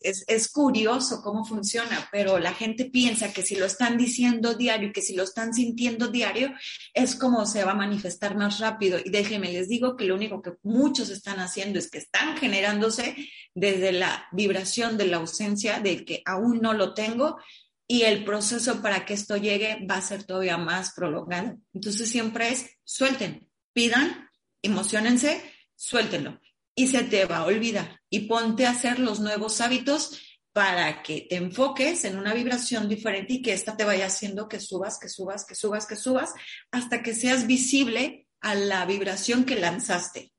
es, 0.00 0.48
curioso 0.50 1.20
cómo 1.22 1.44
funciona, 1.44 2.08
pero 2.12 2.38
la 2.38 2.54
gente 2.54 2.86
piensa 2.86 3.32
que 3.32 3.42
si 3.42 3.56
lo 3.56 3.66
están 3.66 3.96
diciendo 3.96 4.54
diario, 4.54 4.92
que 4.92 5.02
si 5.02 5.14
lo 5.14 5.24
están 5.24 5.54
sintiendo 5.54 6.08
diario, 6.08 6.52
es 6.94 7.14
como 7.14 7.46
se 7.46 7.64
va 7.64 7.72
a 7.72 7.76
manifestar 7.76 8.36
más 8.36 8.60
rápido. 8.60 8.98
Y 9.04 9.10
déjenme, 9.10 9.52
les 9.52 9.68
digo 9.68 9.96
que 9.96 10.04
lo 10.04 10.14
único 10.14 10.42
que 10.42 10.52
muchos 10.62 11.10
están 11.10 11.40
haciendo 11.40 11.78
es 11.78 11.90
que 11.90 11.98
están 11.98 12.36
generándose 12.36 13.16
desde 13.54 13.92
la 13.92 14.26
vibración 14.32 14.96
de 14.96 15.06
la 15.06 15.18
ausencia, 15.18 15.80
de 15.80 16.04
que 16.04 16.22
aún 16.24 16.60
no 16.60 16.74
lo 16.74 16.94
tengo, 16.94 17.38
y 17.86 18.02
el 18.02 18.24
proceso 18.24 18.82
para 18.82 19.06
que 19.06 19.14
esto 19.14 19.36
llegue 19.36 19.86
va 19.90 19.96
a 19.96 20.02
ser 20.02 20.24
todavía 20.24 20.58
más 20.58 20.92
prolongado. 20.94 21.58
Entonces 21.72 22.10
siempre 22.10 22.50
es 22.50 22.70
suelten, 22.84 23.48
pidan, 23.72 24.28
emocionense, 24.62 25.42
suéltenlo 25.74 26.38
y 26.78 26.86
se 26.86 27.02
te 27.02 27.24
va 27.24 27.38
a 27.38 27.46
olvidar. 27.46 28.00
Y 28.08 28.20
ponte 28.20 28.64
a 28.64 28.70
hacer 28.70 29.00
los 29.00 29.18
nuevos 29.18 29.60
hábitos 29.60 30.22
para 30.52 31.02
que 31.02 31.26
te 31.28 31.36
enfoques 31.36 32.04
en 32.04 32.16
una 32.16 32.32
vibración 32.32 32.88
diferente 32.88 33.34
y 33.34 33.42
que 33.42 33.52
esta 33.52 33.76
te 33.76 33.84
vaya 33.84 34.06
haciendo 34.06 34.48
que 34.48 34.60
subas, 34.60 34.98
que 35.00 35.08
subas, 35.08 35.44
que 35.44 35.56
subas, 35.56 35.86
que 35.86 35.96
subas, 35.96 36.32
hasta 36.70 37.02
que 37.02 37.14
seas 37.14 37.48
visible 37.48 38.28
a 38.40 38.54
la 38.54 38.86
vibración 38.86 39.44
que 39.44 39.56
lanzaste. 39.56 40.32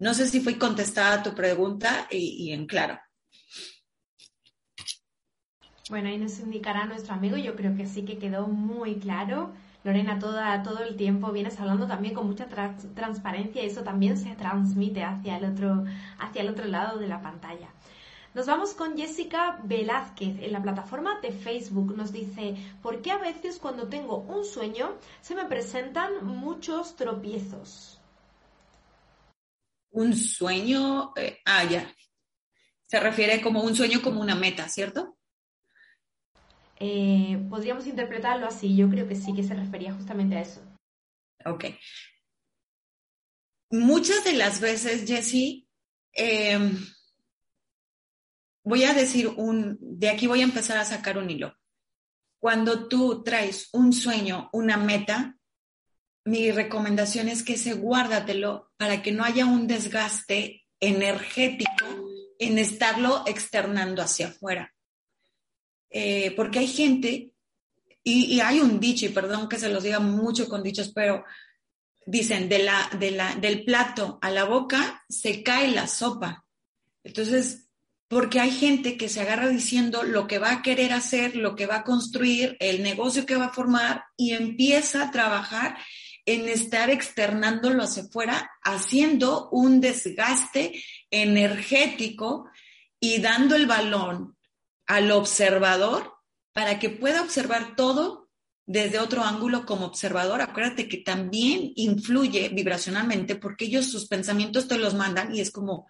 No 0.00 0.14
sé 0.14 0.26
si 0.26 0.40
fui 0.40 0.54
contestada 0.54 1.22
tu 1.22 1.34
pregunta 1.34 2.08
y 2.10 2.52
en 2.52 2.66
claro. 2.66 2.98
Bueno, 5.88 6.08
ahí 6.08 6.18
nos 6.18 6.40
indicará 6.40 6.86
nuestro 6.86 7.14
amigo, 7.14 7.36
yo 7.36 7.54
creo 7.54 7.74
que 7.76 7.86
sí 7.86 8.04
que 8.04 8.18
quedó 8.18 8.48
muy 8.48 8.96
claro. 8.96 9.54
Lorena, 9.88 10.18
toda, 10.18 10.62
todo 10.62 10.80
el 10.80 10.96
tiempo 10.96 11.32
vienes 11.32 11.58
hablando 11.58 11.86
también 11.86 12.12
con 12.12 12.26
mucha 12.26 12.46
transparencia 12.46 13.62
y 13.62 13.66
eso 13.66 13.82
también 13.82 14.18
se 14.18 14.34
transmite 14.34 15.02
hacia 15.02 15.38
el, 15.38 15.46
otro, 15.46 15.86
hacia 16.18 16.42
el 16.42 16.50
otro 16.50 16.66
lado 16.66 16.98
de 16.98 17.08
la 17.08 17.22
pantalla. 17.22 17.70
Nos 18.34 18.44
vamos 18.44 18.74
con 18.74 18.98
Jessica 18.98 19.58
Velázquez 19.64 20.42
en 20.42 20.52
la 20.52 20.60
plataforma 20.60 21.18
de 21.22 21.32
Facebook. 21.32 21.96
Nos 21.96 22.12
dice, 22.12 22.54
¿por 22.82 23.00
qué 23.00 23.12
a 23.12 23.16
veces 23.16 23.58
cuando 23.58 23.88
tengo 23.88 24.18
un 24.18 24.44
sueño 24.44 24.94
se 25.22 25.34
me 25.34 25.46
presentan 25.46 26.22
muchos 26.22 26.94
tropiezos? 26.94 27.98
Un 29.90 30.14
sueño, 30.14 31.14
eh, 31.16 31.38
ah, 31.46 31.64
ya. 31.64 31.90
Se 32.84 33.00
refiere 33.00 33.40
como 33.40 33.62
un 33.62 33.74
sueño 33.74 34.02
como 34.02 34.20
una 34.20 34.34
meta, 34.34 34.68
¿cierto? 34.68 35.17
Eh, 36.80 37.44
podríamos 37.50 37.86
interpretarlo 37.86 38.46
así, 38.46 38.76
yo 38.76 38.88
creo 38.88 39.08
que 39.08 39.16
sí 39.16 39.34
que 39.34 39.42
se 39.42 39.54
refería 39.54 39.92
justamente 39.92 40.36
a 40.36 40.42
eso. 40.42 40.60
Ok. 41.44 41.64
Muchas 43.70 44.24
de 44.24 44.34
las 44.34 44.60
veces, 44.60 45.06
Jessie, 45.06 45.68
em, 46.12 46.78
voy 48.64 48.84
a 48.84 48.94
decir 48.94 49.28
un, 49.28 49.76
de 49.80 50.08
aquí 50.08 50.26
voy 50.26 50.40
a 50.40 50.44
empezar 50.44 50.78
a 50.78 50.84
sacar 50.84 51.18
un 51.18 51.30
hilo. 51.30 51.54
Cuando 52.40 52.88
tú 52.88 53.24
traes 53.24 53.68
un 53.72 53.92
sueño, 53.92 54.48
una 54.52 54.76
meta, 54.76 55.36
mi 56.24 56.52
recomendación 56.52 57.28
es 57.28 57.42
que 57.42 57.56
se 57.56 57.74
guárdatelo 57.74 58.70
para 58.76 59.02
que 59.02 59.10
no 59.10 59.24
haya 59.24 59.46
un 59.46 59.66
desgaste 59.66 60.64
energético 60.80 61.86
en 62.38 62.58
estarlo 62.58 63.24
externando 63.26 64.02
hacia 64.02 64.28
afuera. 64.28 64.72
Eh, 65.90 66.32
porque 66.36 66.60
hay 66.60 66.66
gente, 66.66 67.32
y, 68.02 68.40
hay 68.40 68.60
un 68.60 68.80
dicho, 68.80 69.06
y 69.06 69.10
perdón 69.10 69.48
que 69.48 69.58
se 69.58 69.68
los 69.68 69.82
diga 69.82 70.00
mucho 70.00 70.48
con 70.48 70.62
dichos, 70.62 70.92
pero 70.94 71.24
dicen, 72.06 72.48
de 72.48 72.60
la, 72.60 72.90
de 72.98 73.10
la, 73.10 73.34
del 73.34 73.64
plato 73.64 74.18
a 74.22 74.30
la 74.30 74.44
boca 74.44 75.04
se 75.08 75.42
cae 75.42 75.70
la 75.70 75.86
sopa. 75.86 76.44
Entonces, 77.04 77.68
porque 78.08 78.40
hay 78.40 78.50
gente 78.50 78.96
que 78.96 79.10
se 79.10 79.20
agarra 79.20 79.48
diciendo 79.48 80.02
lo 80.02 80.26
que 80.26 80.38
va 80.38 80.52
a 80.52 80.62
querer 80.62 80.92
hacer, 80.92 81.36
lo 81.36 81.54
que 81.54 81.66
va 81.66 81.76
a 81.76 81.84
construir, 81.84 82.56
el 82.60 82.82
negocio 82.82 83.26
que 83.26 83.36
va 83.36 83.46
a 83.46 83.52
formar 83.52 84.04
y 84.16 84.32
empieza 84.32 85.02
a 85.02 85.10
trabajar 85.10 85.76
en 86.24 86.48
estar 86.48 86.90
externándolo 86.90 87.82
hacia 87.82 88.04
afuera, 88.04 88.50
haciendo 88.62 89.48
un 89.50 89.80
desgaste 89.80 90.82
energético 91.10 92.50
y 93.00 93.18
dando 93.20 93.56
el 93.56 93.66
balón 93.66 94.37
al 94.88 95.12
observador 95.12 96.14
para 96.52 96.80
que 96.80 96.90
pueda 96.90 97.22
observar 97.22 97.76
todo 97.76 98.28
desde 98.66 98.98
otro 98.98 99.22
ángulo 99.22 99.64
como 99.64 99.86
observador. 99.86 100.40
Acuérdate 100.42 100.88
que 100.88 100.98
también 100.98 101.72
influye 101.76 102.48
vibracionalmente 102.48 103.36
porque 103.36 103.66
ellos 103.66 103.86
sus 103.86 104.08
pensamientos 104.08 104.66
te 104.66 104.76
los 104.76 104.94
mandan 104.94 105.34
y 105.34 105.40
es 105.40 105.52
como, 105.52 105.86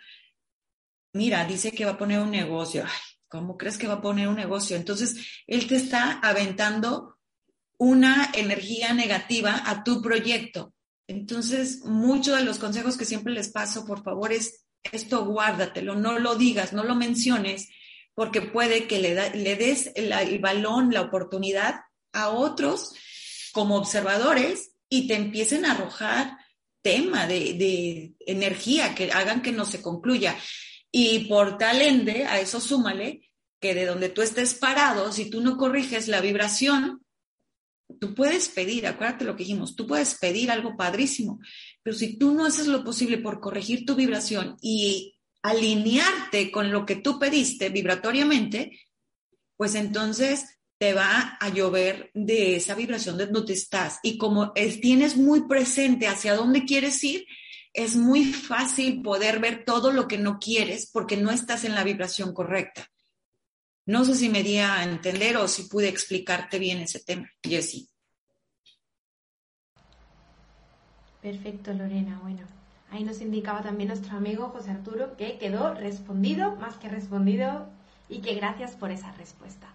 mira, 1.14 1.44
dice 1.44 1.72
que 1.72 1.84
va 1.84 1.92
a 1.92 1.98
poner 1.98 2.20
un 2.20 2.30
negocio. 2.30 2.84
¿Cómo 3.28 3.56
crees 3.56 3.78
que 3.78 3.86
va 3.86 3.94
a 3.94 4.02
poner 4.02 4.28
un 4.28 4.36
negocio? 4.36 4.76
Entonces, 4.76 5.16
él 5.46 5.66
te 5.66 5.76
está 5.76 6.18
aventando 6.20 7.18
una 7.78 8.30
energía 8.34 8.94
negativa 8.94 9.62
a 9.64 9.84
tu 9.84 10.02
proyecto. 10.02 10.74
Entonces, 11.06 11.84
muchos 11.84 12.36
de 12.36 12.44
los 12.44 12.58
consejos 12.58 12.96
que 12.96 13.04
siempre 13.04 13.32
les 13.32 13.48
paso, 13.48 13.86
por 13.86 14.02
favor, 14.02 14.32
es 14.32 14.66
esto 14.92 15.24
guárdatelo, 15.24 15.94
no 15.94 16.18
lo 16.18 16.36
digas, 16.36 16.72
no 16.72 16.84
lo 16.84 16.94
menciones, 16.94 17.68
porque 18.18 18.42
puede 18.42 18.88
que 18.88 18.98
le, 18.98 19.30
le 19.36 19.54
des 19.54 19.92
el, 19.94 20.40
balón, 20.40 20.92
la 20.92 21.02
oportunidad 21.02 21.82
a 22.12 22.30
otros 22.30 22.92
como 23.52 23.76
observadores 23.76 24.72
y 24.88 25.06
te 25.06 25.14
empiecen 25.14 25.64
a 25.64 25.70
arrojar 25.70 26.36
tema 26.82 27.28
de, 27.28 27.54
de, 27.54 28.14
energía 28.26 28.96
que 28.96 29.12
hagan 29.12 29.40
que 29.40 29.52
no 29.52 29.64
se 29.64 29.80
concluya. 29.80 30.36
Y 30.90 31.26
por 31.28 31.58
tal 31.58 31.80
ende, 31.80 32.24
a 32.24 32.40
eso 32.40 32.60
súmale 32.60 33.30
que 33.60 33.72
de 33.72 33.86
donde 33.86 34.08
tú 34.08 34.20
estés 34.20 34.54
parado, 34.54 35.12
si 35.12 35.30
tú 35.30 35.40
no 35.40 35.56
corriges 35.56 36.08
la 36.08 36.20
vibración, 36.20 37.06
tú 38.00 38.16
puedes 38.16 38.48
pedir, 38.48 38.88
acuérdate 38.88 39.26
lo 39.26 39.36
que 39.36 39.44
dijimos, 39.44 39.76
tú 39.76 39.86
puedes 39.86 40.18
pedir 40.18 40.50
algo 40.50 40.76
padrísimo, 40.76 41.38
pero 41.84 41.94
si 41.94 42.18
tú 42.18 42.34
no 42.34 42.46
haces 42.46 42.66
lo 42.66 42.82
posible 42.82 43.18
por 43.18 43.38
corregir 43.38 43.86
tu 43.86 43.94
vibración 43.94 44.56
y 44.60 45.17
alinearte 45.42 46.50
con 46.50 46.70
lo 46.70 46.84
que 46.84 46.96
tú 46.96 47.18
pediste 47.18 47.68
vibratoriamente, 47.68 48.78
pues 49.56 49.74
entonces 49.74 50.58
te 50.78 50.94
va 50.94 51.36
a 51.40 51.48
llover 51.48 52.10
de 52.14 52.56
esa 52.56 52.74
vibración 52.74 53.18
de 53.18 53.26
donde 53.26 53.52
estás. 53.52 53.98
Y 54.02 54.16
como 54.16 54.52
tienes 54.52 55.16
muy 55.16 55.46
presente 55.48 56.06
hacia 56.06 56.36
dónde 56.36 56.64
quieres 56.64 57.02
ir, 57.02 57.26
es 57.72 57.96
muy 57.96 58.24
fácil 58.24 59.02
poder 59.02 59.40
ver 59.40 59.64
todo 59.64 59.92
lo 59.92 60.08
que 60.08 60.18
no 60.18 60.38
quieres 60.38 60.90
porque 60.90 61.16
no 61.16 61.30
estás 61.30 61.64
en 61.64 61.74
la 61.74 61.84
vibración 61.84 62.32
correcta. 62.32 62.88
No 63.86 64.04
sé 64.04 64.14
si 64.14 64.28
me 64.28 64.42
di 64.42 64.58
a 64.58 64.84
entender 64.84 65.36
o 65.36 65.48
si 65.48 65.64
pude 65.64 65.88
explicarte 65.88 66.58
bien 66.58 66.78
ese 66.78 67.00
tema, 67.00 67.30
Jessie. 67.42 67.88
Perfecto, 71.22 71.72
Lorena. 71.72 72.18
Bueno, 72.22 72.46
ahí 72.90 73.04
nos 73.04 73.20
indicaba 73.20 73.62
también 73.62 73.88
nuestro 73.88 74.16
amigo 74.16 74.48
José 74.48 74.70
Arturo 74.70 75.16
que 75.16 75.38
quedó 75.38 75.74
respondido, 75.74 76.56
más 76.56 76.76
que 76.76 76.88
respondido, 76.88 77.66
y 78.08 78.20
que 78.20 78.34
gracias 78.34 78.76
por 78.76 78.90
esa 78.90 79.12
respuesta. 79.12 79.68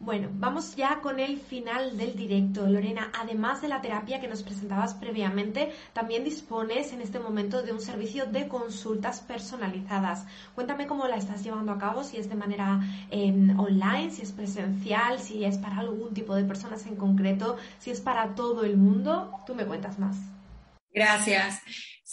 Bueno, 0.00 0.28
vamos 0.32 0.76
ya 0.76 1.00
con 1.00 1.18
el 1.18 1.38
final 1.38 1.96
del 1.96 2.14
directo. 2.14 2.66
Lorena, 2.66 3.10
además 3.18 3.62
de 3.62 3.68
la 3.68 3.80
terapia 3.80 4.20
que 4.20 4.28
nos 4.28 4.42
presentabas 4.42 4.92
previamente, 4.92 5.72
también 5.92 6.24
dispones 6.24 6.92
en 6.92 7.00
este 7.00 7.20
momento 7.20 7.62
de 7.62 7.72
un 7.72 7.80
servicio 7.80 8.26
de 8.26 8.48
consultas 8.48 9.20
personalizadas. 9.20 10.26
Cuéntame 10.54 10.86
cómo 10.86 11.06
la 11.06 11.16
estás 11.16 11.42
llevando 11.42 11.72
a 11.72 11.78
cabo, 11.78 12.04
si 12.04 12.18
es 12.18 12.28
de 12.28 12.34
manera 12.34 12.80
em, 13.10 13.58
online, 13.58 14.10
si 14.10 14.22
es 14.22 14.32
presencial, 14.32 15.20
si 15.20 15.44
es 15.44 15.56
para 15.56 15.78
algún 15.78 16.12
tipo 16.12 16.34
de 16.34 16.44
personas 16.44 16.84
en 16.86 16.96
concreto, 16.96 17.56
si 17.78 17.90
es 17.90 18.00
para 18.00 18.34
todo 18.34 18.64
el 18.64 18.76
mundo. 18.76 19.32
Tú 19.46 19.54
me 19.54 19.64
cuentas 19.64 19.98
más. 19.98 20.16
Gracias. 20.92 21.62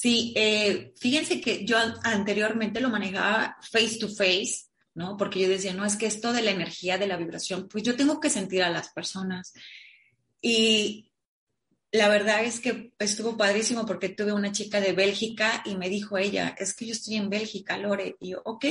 Sí, 0.01 0.33
eh, 0.35 0.93
fíjense 0.97 1.39
que 1.39 1.63
yo 1.63 1.77
anteriormente 2.03 2.79
lo 2.81 2.89
manejaba 2.89 3.57
face 3.61 3.99
to 3.99 4.07
face 4.07 4.71
¿no? 4.93 5.15
Porque 5.17 5.39
yo 5.39 5.47
decía, 5.47 5.73
no, 5.73 5.85
es 5.85 5.95
que 5.95 6.05
esto 6.05 6.33
de 6.33 6.41
la 6.41 6.51
energía, 6.51 6.97
de 6.97 7.07
la 7.07 7.17
vibración, 7.17 7.67
pues 7.69 7.83
yo 7.83 7.95
tengo 7.95 8.19
que 8.19 8.29
sentir 8.29 8.63
a 8.63 8.69
las 8.69 8.89
personas. 8.89 9.53
Y 10.41 11.11
la 11.91 12.09
verdad 12.09 12.43
es 12.43 12.59
que 12.59 12.93
estuvo 12.99 13.37
padrísimo 13.37 13.85
porque 13.85 14.09
tuve 14.09 14.33
una 14.33 14.51
chica 14.51 14.81
de 14.81 14.93
Bélgica 14.93 15.61
y 15.65 15.75
me 15.75 15.89
dijo 15.89 16.17
ella, 16.17 16.55
es 16.57 16.73
que 16.73 16.85
yo 16.85 16.93
estoy 16.93 17.15
en 17.15 17.29
Bélgica, 17.29 17.77
Lore. 17.77 18.17
Y 18.19 18.31
yo, 18.31 18.41
ok, 18.43 18.65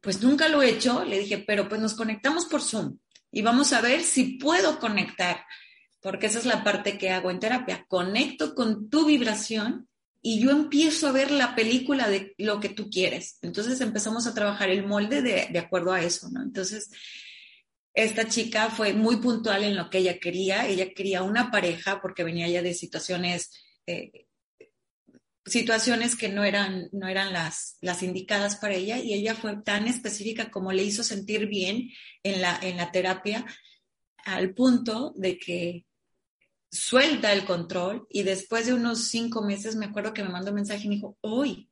pues 0.00 0.20
nunca 0.22 0.48
lo 0.48 0.62
he 0.62 0.70
hecho. 0.70 1.04
Le 1.04 1.20
dije, 1.20 1.38
pero 1.38 1.68
pues 1.68 1.80
nos 1.80 1.94
conectamos 1.94 2.46
por 2.46 2.60
Zoom 2.60 2.98
y 3.32 3.42
vamos 3.42 3.72
a 3.72 3.80
ver 3.80 4.02
si 4.02 4.38
puedo 4.38 4.78
conectar, 4.78 5.46
porque 6.00 6.26
esa 6.26 6.40
es 6.40 6.46
la 6.46 6.64
parte 6.64 6.98
que 6.98 7.10
hago 7.10 7.30
en 7.30 7.38
terapia. 7.38 7.86
Conecto 7.88 8.54
con 8.54 8.90
tu 8.90 9.06
vibración 9.06 9.88
y 10.22 10.40
yo 10.40 10.50
empiezo 10.50 11.08
a 11.08 11.12
ver 11.12 11.30
la 11.30 11.54
película 11.54 12.08
de 12.08 12.34
lo 12.36 12.60
que 12.60 12.68
tú 12.68 12.90
quieres. 12.90 13.38
Entonces 13.42 13.80
empezamos 13.80 14.26
a 14.26 14.34
trabajar 14.34 14.68
el 14.70 14.86
molde 14.86 15.22
de, 15.22 15.58
acuerdo 15.58 15.92
a 15.92 16.02
eso, 16.02 16.28
¿no? 16.30 16.42
Entonces, 16.42 16.90
esta 17.94 18.28
chica 18.28 18.70
fue 18.70 18.92
muy 18.92 19.16
puntual 19.16 19.64
en 19.64 19.76
lo 19.76 19.88
que 19.88 19.98
ella 19.98 20.18
quería. 20.18 20.68
Ella 20.68 20.92
quería 20.92 21.22
una 21.22 21.50
pareja 21.50 22.00
porque 22.02 22.22
venía 22.22 22.48
ya 22.48 22.60
de 22.60 22.74
situaciones, 22.74 23.50
eh, 23.86 24.26
situaciones 25.46 26.16
que 26.16 26.28
no 26.28 26.44
eran, 26.44 26.88
no 26.92 27.08
eran 27.08 27.32
las, 27.32 27.78
las 27.80 28.02
indicadas 28.02 28.56
para 28.56 28.74
ella 28.74 28.98
y 28.98 29.14
ella 29.14 29.34
fue 29.34 29.56
tan 29.62 29.88
específica 29.88 30.50
como 30.50 30.72
le 30.72 30.84
hizo 30.84 31.02
sentir 31.02 31.46
bien 31.46 31.90
en 32.22 32.42
la, 32.42 32.58
en 32.62 32.76
la 32.76 32.92
terapia 32.92 33.46
al 34.24 34.52
punto 34.52 35.14
de 35.16 35.38
que 35.38 35.86
suelta 36.70 37.32
el 37.32 37.44
control 37.44 38.06
y 38.10 38.22
después 38.22 38.66
de 38.66 38.74
unos 38.74 39.08
cinco 39.08 39.42
meses 39.42 39.76
me 39.76 39.86
acuerdo 39.86 40.12
que 40.12 40.22
me 40.22 40.28
mandó 40.28 40.50
un 40.50 40.56
mensaje 40.56 40.84
y 40.84 40.88
me 40.88 40.94
dijo, 40.96 41.16
hoy 41.20 41.70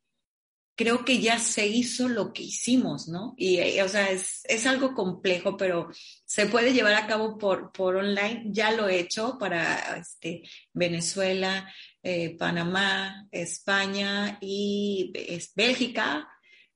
creo 0.79 1.05
que 1.05 1.21
ya 1.21 1.41
se 1.41 1.67
hizo 1.67 2.09
lo 2.09 2.33
que 2.33 2.45
hicimos, 2.45 3.09
¿no? 3.09 3.35
Y, 3.37 3.59
eh, 3.59 3.83
o 3.83 3.89
sea, 3.89 4.11
es, 4.11 4.43
es, 4.45 4.65
algo 4.65 4.95
complejo, 4.95 5.57
pero 5.57 5.89
se 6.25 6.47
puede 6.47 6.73
llevar 6.73 6.95
a 6.95 7.09
cabo 7.09 7.37
por, 7.37 7.73
por 7.73 7.97
online. 7.97 8.45
Ya 8.47 8.71
lo 8.71 8.89
he 8.89 9.01
hecho 9.01 9.39
para 9.41 9.99
este, 9.99 10.45
Venezuela, 10.73 11.69
eh, 12.01 12.37
Panamá, 12.39 13.27
España 13.33 14.39
y 14.41 15.13
Bélgica. 15.57 16.29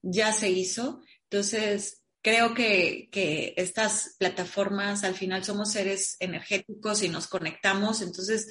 Ya 0.02 0.32
se 0.32 0.50
hizo. 0.50 1.00
Entonces, 1.30 2.01
creo 2.22 2.54
que, 2.54 3.54
estas 3.56 4.16
plataformas 4.18 5.04
al 5.04 5.14
final 5.14 5.44
somos 5.44 5.72
seres 5.72 6.16
energéticos 6.20 7.02
y 7.02 7.08
nos 7.08 7.26
conectamos, 7.26 8.00
entonces 8.00 8.48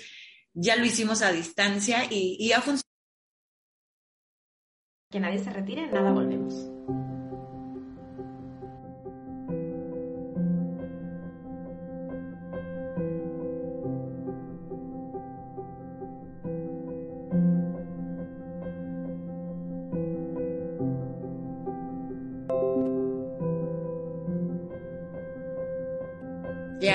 ya 0.53 0.76
lo 0.76 0.86
hicimos 0.86 1.22
a 1.22 1.32
distancia 1.32 2.05
y, 2.09 2.38
y 2.39 2.51
ha 2.51 2.61
funcionado. 2.61 2.82
Que 5.09 5.19
nadie 5.19 5.39
se 5.39 5.49
retire, 5.49 5.88
nada 5.88 6.11
volvemos. 6.11 7.00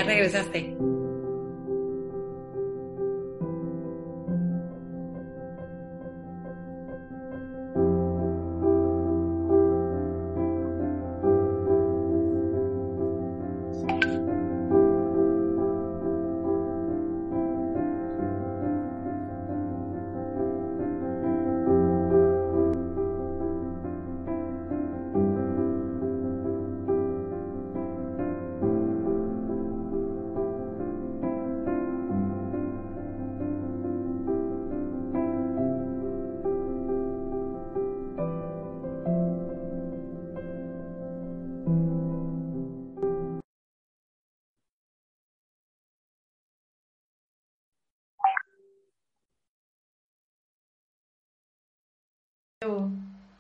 Regresaste. 0.07 0.76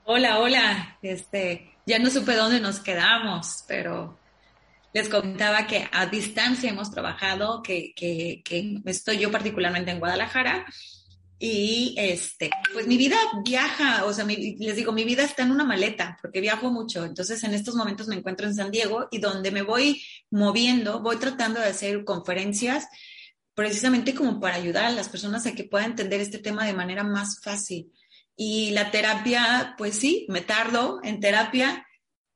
Hola, 0.08 0.38
hola. 0.38 0.98
Este, 1.02 1.72
ya 1.84 1.98
no 1.98 2.10
supe 2.10 2.36
dónde 2.36 2.60
nos 2.60 2.78
quedamos, 2.78 3.64
pero 3.66 4.16
les 4.94 5.08
comentaba 5.08 5.66
que 5.66 5.88
a 5.90 6.06
distancia 6.06 6.70
hemos 6.70 6.92
trabajado, 6.92 7.60
que, 7.60 7.92
que, 7.92 8.40
estoy 8.84 9.18
yo 9.18 9.32
particularmente 9.32 9.90
en 9.90 9.98
Guadalajara 9.98 10.64
y 11.40 11.96
este, 11.98 12.50
pues 12.72 12.86
mi 12.86 12.96
vida 12.96 13.16
viaja, 13.44 14.04
o 14.04 14.12
sea, 14.12 14.24
les 14.24 14.76
digo, 14.76 14.92
mi 14.92 15.02
vida 15.02 15.24
está 15.24 15.42
en 15.42 15.50
una 15.50 15.64
maleta 15.64 16.16
porque 16.22 16.40
viajo 16.40 16.70
mucho. 16.70 17.04
Entonces, 17.04 17.42
en 17.42 17.54
estos 17.54 17.74
momentos 17.74 18.06
me 18.06 18.14
encuentro 18.14 18.46
en 18.46 18.54
San 18.54 18.70
Diego 18.70 19.08
y 19.10 19.18
donde 19.18 19.50
me 19.50 19.62
voy 19.62 20.00
moviendo, 20.30 21.00
voy 21.00 21.16
tratando 21.16 21.58
de 21.58 21.66
hacer 21.66 22.04
conferencias 22.04 22.86
precisamente 23.54 24.14
como 24.14 24.38
para 24.38 24.54
ayudar 24.54 24.84
a 24.84 24.90
las 24.90 25.08
personas 25.08 25.46
a 25.46 25.54
que 25.56 25.64
puedan 25.64 25.90
entender 25.90 26.20
este 26.20 26.38
tema 26.38 26.64
de 26.64 26.74
manera 26.74 27.02
más 27.02 27.40
fácil. 27.42 27.90
Y 28.36 28.70
la 28.70 28.90
terapia, 28.90 29.74
pues 29.78 29.98
sí, 29.98 30.26
me 30.28 30.42
tardo 30.42 31.00
en 31.02 31.20
terapia 31.20 31.86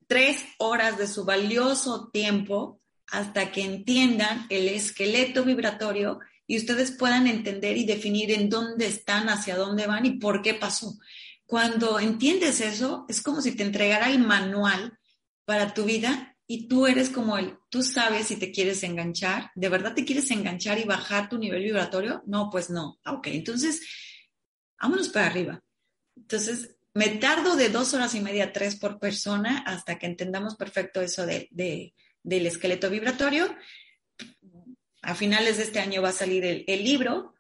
tres 0.07 0.45
horas 0.59 0.99
de 0.99 1.07
su 1.07 1.25
valioso 1.25 2.09
tiempo 2.13 2.81
hasta 3.07 3.53
que 3.53 3.63
entiendan 3.63 4.47
el 4.49 4.69
esqueleto 4.69 5.45
vibratorio 5.45 6.21
y 6.47 6.57
ustedes 6.57 6.91
puedan 6.91 7.27
entender 7.27 7.77
y 7.77 7.85
definir 7.85 8.33
en 8.33 8.49
dónde 8.49 8.87
están, 8.87 9.29
hacia 9.29 9.57
dónde 9.57 9.87
van 9.87 10.07
y 10.07 10.19
por 10.19 10.43
qué 10.43 10.55
pasó. 10.55 10.99
Cuando 11.47 12.01
entiendes 12.01 12.61
eso, 12.61 13.07
es 13.09 13.23
como 13.23 13.41
si 13.41 13.53
te 13.53 13.63
entregara 13.63 14.11
el 14.11 14.19
manual 14.19 14.99
para 15.45 15.75
tu 15.75 15.85
vida 15.85 16.37
y 16.47 16.67
tú 16.67 16.87
eres 16.87 17.11
como 17.11 17.39
el, 17.39 17.57
tú 17.69 17.83
sabes 17.83 18.27
si 18.27 18.37
te 18.37 18.51
quieres 18.51 18.83
enganchar, 18.83 19.53
¿de 19.55 19.69
verdad 19.69 19.95
te 19.95 20.05
quieres 20.05 20.31
enganchar 20.33 20.81
y 20.81 20.85
bajar 20.85 21.29
tu 21.29 21.39
nivel 21.39 21.63
vibratorio? 21.63 22.25
No, 22.27 22.51
pues 22.51 22.71
no. 22.71 22.99
Ok, 23.07 23.29
entonces, 23.29 23.81
vámonos 24.81 25.09
para 25.11 25.27
arriba. 25.27 25.63
Entonces, 26.21 26.77
me 26.95 27.09
tardo 27.09 27.57
de 27.57 27.69
dos 27.69 27.95
horas 27.95 28.15
y 28.15 28.21
media, 28.21 28.53
tres 28.53 28.77
por 28.77 28.99
persona, 28.99 29.59
hasta 29.67 29.99
que 29.99 30.07
entendamos 30.07 30.57
perfecto 30.57 31.01
eso 31.01 31.25
de, 31.27 31.49
del 32.23 32.47
esqueleto 32.47 32.91
vibratorio. 32.91 33.55
A 35.03 35.15
finales 35.15 35.57
de 35.57 35.65
este 35.65 35.81
año 35.81 36.03
va 36.03 36.11
a 36.11 36.13
salir 36.13 36.45
el, 36.45 36.65
el, 36.67 36.85
libro 36.85 37.35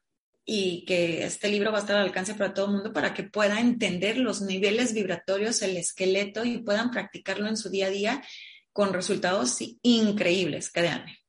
y 0.44 0.84
que 0.86 1.24
este 1.24 1.48
libro 1.48 1.72
va 1.72 1.78
a 1.78 1.80
estar 1.82 1.96
al 1.96 2.04
alcance 2.04 2.34
para 2.34 2.54
todo 2.54 2.66
el 2.66 2.72
mundo 2.72 2.92
para 2.92 3.12
que 3.12 3.24
pueda 3.24 3.60
entender 3.60 4.16
los 4.16 4.40
niveles 4.40 4.94
vibratorios, 4.94 5.60
el 5.62 5.76
esqueleto 5.76 6.44
y 6.44 6.58
puedan 6.58 6.90
practicarlo 6.90 7.46
en 7.46 7.56
su 7.56 7.68
día 7.70 7.86
a 7.86 7.90
día 7.90 8.22
con 8.72 8.92
resultados 8.92 9.58
increíbles, 9.82 10.70
créanme. 10.70 11.19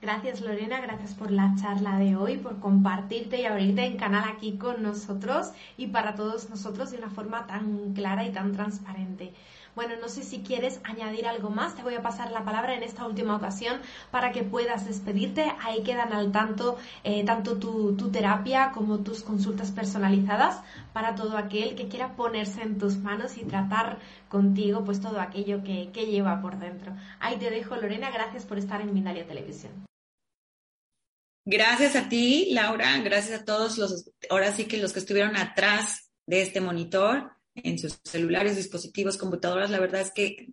Gracias 0.00 0.40
Lorena, 0.40 0.80
gracias 0.80 1.14
por 1.14 1.32
la 1.32 1.54
charla 1.60 1.98
de 1.98 2.14
hoy, 2.14 2.36
por 2.36 2.60
compartirte 2.60 3.40
y 3.40 3.46
abrirte 3.46 3.84
en 3.84 3.96
canal 3.96 4.28
aquí 4.28 4.56
con 4.56 4.80
nosotros 4.80 5.50
y 5.76 5.88
para 5.88 6.14
todos 6.14 6.50
nosotros 6.50 6.92
de 6.92 6.98
una 6.98 7.10
forma 7.10 7.48
tan 7.48 7.94
clara 7.94 8.24
y 8.24 8.30
tan 8.30 8.52
transparente. 8.52 9.32
Bueno, 9.78 9.94
no 9.94 10.08
sé 10.08 10.24
si 10.24 10.40
quieres 10.40 10.80
añadir 10.82 11.28
algo 11.28 11.50
más, 11.50 11.76
te 11.76 11.84
voy 11.84 11.94
a 11.94 12.02
pasar 12.02 12.32
la 12.32 12.44
palabra 12.44 12.74
en 12.74 12.82
esta 12.82 13.06
última 13.06 13.36
ocasión 13.36 13.80
para 14.10 14.32
que 14.32 14.42
puedas 14.42 14.84
despedirte. 14.84 15.52
Ahí 15.60 15.84
quedan 15.84 16.12
al 16.12 16.32
tanto 16.32 16.78
eh, 17.04 17.24
tanto 17.24 17.58
tu, 17.58 17.94
terapia 18.10 18.72
como 18.74 19.04
tus 19.04 19.22
consultas 19.22 19.70
personalizadas 19.70 20.60
para 20.92 21.14
todo 21.14 21.36
aquel 21.36 21.76
que 21.76 21.86
quiera 21.86 22.16
ponerse 22.16 22.62
en 22.62 22.76
tus 22.76 22.96
manos 22.96 23.36
y 23.36 23.44
tratar 23.44 24.00
contigo 24.28 24.82
pues 24.84 25.00
todo 25.00 25.20
aquello 25.20 25.62
que, 25.62 25.90
que 25.92 26.06
lleva 26.06 26.42
por 26.42 26.58
dentro. 26.58 26.96
Ahí 27.20 27.36
te 27.36 27.48
dejo 27.48 27.76
Lorena, 27.76 28.10
gracias 28.10 28.44
por 28.44 28.58
estar 28.58 28.80
en 28.80 28.92
Mindalia 28.92 29.28
Televisión. 29.28 29.86
Gracias 31.44 31.94
a 31.94 32.08
ti, 32.08 32.48
Laura, 32.50 32.98
gracias 32.98 33.42
a 33.42 33.44
todos 33.44 33.78
los, 33.78 34.10
ahora 34.28 34.50
sí 34.50 34.64
que 34.64 34.78
los 34.78 34.92
que 34.92 34.98
estuvieron 34.98 35.36
atrás 35.36 36.10
de 36.26 36.42
este 36.42 36.60
monitor, 36.60 37.37
en 37.64 37.78
sus 37.78 38.00
celulares, 38.04 38.56
dispositivos, 38.56 39.16
computadoras, 39.16 39.70
la 39.70 39.80
verdad 39.80 40.00
es 40.00 40.10
que 40.12 40.48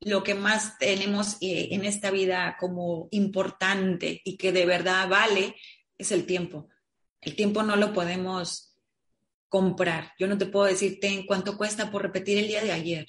lo 0.00 0.22
que 0.22 0.34
más 0.34 0.78
tenemos 0.78 1.36
eh, 1.40 1.68
en 1.72 1.84
esta 1.84 2.10
vida 2.10 2.56
como 2.58 3.08
importante 3.10 4.20
y 4.24 4.36
que 4.36 4.52
de 4.52 4.64
verdad 4.64 5.08
vale 5.08 5.54
es 5.98 6.10
el 6.12 6.24
tiempo. 6.24 6.68
El 7.20 7.36
tiempo 7.36 7.62
no 7.62 7.76
lo 7.76 7.92
podemos 7.92 8.74
comprar. 9.48 10.12
Yo 10.18 10.26
no 10.26 10.38
te 10.38 10.46
puedo 10.46 10.66
decirte 10.66 11.08
en 11.08 11.26
cuánto 11.26 11.58
cuesta 11.58 11.90
por 11.90 12.02
repetir 12.02 12.38
el 12.38 12.48
día 12.48 12.62
de 12.62 12.72
ayer. 12.72 13.06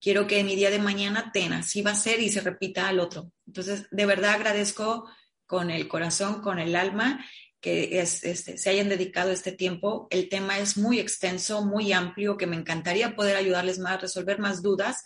Quiero 0.00 0.26
que 0.26 0.42
mi 0.44 0.56
día 0.56 0.70
de 0.70 0.78
mañana 0.78 1.32
tenga, 1.32 1.58
así 1.58 1.82
va 1.82 1.90
a 1.90 1.96
ser 1.96 2.20
y 2.20 2.30
se 2.30 2.40
repita 2.40 2.88
al 2.88 3.00
otro. 3.00 3.32
Entonces, 3.46 3.86
de 3.90 4.06
verdad 4.06 4.34
agradezco 4.34 5.10
con 5.46 5.70
el 5.70 5.88
corazón, 5.88 6.40
con 6.40 6.58
el 6.58 6.76
alma, 6.76 7.24
que 7.66 7.98
este, 7.98 8.36
se 8.36 8.70
hayan 8.70 8.88
dedicado 8.88 9.32
este 9.32 9.50
tiempo. 9.50 10.06
El 10.10 10.28
tema 10.28 10.60
es 10.60 10.76
muy 10.76 11.00
extenso, 11.00 11.64
muy 11.64 11.92
amplio, 11.92 12.36
que 12.36 12.46
me 12.46 12.54
encantaría 12.54 13.16
poder 13.16 13.34
ayudarles 13.34 13.80
más, 13.80 14.00
resolver 14.00 14.38
más 14.38 14.62
dudas, 14.62 15.02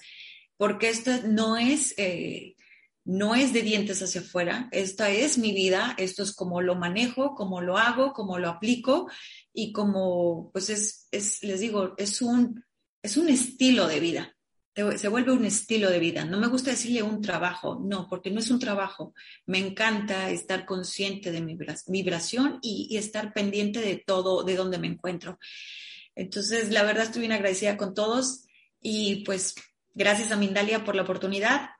porque 0.59 0.91
esto 0.91 1.11
no 1.27 1.57
es, 1.57 1.95
eh, 1.97 2.57
no 3.03 3.35
es 3.35 3.55
de 3.55 3.63
dientes 3.63 4.03
hacia 4.03 4.21
afuera, 4.21 4.69
esta 4.73 5.09
es 5.09 5.39
mi 5.39 5.53
vida, 5.53 5.95
esto 5.97 6.23
es 6.23 6.35
como 6.35 6.61
lo 6.61 6.75
manejo, 6.75 7.35
como 7.35 7.63
lo 7.63 7.79
hago, 7.79 8.13
como 8.13 8.39
lo 8.39 8.51
aplico 8.51 9.09
y 9.55 9.73
como, 9.73 10.51
pues 10.53 10.69
es, 10.69 11.09
es 11.13 11.43
les 11.43 11.61
digo, 11.61 11.95
es 11.97 12.21
un, 12.21 12.63
es 13.03 13.17
un 13.17 13.31
estilo 13.31 13.89
de 13.89 14.01
vida 14.01 14.37
se 14.75 15.09
vuelve 15.09 15.33
un 15.33 15.45
estilo 15.45 15.91
de 15.91 15.99
vida. 15.99 16.25
No 16.25 16.39
me 16.39 16.47
gusta 16.47 16.71
decirle 16.71 17.03
un 17.03 17.21
trabajo, 17.21 17.81
no, 17.83 18.07
porque 18.09 18.31
no 18.31 18.39
es 18.39 18.51
un 18.51 18.59
trabajo. 18.59 19.15
Me 19.47 19.59
encanta 19.59 20.31
estar 20.31 20.65
consciente 20.65 21.33
de 21.33 21.41
mi 21.41 21.57
vibración 21.87 22.59
y, 22.63 22.97
estar 22.97 23.33
pendiente 23.33 23.81
de 23.81 23.97
todo, 23.97 24.45
de 24.45 24.57
donde 24.57 24.79
me 24.79 24.87
encuentro. 24.87 25.39
Entonces, 26.15 26.71
la 26.71 26.83
verdad 26.83 27.05
estoy 27.05 27.21
bien 27.21 27.33
agradecida 27.33 27.77
con 27.77 27.95
todos 27.95 28.47
y 28.81 29.25
pues 29.25 29.55
gracias 29.95 30.33
a 30.33 30.37
Mindalia 30.37 30.85
por 30.85 30.95
la 30.95 31.03
oportunidad. 31.03 31.71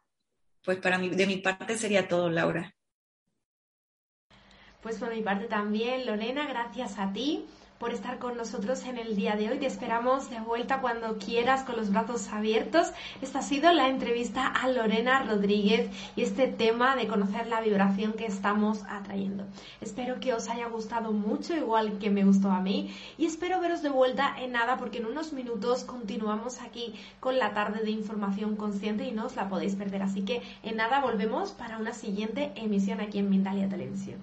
Pues 0.63 0.79
para 0.79 0.99
mí, 0.99 1.11
de 1.11 1.27
mi 1.27 1.37
parte 1.37 1.79
sería 1.79 2.09
todo, 2.09 2.29
Laura. 2.29 2.75
Pues 4.83 4.97
por 4.97 5.15
mi 5.15 5.23
parte 5.23 5.47
también, 5.47 6.07
Lorena, 6.07 6.47
gracias 6.49 6.99
a 6.99 7.13
ti 7.13 7.47
por 7.81 7.95
estar 7.95 8.19
con 8.19 8.37
nosotros 8.37 8.85
en 8.85 8.99
el 8.99 9.17
día 9.17 9.37
de 9.37 9.49
hoy. 9.49 9.59
Te 9.59 9.67
esperamos 9.67 10.29
de 10.29 10.39
vuelta 10.39 10.83
cuando 10.83 11.17
quieras 11.17 11.65
con 11.65 11.79
los 11.79 11.91
brazos 11.91 12.29
abiertos. 12.29 12.93
Esta 13.23 13.39
ha 13.39 13.43
sido 13.43 13.73
la 13.73 13.89
entrevista 13.89 14.47
a 14.47 14.69
Lorena 14.69 15.23
Rodríguez 15.23 15.89
y 16.15 16.23
este 16.23 16.47
tema 16.47 16.95
de 16.95 17.09
conocer 17.09 17.47
la 17.47 17.63
vibración 17.63 18.13
que 18.13 18.27
estamos 18.27 18.83
atrayendo. 18.87 19.47
Espero 19.81 20.21
que 20.21 20.35
os 20.35 20.51
haya 20.51 20.69
gustado 20.69 21.13
mucho, 21.13 21.57
igual 21.57 21.99
que 21.99 22.11
me 22.11 22.23
gustó 22.23 22.51
a 22.51 22.61
mí, 22.61 22.95
y 23.17 23.25
espero 23.25 23.61
veros 23.61 23.81
de 23.83 23.89
vuelta 23.89 24.35
en 24.39 24.53
nada 24.53 24.77
porque 24.77 24.99
en 24.99 25.07
unos 25.07 25.33
minutos 25.33 25.85
continuamos 25.85 26.61
aquí 26.61 26.95
con 27.19 27.39
la 27.39 27.55
tarde 27.55 27.83
de 27.83 27.91
información 27.93 28.57
consciente 28.57 29.05
y 29.05 29.13
no 29.13 29.25
os 29.25 29.37
la 29.37 29.49
podéis 29.49 29.75
perder. 29.75 30.03
Así 30.03 30.21
que 30.23 30.43
en 30.63 30.77
nada 30.77 31.01
volvemos 31.01 31.53
para 31.53 31.79
una 31.79 31.95
siguiente 31.95 32.53
emisión 32.57 33.01
aquí 33.01 33.21
en 33.21 33.31
Mindalia 33.31 33.71
Televisión. 33.71 34.19